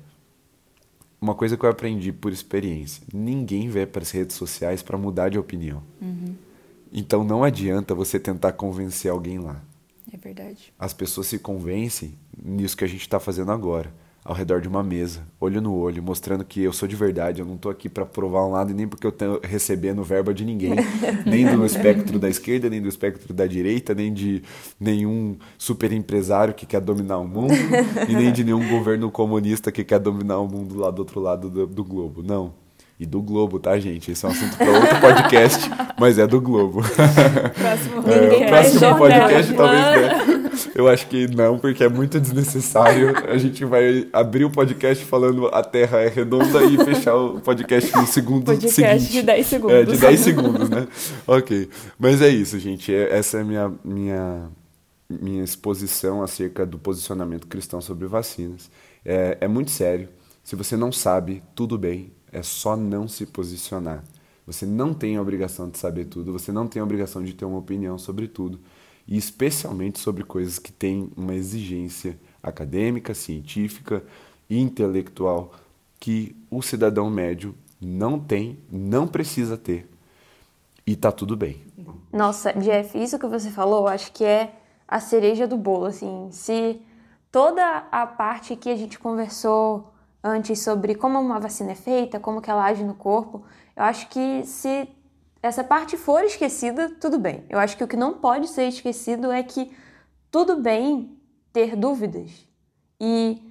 uma 1.20 1.34
coisa 1.34 1.58
que 1.58 1.66
eu 1.66 1.70
aprendi 1.70 2.12
por 2.12 2.32
experiência: 2.32 3.04
ninguém 3.14 3.70
vai 3.70 3.86
para 3.86 4.04
as 4.04 4.12
redes 4.12 4.36
sociais 4.36 4.84
para 4.84 4.98
mudar 4.98 5.30
de 5.30 5.40
opinião. 5.40 5.82
Uhum. 6.02 6.36
Então 6.94 7.24
não 7.24 7.44
adianta 7.44 7.94
você 7.94 8.20
tentar 8.20 8.54
convencer 8.54 9.12
alguém 9.12 9.40
lá. 9.40 9.62
É 10.14 10.18
verdade. 10.18 10.72
As 10.78 10.94
pessoas 10.94 11.28
se 11.28 11.40
convencem 11.40 12.18
nisso 12.42 12.78
que 12.78 12.84
a 12.84 12.88
gente 12.88 13.02
está 13.02 13.20
fazendo 13.20 13.52
agora 13.52 13.92
ao 14.26 14.34
redor 14.34 14.60
de 14.60 14.68
uma 14.68 14.82
mesa, 14.82 15.22
olho 15.40 15.62
no 15.62 15.76
olho, 15.76 16.02
mostrando 16.02 16.44
que 16.44 16.60
eu 16.64 16.74
sou 16.74 16.88
de 16.88 16.96
verdade, 16.96 17.42
eu 17.42 17.46
não 17.46 17.54
estou 17.54 17.72
aqui 17.72 17.88
para 17.88 18.08
provar 18.08 18.44
um 18.44 18.50
lado 18.50 18.72
e 18.72 18.74
nem 18.74 18.88
porque 18.88 19.06
eu 19.06 19.12
estou 19.12 19.40
recebendo 19.44 20.04
verba 20.04 20.34
de 20.34 20.44
ninguém, 20.44 20.74
nem 21.28 21.46
do 21.46 21.64
espectro 21.64 22.18
da 22.18 22.28
esquerda, 22.28 22.68
nem 22.68 22.82
do 22.82 22.90
espectro 22.90 23.32
da 23.36 23.46
direita, 23.46 23.94
nem 23.94 24.12
de 24.12 24.42
nenhum 24.80 25.38
super 25.60 25.92
empresário 25.92 26.56
que 26.56 26.66
quer 26.66 26.82
dominar 26.82 27.20
o 27.20 27.28
mundo, 27.28 27.54
e 28.10 28.14
nem 28.16 28.34
de 28.34 28.44
nenhum 28.44 28.68
governo 28.68 29.12
comunista 29.12 29.72
que 29.72 29.84
quer 29.84 30.00
dominar 30.00 30.40
o 30.40 30.48
mundo 30.48 30.76
lá 30.76 30.90
do 30.90 31.00
outro 31.00 31.20
lado 31.20 31.48
do, 31.48 31.68
do 31.68 31.84
globo. 31.84 32.24
Não. 32.24 32.66
E 32.98 33.06
do 33.06 33.22
Globo, 33.22 33.60
tá, 33.60 33.78
gente? 33.78 34.10
Esse 34.10 34.26
é 34.26 34.30
um 34.30 34.32
assunto 34.32 34.56
para 34.56 34.72
outro 34.72 35.02
podcast, 35.02 35.70
mas 36.00 36.18
é 36.18 36.26
do 36.26 36.40
Globo. 36.40 36.82
Próximo, 36.82 38.08
é, 38.10 38.48
próximo 38.48 38.98
podcast, 38.98 39.54
talvez, 39.54 39.82
né? 39.84 40.35
Eu 40.74 40.88
acho 40.88 41.08
que 41.08 41.28
não, 41.28 41.60
porque 41.60 41.84
é 41.84 41.90
muito 41.90 42.20
desnecessário. 42.20 43.14
A 43.28 43.38
gente 43.38 43.64
vai 43.66 44.08
abrir 44.12 44.46
o 44.46 44.50
podcast 44.50 45.04
falando 45.06 45.48
a 45.48 45.64
Terra 45.64 46.00
é 46.00 46.08
redonda 46.08 46.64
e 46.64 46.78
fechar 46.84 47.16
o 47.16 47.40
podcast 47.40 47.96
no 47.96 48.08
segundo 48.08 48.46
podcast 48.46 48.76
seguinte. 48.82 49.12
de 49.12 49.22
10 49.22 49.48
segundos. 49.48 49.76
É, 49.76 49.84
de 49.84 49.98
10 49.98 50.20
segundos, 50.20 50.70
né? 50.70 50.88
Ok. 51.28 51.70
Mas 52.00 52.22
é 52.22 52.30
isso, 52.30 52.58
gente. 52.60 52.94
É, 52.94 53.18
essa 53.18 53.38
é 53.38 53.42
a 53.42 53.44
minha, 53.44 53.74
minha, 53.84 54.50
minha 55.10 55.44
exposição 55.44 56.24
acerca 56.24 56.66
do 56.66 56.78
posicionamento 56.80 57.48
cristão 57.48 57.82
sobre 57.82 58.08
vacinas. 58.08 58.70
É, 59.04 59.38
é 59.42 59.48
muito 59.48 59.72
sério. 59.72 60.10
Se 60.44 60.56
você 60.56 60.78
não 60.78 60.92
sabe, 60.92 61.44
tudo 61.54 61.78
bem. 61.78 62.12
É 62.32 62.42
só 62.42 62.76
não 62.76 63.08
se 63.08 63.26
posicionar. 63.26 64.04
Você 64.46 64.66
não 64.66 64.94
tem 64.94 65.16
a 65.16 65.22
obrigação 65.22 65.70
de 65.70 65.78
saber 65.78 66.06
tudo, 66.06 66.32
você 66.32 66.52
não 66.52 66.68
tem 66.68 66.80
a 66.80 66.86
obrigação 66.86 67.24
de 67.24 67.34
ter 67.34 67.46
uma 67.46 67.58
opinião 67.58 67.98
sobre 67.98 68.28
tudo, 68.28 68.60
e 69.08 69.18
especialmente 69.18 70.00
sobre 70.00 70.24
coisas 70.24 70.60
que 70.60 70.72
têm 70.72 71.12
uma 71.16 71.34
exigência 71.34 72.20
acadêmica, 72.42 73.14
científica 73.14 74.04
e 74.50 74.60
intelectual 74.60 75.54
que 76.00 76.36
o 76.50 76.62
cidadão 76.62 77.10
médio 77.10 77.56
não 77.82 78.20
tem, 78.20 78.60
não 78.72 79.08
precisa 79.08 79.58
ter. 79.58 79.90
E 80.86 80.96
tá 80.96 81.12
tudo 81.12 81.36
bem. 81.36 81.64
Nossa, 82.12 82.54
Jeff, 82.54 82.98
isso 82.98 83.18
que 83.18 83.28
você 83.28 83.50
falou, 83.50 83.88
acho 83.88 84.12
que 84.12 84.24
é 84.24 84.54
a 84.88 85.00
cereja 85.00 85.48
do 85.48 85.58
bolo, 85.58 85.86
assim. 85.86 86.30
Se 86.32 86.80
toda 87.32 87.88
a 87.92 88.06
parte 88.06 88.56
que 88.56 88.70
a 88.70 88.76
gente 88.76 89.00
conversou 89.00 89.92
antes 90.24 90.60
sobre 90.60 90.96
como 90.96 91.20
uma 91.20 91.40
vacina 91.40 91.72
é 91.72 91.76
feita, 91.76 92.20
como 92.20 92.42
que 92.42 92.50
ela 92.50 92.66
age 92.66 92.84
no 92.84 92.94
corpo, 92.94 93.44
eu 93.76 93.84
acho 93.84 94.08
que 94.10 94.44
se 94.46 94.88
essa 95.46 95.64
parte 95.64 95.96
for 95.96 96.24
esquecida, 96.24 96.90
tudo 97.00 97.20
bem. 97.20 97.44
Eu 97.50 97.60
acho 97.60 97.78
que 97.78 97.84
o 97.84 97.88
que 97.88 97.96
não 97.96 98.16
pode 98.16 98.48
ser 98.48 98.68
esquecido 98.68 99.32
é 99.32 99.44
que 99.44 99.72
tudo 100.32 100.58
bem 100.58 101.20
ter 101.54 101.76
dúvidas. 101.76 102.32
E 103.00 103.42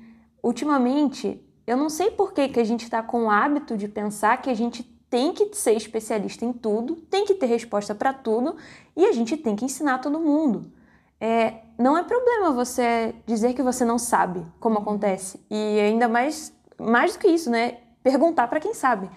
ultimamente, 0.43 1.41
eu 1.67 1.77
não 1.77 1.89
sei 1.89 2.11
por 2.11 2.33
que, 2.33 2.49
que 2.49 2.59
a 2.59 2.65
gente 2.65 2.83
está 2.83 3.03
com 3.03 3.27
o 3.27 3.31
hábito 3.31 3.77
de 3.77 3.87
pensar 3.87 4.43
que 4.43 4.51
a 4.51 4.55
gente 4.55 4.83
tem 5.09 5.33
que 5.33 5.55
ser 5.55 5.73
especialista 5.73 6.45
em 6.45 6.53
tudo, 6.53 6.97
tem 6.97 7.25
que 7.25 7.35
ter 7.35 7.47
resposta 7.47 7.95
para 7.95 8.13
tudo 8.13 8.57
e 8.97 9.07
a 9.07 9.13
gente 9.13 9.37
tem 9.37 9.55
que 9.55 9.65
ensinar 9.65 9.99
todo 9.99 10.19
mundo. 10.19 10.73
É, 11.21 11.61
não 11.79 11.97
é 11.97 12.03
problema 12.03 12.51
você 12.51 13.15
dizer 13.25 13.55
que 13.55 13.63
você 13.63 13.85
não 13.85 13.99
sabe 13.99 14.45
como 14.59 14.79
acontece 14.79 15.41
e 15.49 15.81
ainda 15.81 16.09
mais 16.09 16.53
mais 16.77 17.13
do 17.13 17.21
que 17.21 17.29
isso, 17.29 17.49
né? 17.49 17.79
Perguntar 18.03 18.49
para 18.49 18.59
quem 18.59 18.75
sabe. 18.75 19.09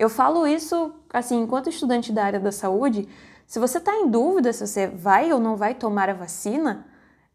Eu 0.00 0.08
falo 0.08 0.46
isso, 0.46 0.94
assim, 1.12 1.42
enquanto 1.42 1.68
estudante 1.68 2.10
da 2.10 2.24
área 2.24 2.40
da 2.40 2.50
saúde, 2.50 3.06
se 3.46 3.58
você 3.58 3.76
está 3.76 3.94
em 3.94 4.08
dúvida 4.08 4.50
se 4.50 4.66
você 4.66 4.86
vai 4.86 5.30
ou 5.30 5.38
não 5.38 5.56
vai 5.56 5.74
tomar 5.74 6.08
a 6.08 6.14
vacina, 6.14 6.86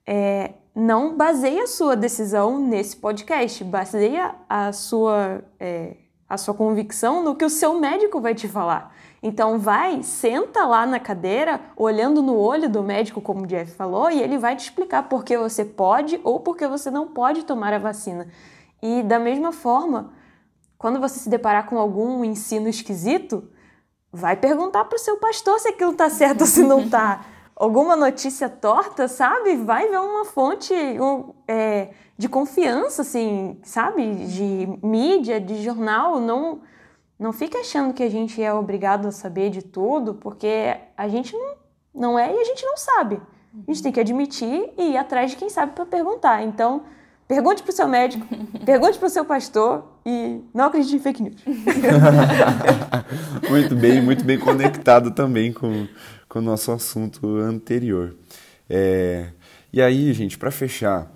é, 0.03 0.53
não 0.73 1.15
baseie 1.15 1.59
a 1.61 1.67
sua 1.67 1.95
decisão 1.95 2.57
nesse 2.57 2.97
podcast, 2.97 3.63
baseie 3.63 4.19
a 4.49 4.71
sua, 4.71 5.43
é, 5.59 5.95
a 6.27 6.37
sua 6.37 6.55
convicção 6.55 7.21
no 7.21 7.35
que 7.35 7.45
o 7.45 7.51
seu 7.51 7.79
médico 7.79 8.19
vai 8.19 8.33
te 8.33 8.47
falar. 8.47 8.95
Então 9.21 9.59
vai, 9.59 10.01
senta 10.01 10.65
lá 10.65 10.87
na 10.87 10.99
cadeira, 10.99 11.61
olhando 11.77 12.19
no 12.19 12.35
olho 12.35 12.67
do 12.67 12.81
médico, 12.81 13.21
como 13.21 13.43
o 13.43 13.47
Jeff 13.47 13.73
falou, 13.73 14.09
e 14.09 14.19
ele 14.19 14.39
vai 14.39 14.55
te 14.55 14.61
explicar 14.61 15.03
por 15.03 15.23
que 15.23 15.37
você 15.37 15.63
pode 15.63 16.19
ou 16.23 16.39
por 16.39 16.57
que 16.57 16.67
você 16.67 16.89
não 16.89 17.09
pode 17.09 17.43
tomar 17.43 17.73
a 17.73 17.77
vacina. 17.77 18.27
E 18.81 19.03
da 19.03 19.19
mesma 19.19 19.51
forma, 19.51 20.13
quando 20.85 20.99
você 20.99 21.17
se 21.17 21.27
deparar 21.27 21.65
com 21.65 21.79
algum 21.79 22.23
ensino 22.23 22.69
esquisito, 22.69 23.49
vai 24.13 24.35
perguntar 24.35 24.85
para 24.85 24.97
o 24.97 24.99
seu 24.99 25.17
pastor 25.17 25.59
se 25.59 25.69
aquilo 25.69 25.93
está 25.93 26.11
certo 26.11 26.41
ou 26.41 26.45
se 26.45 26.61
não 26.61 26.81
está. 26.81 27.25
Alguma 27.57 27.95
notícia 27.95 28.47
torta, 28.47 29.07
sabe? 29.07 29.55
Vai 29.55 29.89
ver 29.89 29.99
uma 29.99 30.25
fonte 30.25 30.71
um, 30.75 31.33
é, 31.47 31.89
de 32.15 32.29
confiança, 32.29 33.01
assim, 33.01 33.59
sabe? 33.63 34.27
De 34.27 34.77
mídia, 34.83 35.41
de 35.41 35.63
jornal. 35.63 36.19
Não, 36.19 36.61
não 37.17 37.33
fique 37.33 37.57
achando 37.57 37.91
que 37.91 38.03
a 38.03 38.09
gente 38.11 38.39
é 38.39 38.53
obrigado 38.53 39.07
a 39.07 39.11
saber 39.11 39.49
de 39.49 39.63
tudo, 39.63 40.13
porque 40.13 40.77
a 40.95 41.07
gente 41.07 41.35
não, 41.35 41.55
não 41.95 42.19
é 42.19 42.31
e 42.31 42.39
a 42.41 42.43
gente 42.43 42.63
não 42.63 42.77
sabe. 42.77 43.19
A 43.67 43.71
gente 43.71 43.81
tem 43.81 43.91
que 43.91 43.99
admitir 43.99 44.71
e 44.77 44.91
ir 44.91 44.97
atrás 44.97 45.31
de 45.31 45.37
quem 45.37 45.49
sabe 45.49 45.71
para 45.71 45.87
perguntar. 45.87 46.43
Então, 46.43 46.83
Pergunte 47.27 47.63
para 47.63 47.71
o 47.71 47.73
seu 47.73 47.87
médico, 47.87 48.25
pergunte 48.65 48.99
para 48.99 49.07
o 49.07 49.09
seu 49.09 49.25
pastor 49.25 49.99
e 50.05 50.41
não 50.53 50.65
acredite 50.65 50.95
em 50.95 50.99
fake 50.99 51.23
news. 51.23 51.41
muito 53.49 53.75
bem, 53.75 54.01
muito 54.01 54.23
bem 54.23 54.37
conectado 54.37 55.09
também 55.09 55.51
com, 55.51 55.87
com 56.29 56.39
o 56.39 56.41
nosso 56.41 56.71
assunto 56.71 57.37
anterior. 57.37 58.15
É, 58.69 59.29
e 59.73 59.81
aí, 59.81 60.13
gente, 60.13 60.37
para 60.37 60.51
fechar, 60.51 61.11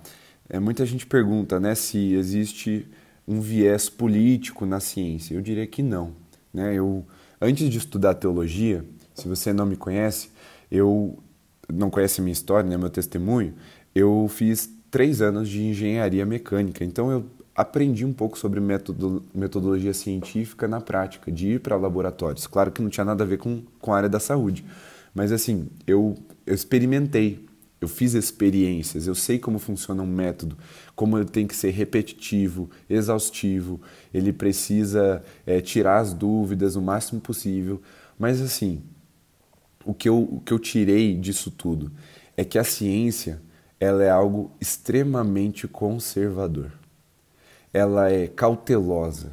é, 0.48 0.58
muita 0.58 0.84
gente 0.84 1.06
pergunta 1.06 1.60
né, 1.60 1.76
se 1.76 2.14
existe 2.14 2.88
um 3.26 3.40
viés 3.40 3.88
político 3.88 4.66
na 4.66 4.80
ciência. 4.80 5.34
Eu 5.34 5.40
diria 5.40 5.66
que 5.66 5.82
não. 5.82 6.12
Né? 6.52 6.74
Eu, 6.74 7.06
antes 7.40 7.70
de 7.70 7.78
estudar 7.78 8.14
teologia, 8.14 8.84
se 9.14 9.28
você 9.28 9.52
não 9.52 9.64
me 9.64 9.76
conhece, 9.76 10.30
eu 10.68 11.22
não 11.72 11.88
conhece 11.88 12.20
minha 12.20 12.32
história, 12.32 12.68
né, 12.68 12.76
meu 12.76 12.90
testemunho, 12.90 13.54
eu 13.94 14.26
fiz 14.28 14.68
três 14.90 15.22
anos 15.22 15.48
de 15.48 15.62
engenharia 15.62 16.26
mecânica. 16.26 16.84
Então 16.84 17.10
eu 17.10 17.24
aprendi 17.54 18.04
um 18.04 18.12
pouco 18.12 18.38
sobre 18.38 18.60
metodo, 18.60 19.22
metodologia 19.34 19.92
científica 19.92 20.66
na 20.66 20.80
prática, 20.80 21.30
de 21.30 21.52
ir 21.52 21.60
para 21.60 21.76
laboratórios. 21.76 22.46
Claro 22.46 22.72
que 22.72 22.82
não 22.82 22.88
tinha 22.88 23.04
nada 23.04 23.22
a 23.22 23.26
ver 23.26 23.38
com, 23.38 23.62
com 23.78 23.92
a 23.92 23.96
área 23.96 24.08
da 24.08 24.20
saúde, 24.20 24.64
mas 25.14 25.32
assim, 25.32 25.68
eu, 25.86 26.16
eu 26.46 26.54
experimentei, 26.54 27.46
eu 27.80 27.88
fiz 27.88 28.14
experiências, 28.14 29.06
eu 29.06 29.14
sei 29.14 29.38
como 29.38 29.58
funciona 29.58 30.02
um 30.02 30.06
método, 30.06 30.56
como 30.94 31.18
ele 31.18 31.26
tem 31.26 31.46
que 31.46 31.56
ser 31.56 31.70
repetitivo, 31.70 32.70
exaustivo, 32.88 33.80
ele 34.12 34.32
precisa 34.32 35.22
é, 35.46 35.60
tirar 35.60 35.98
as 35.98 36.12
dúvidas 36.12 36.76
o 36.76 36.82
máximo 36.82 37.20
possível. 37.20 37.80
Mas 38.18 38.40
assim, 38.40 38.82
o 39.84 39.94
que 39.94 40.08
eu, 40.08 40.18
o 40.18 40.40
que 40.40 40.52
eu 40.52 40.58
tirei 40.58 41.16
disso 41.16 41.50
tudo 41.50 41.90
é 42.36 42.44
que 42.44 42.58
a 42.58 42.64
ciência 42.64 43.40
ela 43.80 44.04
é 44.04 44.10
algo 44.10 44.50
extremamente 44.60 45.66
conservador. 45.66 46.70
Ela 47.72 48.10
é 48.10 48.26
cautelosa, 48.26 49.32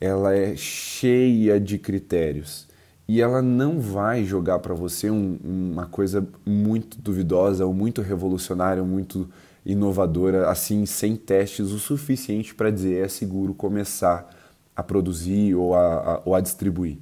ela 0.00 0.34
é 0.34 0.54
cheia 0.54 1.58
de 1.58 1.78
critérios 1.78 2.68
e 3.08 3.20
ela 3.20 3.42
não 3.42 3.80
vai 3.80 4.24
jogar 4.24 4.60
para 4.60 4.74
você 4.74 5.10
um, 5.10 5.38
uma 5.42 5.86
coisa 5.86 6.26
muito 6.46 6.98
duvidosa 7.00 7.66
ou 7.66 7.74
muito 7.74 8.00
revolucionária, 8.00 8.82
ou 8.82 8.88
muito 8.88 9.28
inovadora, 9.64 10.48
assim, 10.50 10.86
sem 10.86 11.16
testes 11.16 11.70
o 11.70 11.78
suficiente 11.78 12.54
para 12.54 12.70
dizer 12.70 13.04
é 13.04 13.08
seguro 13.08 13.54
começar 13.54 14.30
a 14.76 14.82
produzir 14.82 15.54
ou 15.54 15.74
a, 15.74 16.14
a, 16.14 16.22
ou 16.24 16.34
a 16.34 16.40
distribuir. 16.40 16.98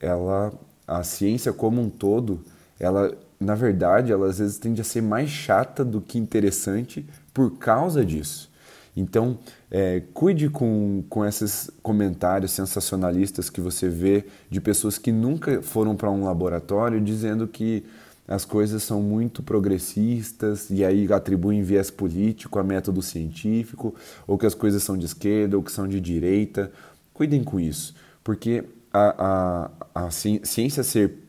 Ela, 0.00 0.52
a 0.86 1.02
ciência 1.02 1.52
como 1.52 1.80
um 1.80 1.90
todo, 1.90 2.40
ela 2.78 3.16
na 3.42 3.54
verdade, 3.54 4.12
ela 4.12 4.28
às 4.28 4.38
vezes 4.38 4.58
tende 4.58 4.80
a 4.80 4.84
ser 4.84 5.02
mais 5.02 5.28
chata 5.28 5.84
do 5.84 6.00
que 6.00 6.18
interessante 6.18 7.06
por 7.34 7.58
causa 7.58 8.04
disso. 8.04 8.50
Então, 8.96 9.38
é, 9.70 10.02
cuide 10.12 10.50
com, 10.50 11.02
com 11.08 11.24
esses 11.24 11.70
comentários 11.82 12.52
sensacionalistas 12.52 13.48
que 13.48 13.60
você 13.60 13.88
vê 13.88 14.24
de 14.50 14.60
pessoas 14.60 14.98
que 14.98 15.10
nunca 15.10 15.62
foram 15.62 15.96
para 15.96 16.10
um 16.10 16.24
laboratório 16.24 17.00
dizendo 17.00 17.48
que 17.48 17.84
as 18.28 18.44
coisas 18.44 18.82
são 18.82 19.02
muito 19.02 19.42
progressistas 19.42 20.70
e 20.70 20.84
aí 20.84 21.10
atribuem 21.12 21.62
viés 21.62 21.90
político 21.90 22.58
a 22.58 22.62
método 22.62 23.02
científico, 23.02 23.94
ou 24.26 24.38
que 24.38 24.46
as 24.46 24.54
coisas 24.54 24.82
são 24.82 24.96
de 24.96 25.06
esquerda 25.06 25.56
ou 25.56 25.62
que 25.62 25.72
são 25.72 25.88
de 25.88 26.00
direita. 26.00 26.70
Cuidem 27.12 27.42
com 27.42 27.58
isso, 27.58 27.94
porque 28.22 28.64
a, 28.92 29.70
a, 29.94 30.06
a 30.06 30.10
ciência 30.10 30.82
ser 30.82 31.21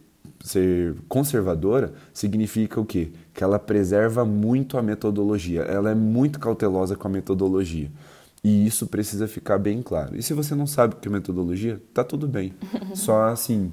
ser 0.44 0.96
conservadora 1.08 1.94
significa 2.14 2.80
o 2.80 2.86
quê? 2.86 3.12
Que 3.34 3.44
ela 3.44 3.58
preserva 3.58 4.26
muito 4.26 4.78
a 4.78 4.82
metodologia, 4.82 5.62
ela 5.62 5.89
é 5.89 5.96
muito 5.96 6.38
cautelosa 6.38 6.98
com 6.98 7.08
a 7.08 7.12
metodologia. 7.12 7.89
E 8.44 8.68
isso 8.68 8.88
precisa 8.88 9.26
ficar 9.26 9.58
bem 9.58 9.82
claro. 9.82 10.18
E 10.18 10.22
se 10.22 10.34
você 10.34 10.54
não 10.54 10.68
sabe 10.68 10.96
o 10.96 10.98
que 10.98 11.08
é 11.08 11.12
metodologia, 11.12 11.82
tá 11.94 12.04
tudo 12.04 12.28
bem. 12.28 12.54
Só 12.94 13.30
assim, 13.30 13.72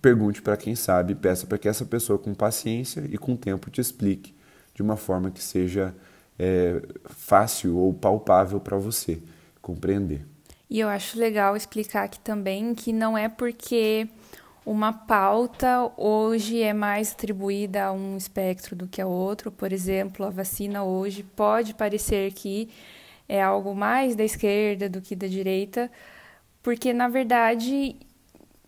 pergunte 0.00 0.40
para 0.40 0.56
quem 0.56 0.76
sabe, 0.76 1.16
peça 1.16 1.48
para 1.48 1.58
que 1.58 1.68
essa 1.68 1.84
pessoa 1.84 2.16
com 2.16 2.32
paciência 2.32 3.02
e 3.10 3.18
com 3.18 3.34
tempo 3.34 3.68
te 3.68 3.80
explique 3.80 4.32
de 4.72 4.82
uma 4.82 4.96
forma 4.96 5.32
que 5.32 5.42
seja 5.42 5.92
é, 6.38 6.80
fácil 7.06 7.76
ou 7.76 7.92
palpável 7.92 8.60
para 8.60 8.76
você 8.76 9.18
compreender. 9.60 10.24
E 10.70 10.78
eu 10.78 10.88
acho 10.88 11.18
legal 11.18 11.56
explicar 11.56 12.04
aqui 12.04 12.20
também 12.20 12.72
que 12.72 12.92
não 12.92 13.18
é 13.18 13.28
porque 13.28 14.08
uma 14.68 14.92
pauta 14.92 15.90
hoje 15.96 16.60
é 16.60 16.74
mais 16.74 17.12
atribuída 17.12 17.86
a 17.86 17.92
um 17.92 18.18
espectro 18.18 18.76
do 18.76 18.86
que 18.86 19.00
a 19.00 19.06
outro. 19.06 19.50
Por 19.50 19.72
exemplo, 19.72 20.26
a 20.26 20.30
vacina 20.30 20.84
hoje 20.84 21.22
pode 21.22 21.72
parecer 21.72 22.34
que 22.34 22.68
é 23.26 23.42
algo 23.42 23.74
mais 23.74 24.14
da 24.14 24.24
esquerda 24.24 24.86
do 24.86 25.00
que 25.00 25.16
da 25.16 25.26
direita, 25.26 25.90
porque 26.62 26.92
na 26.92 27.08
verdade 27.08 27.96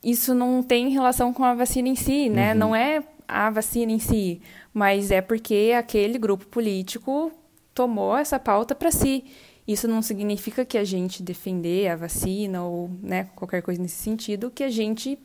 isso 0.03 0.35
não 0.35 0.63
tem 0.63 0.89
relação 0.89 1.35
com 1.35 1.45
a 1.45 1.55
vacina 1.55 1.89
em 1.89 1.95
si, 1.95 2.31
né? 2.31 2.53
Uhum. 2.53 2.59
Não 2.59 2.75
é 2.75 3.05
a 3.29 3.51
vacina 3.51 3.93
em 3.93 3.99
si, 3.99 4.41
mas 4.73 5.11
é 5.11 5.21
porque 5.21 5.75
aquele 5.77 6.19
grupo 6.19 6.47
político 6.47 7.31
tomou 7.75 8.17
essa 8.17 8.39
pauta 8.39 8.75
para 8.75 8.91
si. 8.91 9.25
Isso 9.69 9.87
não 9.87 10.01
significa 10.01 10.65
que 10.65 10.79
a 10.79 10.85
gente 10.85 11.23
defender 11.23 11.89
a 11.89 11.97
vacina 11.97 12.65
ou 12.65 12.91
né, 13.03 13.29
qualquer 13.37 13.61
coisa 13.61 13.81
nesse 13.81 14.03
sentido, 14.03 14.51
que 14.51 14.65
a 14.65 14.71
gente 14.71 15.19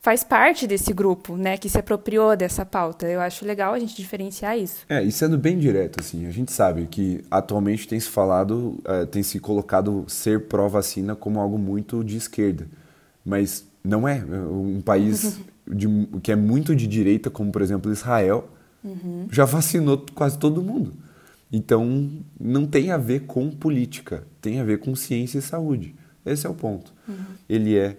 faz 0.00 0.24
parte 0.24 0.66
desse 0.66 0.92
grupo, 0.92 1.36
né, 1.36 1.56
que 1.58 1.68
se 1.68 1.78
apropriou 1.78 2.34
dessa 2.34 2.64
pauta. 2.64 3.06
Eu 3.06 3.20
acho 3.20 3.44
legal 3.44 3.74
a 3.74 3.78
gente 3.78 3.94
diferenciar 3.94 4.58
isso. 4.58 4.84
É, 4.88 5.02
e 5.02 5.12
sendo 5.12 5.36
bem 5.36 5.58
direto, 5.58 6.00
assim, 6.00 6.26
a 6.26 6.30
gente 6.30 6.52
sabe 6.52 6.86
que 6.86 7.22
atualmente 7.30 7.86
tem 7.86 8.00
se 8.00 8.08
falado, 8.08 8.78
uh, 8.80 9.06
tem 9.06 9.22
se 9.22 9.38
colocado 9.38 10.04
ser 10.08 10.46
pró-vacina 10.48 11.14
como 11.14 11.38
algo 11.38 11.58
muito 11.58 12.02
de 12.02 12.16
esquerda, 12.16 12.66
mas 13.24 13.66
não 13.84 14.08
é. 14.08 14.24
Um 14.24 14.80
país 14.80 15.38
de, 15.68 15.86
que 16.22 16.32
é 16.32 16.36
muito 16.36 16.74
de 16.74 16.86
direita, 16.86 17.28
como 17.28 17.52
por 17.52 17.60
exemplo 17.60 17.92
Israel, 17.92 18.48
uhum. 18.82 19.28
já 19.30 19.44
vacinou 19.44 20.04
quase 20.14 20.38
todo 20.38 20.62
mundo. 20.62 20.94
Então, 21.52 22.10
não 22.38 22.64
tem 22.64 22.90
a 22.90 22.96
ver 22.96 23.26
com 23.26 23.50
política, 23.50 24.24
tem 24.40 24.60
a 24.60 24.64
ver 24.64 24.78
com 24.78 24.94
ciência 24.94 25.38
e 25.38 25.42
saúde. 25.42 25.94
Esse 26.24 26.46
é 26.46 26.50
o 26.50 26.54
ponto. 26.54 26.94
Uhum. 27.08 27.16
Ele 27.48 27.76
é 27.76 27.96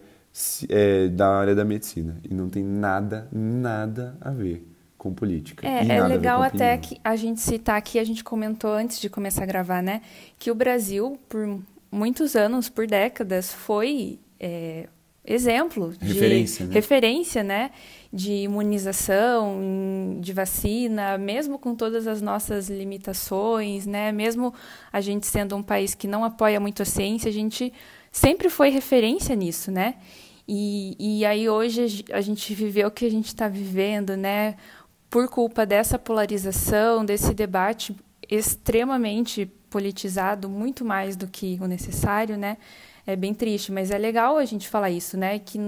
é, 0.69 1.07
da 1.07 1.29
área 1.29 1.55
da 1.55 1.65
medicina 1.65 2.17
e 2.29 2.33
não 2.33 2.49
tem 2.49 2.63
nada, 2.63 3.27
nada 3.31 4.17
a 4.21 4.31
ver 4.31 4.65
com 4.97 5.13
política. 5.13 5.67
É, 5.67 5.87
é 5.87 6.03
legal 6.03 6.43
até 6.43 6.77
que 6.77 6.97
a 7.03 7.15
gente 7.15 7.41
citar 7.41 7.75
aqui, 7.75 7.97
a 7.97 8.03
gente 8.03 8.23
comentou 8.23 8.71
antes 8.71 8.99
de 8.99 9.09
começar 9.09 9.43
a 9.43 9.47
gravar, 9.47 9.81
né, 9.81 10.01
que 10.37 10.51
o 10.51 10.55
Brasil, 10.55 11.19
por 11.27 11.59
muitos 11.91 12.35
anos, 12.35 12.69
por 12.69 12.85
décadas, 12.85 13.51
foi 13.51 14.19
é, 14.39 14.87
exemplo 15.25 15.93
de 15.99 16.13
referência, 16.13 16.65
né? 16.65 16.73
referência, 16.73 17.43
né, 17.43 17.71
de 18.13 18.31
imunização, 18.31 20.17
de 20.19 20.33
vacina, 20.33 21.17
mesmo 21.17 21.59
com 21.59 21.75
todas 21.75 22.07
as 22.07 22.21
nossas 22.21 22.69
limitações, 22.69 23.85
né, 23.85 24.11
mesmo 24.11 24.53
a 24.93 25.01
gente 25.01 25.25
sendo 25.25 25.55
um 25.55 25.63
país 25.63 25.95
que 25.95 26.07
não 26.07 26.23
apoia 26.23 26.59
muito 26.59 26.81
a 26.81 26.85
ciência, 26.85 27.29
a 27.29 27.33
gente 27.33 27.73
sempre 28.11 28.49
foi 28.49 28.69
referência 28.69 29.35
nisso, 29.35 29.71
né? 29.71 29.95
E, 30.47 30.95
e 30.99 31.25
aí 31.25 31.49
hoje 31.49 32.03
a 32.11 32.21
gente 32.21 32.53
viveu 32.53 32.89
o 32.89 32.91
que 32.91 33.05
a 33.05 33.11
gente 33.11 33.27
está 33.27 33.47
vivendo, 33.47 34.17
né? 34.17 34.55
Por 35.09 35.29
culpa 35.29 35.65
dessa 35.65 35.97
polarização, 35.97 37.05
desse 37.05 37.33
debate 37.33 37.95
extremamente 38.29 39.45
politizado, 39.69 40.49
muito 40.49 40.83
mais 40.83 41.15
do 41.15 41.27
que 41.27 41.57
o 41.61 41.67
necessário, 41.67 42.37
né? 42.37 42.57
É 43.07 43.15
bem 43.15 43.33
triste, 43.33 43.71
mas 43.71 43.89
é 43.89 43.97
legal 43.97 44.37
a 44.37 44.45
gente 44.45 44.67
falar 44.67 44.89
isso, 44.89 45.17
né? 45.17 45.39
Que 45.39 45.59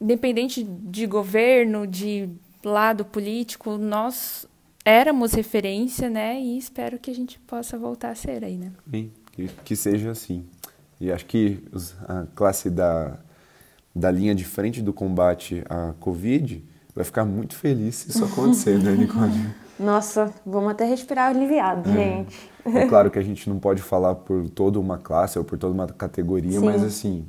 independente 0.00 0.62
de 0.62 1.06
governo, 1.06 1.86
de 1.86 2.28
lado 2.64 3.04
político, 3.04 3.76
nós 3.76 4.46
éramos 4.84 5.32
referência, 5.32 6.08
né? 6.08 6.40
E 6.40 6.56
espero 6.58 6.98
que 6.98 7.10
a 7.10 7.14
gente 7.14 7.38
possa 7.40 7.78
voltar 7.78 8.10
a 8.10 8.14
ser 8.14 8.44
aí, 8.44 8.56
né? 8.56 8.72
Sim, 8.90 9.10
que, 9.64 9.76
seja 9.76 10.10
assim. 10.10 10.44
E 11.00 11.12
acho 11.12 11.26
que 11.26 11.62
a 12.08 12.24
classe 12.34 12.70
da, 12.70 13.18
da 13.94 14.10
linha 14.10 14.34
de 14.34 14.44
frente 14.44 14.82
do 14.82 14.92
combate 14.92 15.62
à 15.68 15.92
Covid 16.00 16.64
vai 16.94 17.04
ficar 17.04 17.24
muito 17.24 17.54
feliz 17.54 17.96
se 17.96 18.10
isso 18.10 18.24
acontecer, 18.24 18.78
né, 18.78 18.92
Nicole? 18.92 19.30
Nossa, 19.78 20.32
vamos 20.44 20.70
até 20.70 20.86
respirar 20.86 21.28
aliviado, 21.28 21.90
é. 21.90 21.92
gente. 21.92 22.50
É 22.64 22.86
claro 22.88 23.10
que 23.10 23.18
a 23.18 23.22
gente 23.22 23.48
não 23.48 23.58
pode 23.58 23.82
falar 23.82 24.14
por 24.14 24.48
toda 24.48 24.80
uma 24.80 24.96
classe 24.96 25.38
ou 25.38 25.44
por 25.44 25.58
toda 25.58 25.74
uma 25.74 25.86
categoria, 25.86 26.58
Sim. 26.58 26.64
mas 26.64 26.82
assim, 26.82 27.28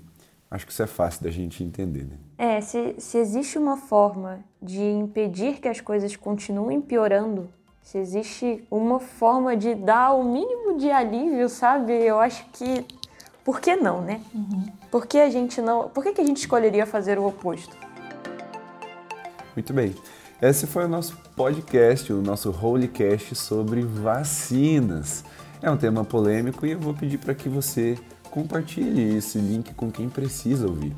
acho 0.50 0.66
que 0.66 0.72
isso 0.72 0.82
é 0.82 0.88
fácil 0.88 1.24
da 1.24 1.30
gente 1.30 1.62
entender, 1.62 2.06
né? 2.06 2.18
É, 2.38 2.62
se, 2.62 2.96
se 2.98 3.18
existe 3.18 3.58
uma 3.58 3.76
forma 3.76 4.40
de 4.62 4.82
impedir 4.82 5.60
que 5.60 5.68
as 5.68 5.82
coisas 5.82 6.16
continuem 6.16 6.80
piorando, 6.80 7.50
se 7.82 7.98
existe 7.98 8.64
uma 8.72 9.00
forma 9.00 9.56
de 9.58 9.76
dar 9.76 10.14
o 10.14 10.24
mínimo 10.24 10.78
de 10.78 10.90
alívio, 10.90 11.50
sabe? 11.50 11.94
Eu 11.94 12.20
acho 12.20 12.46
que 12.54 12.86
por 13.48 13.62
que 13.62 13.78
não, 13.78 14.02
né? 14.02 14.20
Uhum. 14.36 14.66
Por 14.92 15.08
que 15.08 15.18
a 15.18 15.30
gente 15.30 15.62
não. 15.62 15.88
Por 15.88 16.04
que, 16.04 16.12
que 16.12 16.20
a 16.20 16.26
gente 16.26 16.36
escolheria 16.36 16.86
fazer 16.86 17.18
o 17.18 17.26
oposto? 17.26 17.78
Muito 19.56 19.72
bem. 19.72 19.96
Esse 20.42 20.68
foi 20.68 20.84
o 20.84 20.88
nosso 20.90 21.16
podcast, 21.34 22.12
o 22.12 22.22
nosso 22.22 22.52
Holycast 22.52 23.34
sobre 23.36 23.84
vacinas. 23.84 25.24
É 25.62 25.72
um 25.72 25.78
tema 25.78 26.04
polêmico 26.04 26.66
e 26.66 26.72
eu 26.72 26.80
vou 26.80 26.94
pedir 26.94 27.20
para 27.20 27.34
que 27.34 27.48
você 27.48 27.98
compartilhe 28.30 29.16
esse 29.16 29.38
link 29.38 29.74
com 29.76 29.90
quem 29.90 30.10
precisa 30.10 30.68
ouvir. 30.68 30.94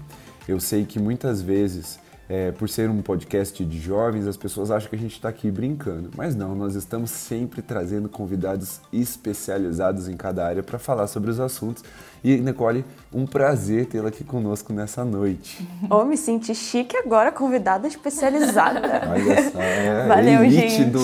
Eu 0.48 0.60
sei 0.60 0.86
que 0.86 1.00
muitas 1.00 1.44
vezes 1.44 2.00
é, 2.30 2.52
por 2.52 2.70
ser 2.70 2.88
um 2.92 3.02
podcast 3.02 3.66
de 3.66 3.80
jovens, 3.80 4.28
as 4.28 4.38
pessoas 4.38 4.70
acham 4.70 4.88
que 4.88 4.96
a 4.96 5.00
gente 5.00 5.14
está 5.14 5.30
aqui 5.30 5.50
brincando. 5.50 6.12
Mas 6.16 6.36
não, 6.36 6.54
nós 6.54 6.76
estamos 6.76 7.10
sempre 7.10 7.64
trazendo 7.64 8.08
convidados 8.08 8.80
especializados 8.94 10.08
em 10.08 10.16
cada 10.16 10.46
área 10.46 10.62
para 10.62 10.78
falar 10.78 11.08
sobre 11.08 11.32
os 11.32 11.40
assuntos. 11.40 11.84
E, 12.24 12.38
Nicole, 12.38 12.84
um 13.14 13.26
prazer 13.26 13.86
tê-la 13.86 14.10
aqui 14.10 14.24
conosco 14.24 14.74
nessa 14.74 15.06
noite. 15.06 15.66
Oh, 15.90 16.04
me 16.04 16.18
senti 16.18 16.54
chique 16.54 16.96
agora, 16.98 17.32
convidada 17.32 17.88
especializada. 17.88 19.04
Olha 19.10 19.52
só, 19.52 19.62
é 19.62 20.08
Valeu, 20.08 20.40
a 20.40 20.46
elite 20.46 20.70
gente. 20.70 20.90
Do, 20.92 21.00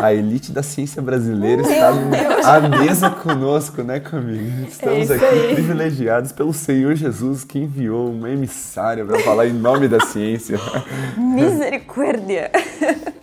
a 0.00 0.12
elite 0.12 0.50
da 0.50 0.62
ciência 0.62 1.00
brasileira 1.00 1.62
está 1.62 2.56
à 2.56 2.60
mesa 2.60 3.08
conosco, 3.08 3.82
né, 3.82 4.00
Camila? 4.00 4.66
Estamos 4.68 5.10
é 5.10 5.14
aqui 5.14 5.24
aí. 5.24 5.54
privilegiados 5.54 6.32
pelo 6.32 6.52
Senhor 6.52 6.94
Jesus 6.96 7.44
que 7.44 7.60
enviou 7.60 8.10
uma 8.10 8.28
emissária 8.28 9.04
para 9.04 9.20
falar 9.20 9.46
em 9.46 9.52
nome 9.52 9.86
da 9.86 10.00
ciência. 10.00 10.58
Misericórdia. 11.16 12.50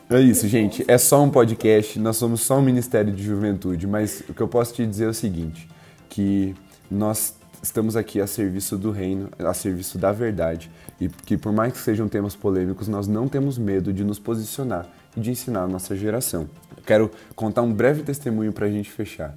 É 0.10 0.20
isso, 0.20 0.48
gente. 0.48 0.84
É 0.88 0.98
só 0.98 1.22
um 1.22 1.30
podcast, 1.30 2.00
nós 2.00 2.18
somos 2.18 2.42
só 2.42 2.58
um 2.58 2.62
Ministério 2.62 3.12
de 3.14 3.22
Juventude, 3.22 3.86
mas 3.86 4.24
o 4.28 4.34
que 4.34 4.42
eu 4.42 4.48
posso 4.48 4.74
te 4.74 4.86
dizer 4.86 5.06
é 5.06 5.10
o 5.10 5.14
seguinte, 5.14 5.70
que 6.10 6.56
nós 6.90 7.36
estamos 7.62 7.96
aqui 7.96 8.22
a 8.22 8.28
serviço 8.28 8.78
do 8.78 8.92
reino, 8.92 9.30
a 9.38 9.54
serviço 9.54 9.98
da 9.98 10.12
verdade, 10.12 10.72
e 11.00 11.10
que 11.10 11.38
por 11.38 11.52
mais 11.52 11.74
que 11.74 11.80
sejam 11.80 12.08
temas 12.08 12.36
polêmicos, 12.36 12.88
nós 12.88 13.08
não 13.08 13.28
temos 13.28 13.58
medo 13.58 13.92
de 13.92 14.04
nos 14.04 14.20
posicionar 14.20 14.88
e 15.16 15.20
de 15.20 15.32
ensinar 15.32 15.64
a 15.64 15.68
nossa 15.68 15.96
geração. 15.96 16.50
quero 16.86 17.12
contar 17.36 17.62
um 17.62 17.74
breve 17.74 18.04
testemunho 18.04 18.54
para 18.54 18.66
a 18.66 18.72
gente 18.72 18.90
fechar. 18.90 19.36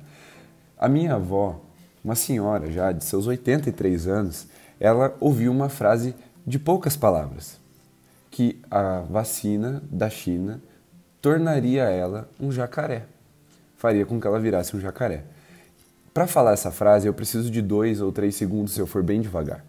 A 0.78 0.88
minha 0.88 1.14
avó, 1.14 1.60
uma 2.04 2.14
senhora 2.14 2.70
já 2.70 2.92
de 2.92 3.04
seus 3.04 3.26
83 3.26 4.06
anos, 4.06 4.46
ela 4.78 5.14
ouviu 5.20 5.52
uma 5.52 5.68
frase 5.68 6.14
de 6.46 6.58
poucas 6.58 6.96
palavras 6.96 7.60
que 8.30 8.60
a 8.70 9.00
vacina 9.00 9.82
da 9.90 10.08
China 10.08 10.60
tornaria 11.20 11.84
ela 11.84 12.28
um 12.40 12.50
jacaré. 12.50 13.04
Faria 13.76 14.06
com 14.06 14.20
que 14.20 14.26
ela 14.26 14.40
virasse 14.40 14.74
um 14.74 14.80
jacaré. 14.80 15.24
Para 16.12 16.26
falar 16.26 16.52
essa 16.52 16.70
frase, 16.70 17.06
eu 17.06 17.14
preciso 17.14 17.50
de 17.50 17.62
dois 17.62 18.00
ou 18.00 18.12
três 18.12 18.34
segundos 18.34 18.74
se 18.74 18.80
eu 18.80 18.86
for 18.86 19.02
bem 19.02 19.20
devagar. 19.20 19.64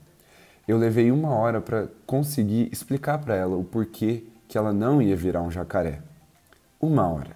Eu 0.68 0.78
levei 0.78 1.10
uma 1.10 1.30
hora 1.30 1.62
para 1.62 1.88
conseguir 2.06 2.70
explicar 2.72 3.18
para 3.18 3.36
ela 3.36 3.56
o 3.56 3.64
porquê 3.64 4.24
que 4.48 4.58
ela 4.58 4.74
não 4.74 5.02
ia 5.02 5.16
virar 5.16 5.42
um 5.42 5.52
jacaré. 5.52 6.02
Uma 6.82 7.08
hora. 7.08 7.36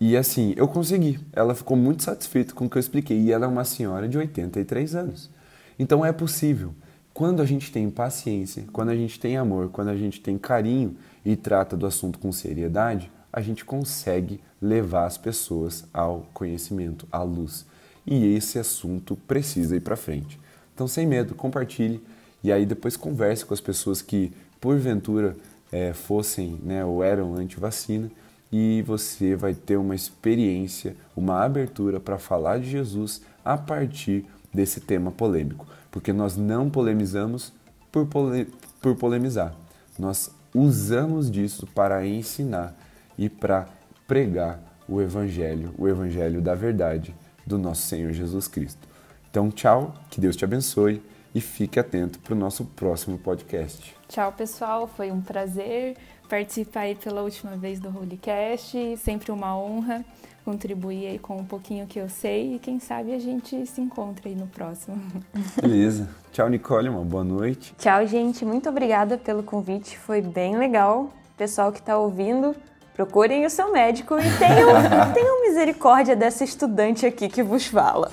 E 0.00 0.16
assim, 0.16 0.54
eu 0.56 0.66
consegui. 0.66 1.20
Ela 1.32 1.54
ficou 1.54 1.76
muito 1.76 2.02
satisfeita 2.02 2.54
com 2.54 2.64
o 2.64 2.70
que 2.70 2.76
eu 2.76 2.80
expliquei. 2.80 3.20
E 3.20 3.30
ela 3.30 3.44
é 3.44 3.48
uma 3.48 3.64
senhora 3.64 4.08
de 4.08 4.16
83 4.16 4.94
anos. 4.94 5.30
Então 5.78 6.04
é 6.04 6.10
possível. 6.10 6.74
Quando 7.14 7.42
a 7.42 7.44
gente 7.44 7.70
tem 7.70 7.90
paciência, 7.90 8.64
quando 8.72 8.88
a 8.88 8.96
gente 8.96 9.20
tem 9.20 9.36
amor, 9.36 9.68
quando 9.68 9.88
a 9.88 9.96
gente 9.96 10.20
tem 10.20 10.38
carinho 10.38 10.96
e 11.24 11.36
trata 11.36 11.76
do 11.76 11.86
assunto 11.86 12.18
com 12.18 12.32
seriedade, 12.32 13.12
a 13.30 13.42
gente 13.42 13.64
consegue 13.64 14.40
levar 14.60 15.04
as 15.04 15.18
pessoas 15.18 15.84
ao 15.92 16.26
conhecimento, 16.32 17.06
à 17.12 17.22
luz. 17.22 17.66
E 18.06 18.34
esse 18.34 18.58
assunto 18.58 19.16
precisa 19.28 19.76
ir 19.76 19.80
para 19.80 19.96
frente. 19.96 20.38
Então, 20.74 20.88
sem 20.88 21.06
medo, 21.06 21.34
compartilhe 21.34 22.02
e 22.42 22.50
aí 22.50 22.66
depois 22.66 22.96
converse 22.96 23.44
com 23.44 23.54
as 23.54 23.60
pessoas 23.60 24.02
que, 24.02 24.32
porventura, 24.60 25.36
é, 25.70 25.92
fossem 25.92 26.58
né, 26.62 26.84
ou 26.84 27.02
eram 27.02 27.34
anti-vacina 27.34 28.10
e 28.50 28.82
você 28.82 29.34
vai 29.34 29.54
ter 29.54 29.76
uma 29.76 29.94
experiência, 29.94 30.96
uma 31.16 31.42
abertura 31.42 31.98
para 31.98 32.18
falar 32.18 32.58
de 32.58 32.70
Jesus 32.70 33.22
a 33.44 33.56
partir 33.56 34.26
desse 34.52 34.80
tema 34.80 35.10
polêmico 35.10 35.66
porque 35.92 36.12
nós 36.12 36.36
não 36.36 36.68
polemizamos 36.70 37.52
por, 37.92 38.06
pole, 38.06 38.48
por 38.80 38.96
polemizar. 38.96 39.54
Nós 39.96 40.34
usamos 40.52 41.30
disso 41.30 41.68
para 41.72 42.04
ensinar 42.04 42.74
e 43.16 43.28
para 43.28 43.68
pregar 44.08 44.58
o 44.88 45.00
Evangelho, 45.00 45.72
o 45.78 45.86
Evangelho 45.86 46.40
da 46.40 46.54
verdade 46.54 47.14
do 47.46 47.58
nosso 47.58 47.82
Senhor 47.82 48.12
Jesus 48.12 48.48
Cristo. 48.48 48.88
Então, 49.30 49.50
tchau, 49.50 49.94
que 50.10 50.20
Deus 50.20 50.36
te 50.36 50.44
abençoe 50.44 51.02
e 51.34 51.40
fique 51.40 51.80
atento 51.80 52.18
para 52.18 52.34
o 52.34 52.36
nosso 52.36 52.64
próximo 52.64 53.18
podcast. 53.18 53.94
Tchau, 54.08 54.32
pessoal, 54.32 54.86
foi 54.86 55.10
um 55.10 55.20
prazer 55.20 55.96
participar 56.28 56.80
aí 56.80 56.94
pela 56.94 57.22
última 57.22 57.56
vez 57.56 57.80
do 57.80 57.90
Holycast, 57.90 58.96
sempre 58.98 59.32
uma 59.32 59.56
honra 59.56 60.04
contribuir 60.44 61.06
aí 61.06 61.18
com 61.18 61.36
um 61.36 61.44
pouquinho 61.44 61.86
que 61.86 61.98
eu 61.98 62.08
sei 62.08 62.56
e 62.56 62.58
quem 62.58 62.80
sabe 62.80 63.14
a 63.14 63.18
gente 63.18 63.64
se 63.66 63.80
encontra 63.80 64.28
aí 64.28 64.34
no 64.34 64.46
próximo. 64.46 65.00
Beleza. 65.60 66.08
Tchau, 66.32 66.48
Nicole, 66.48 66.88
uma 66.88 67.04
boa 67.04 67.24
noite. 67.24 67.74
Tchau, 67.78 68.06
gente. 68.06 68.44
Muito 68.44 68.68
obrigada 68.68 69.16
pelo 69.16 69.42
convite, 69.42 69.98
foi 69.98 70.20
bem 70.20 70.56
legal. 70.56 71.12
Pessoal 71.36 71.72
que 71.72 71.78
está 71.78 71.96
ouvindo, 71.96 72.54
procurem 72.94 73.46
o 73.46 73.50
seu 73.50 73.72
médico 73.72 74.18
e 74.18 74.38
tenham, 74.38 74.70
tenham 75.12 75.42
misericórdia 75.42 76.14
dessa 76.14 76.44
estudante 76.44 77.06
aqui 77.06 77.28
que 77.28 77.42
vos 77.42 77.66
fala. 77.66 78.10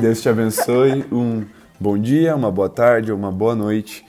Deus 0.00 0.20
te 0.20 0.28
abençoe. 0.28 1.06
Um 1.10 1.46
bom 1.78 1.98
dia, 1.98 2.34
uma 2.36 2.50
boa 2.50 2.68
tarde 2.68 3.10
ou 3.10 3.18
uma 3.18 3.32
boa 3.32 3.54
noite, 3.54 4.04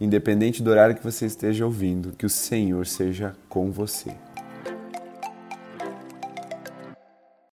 independente 0.00 0.62
do 0.62 0.70
horário 0.70 0.94
que 0.94 1.04
você 1.04 1.26
esteja 1.26 1.64
ouvindo. 1.64 2.12
Que 2.12 2.26
o 2.26 2.30
Senhor 2.30 2.86
seja 2.86 3.34
com 3.48 3.70
você. 3.70 4.10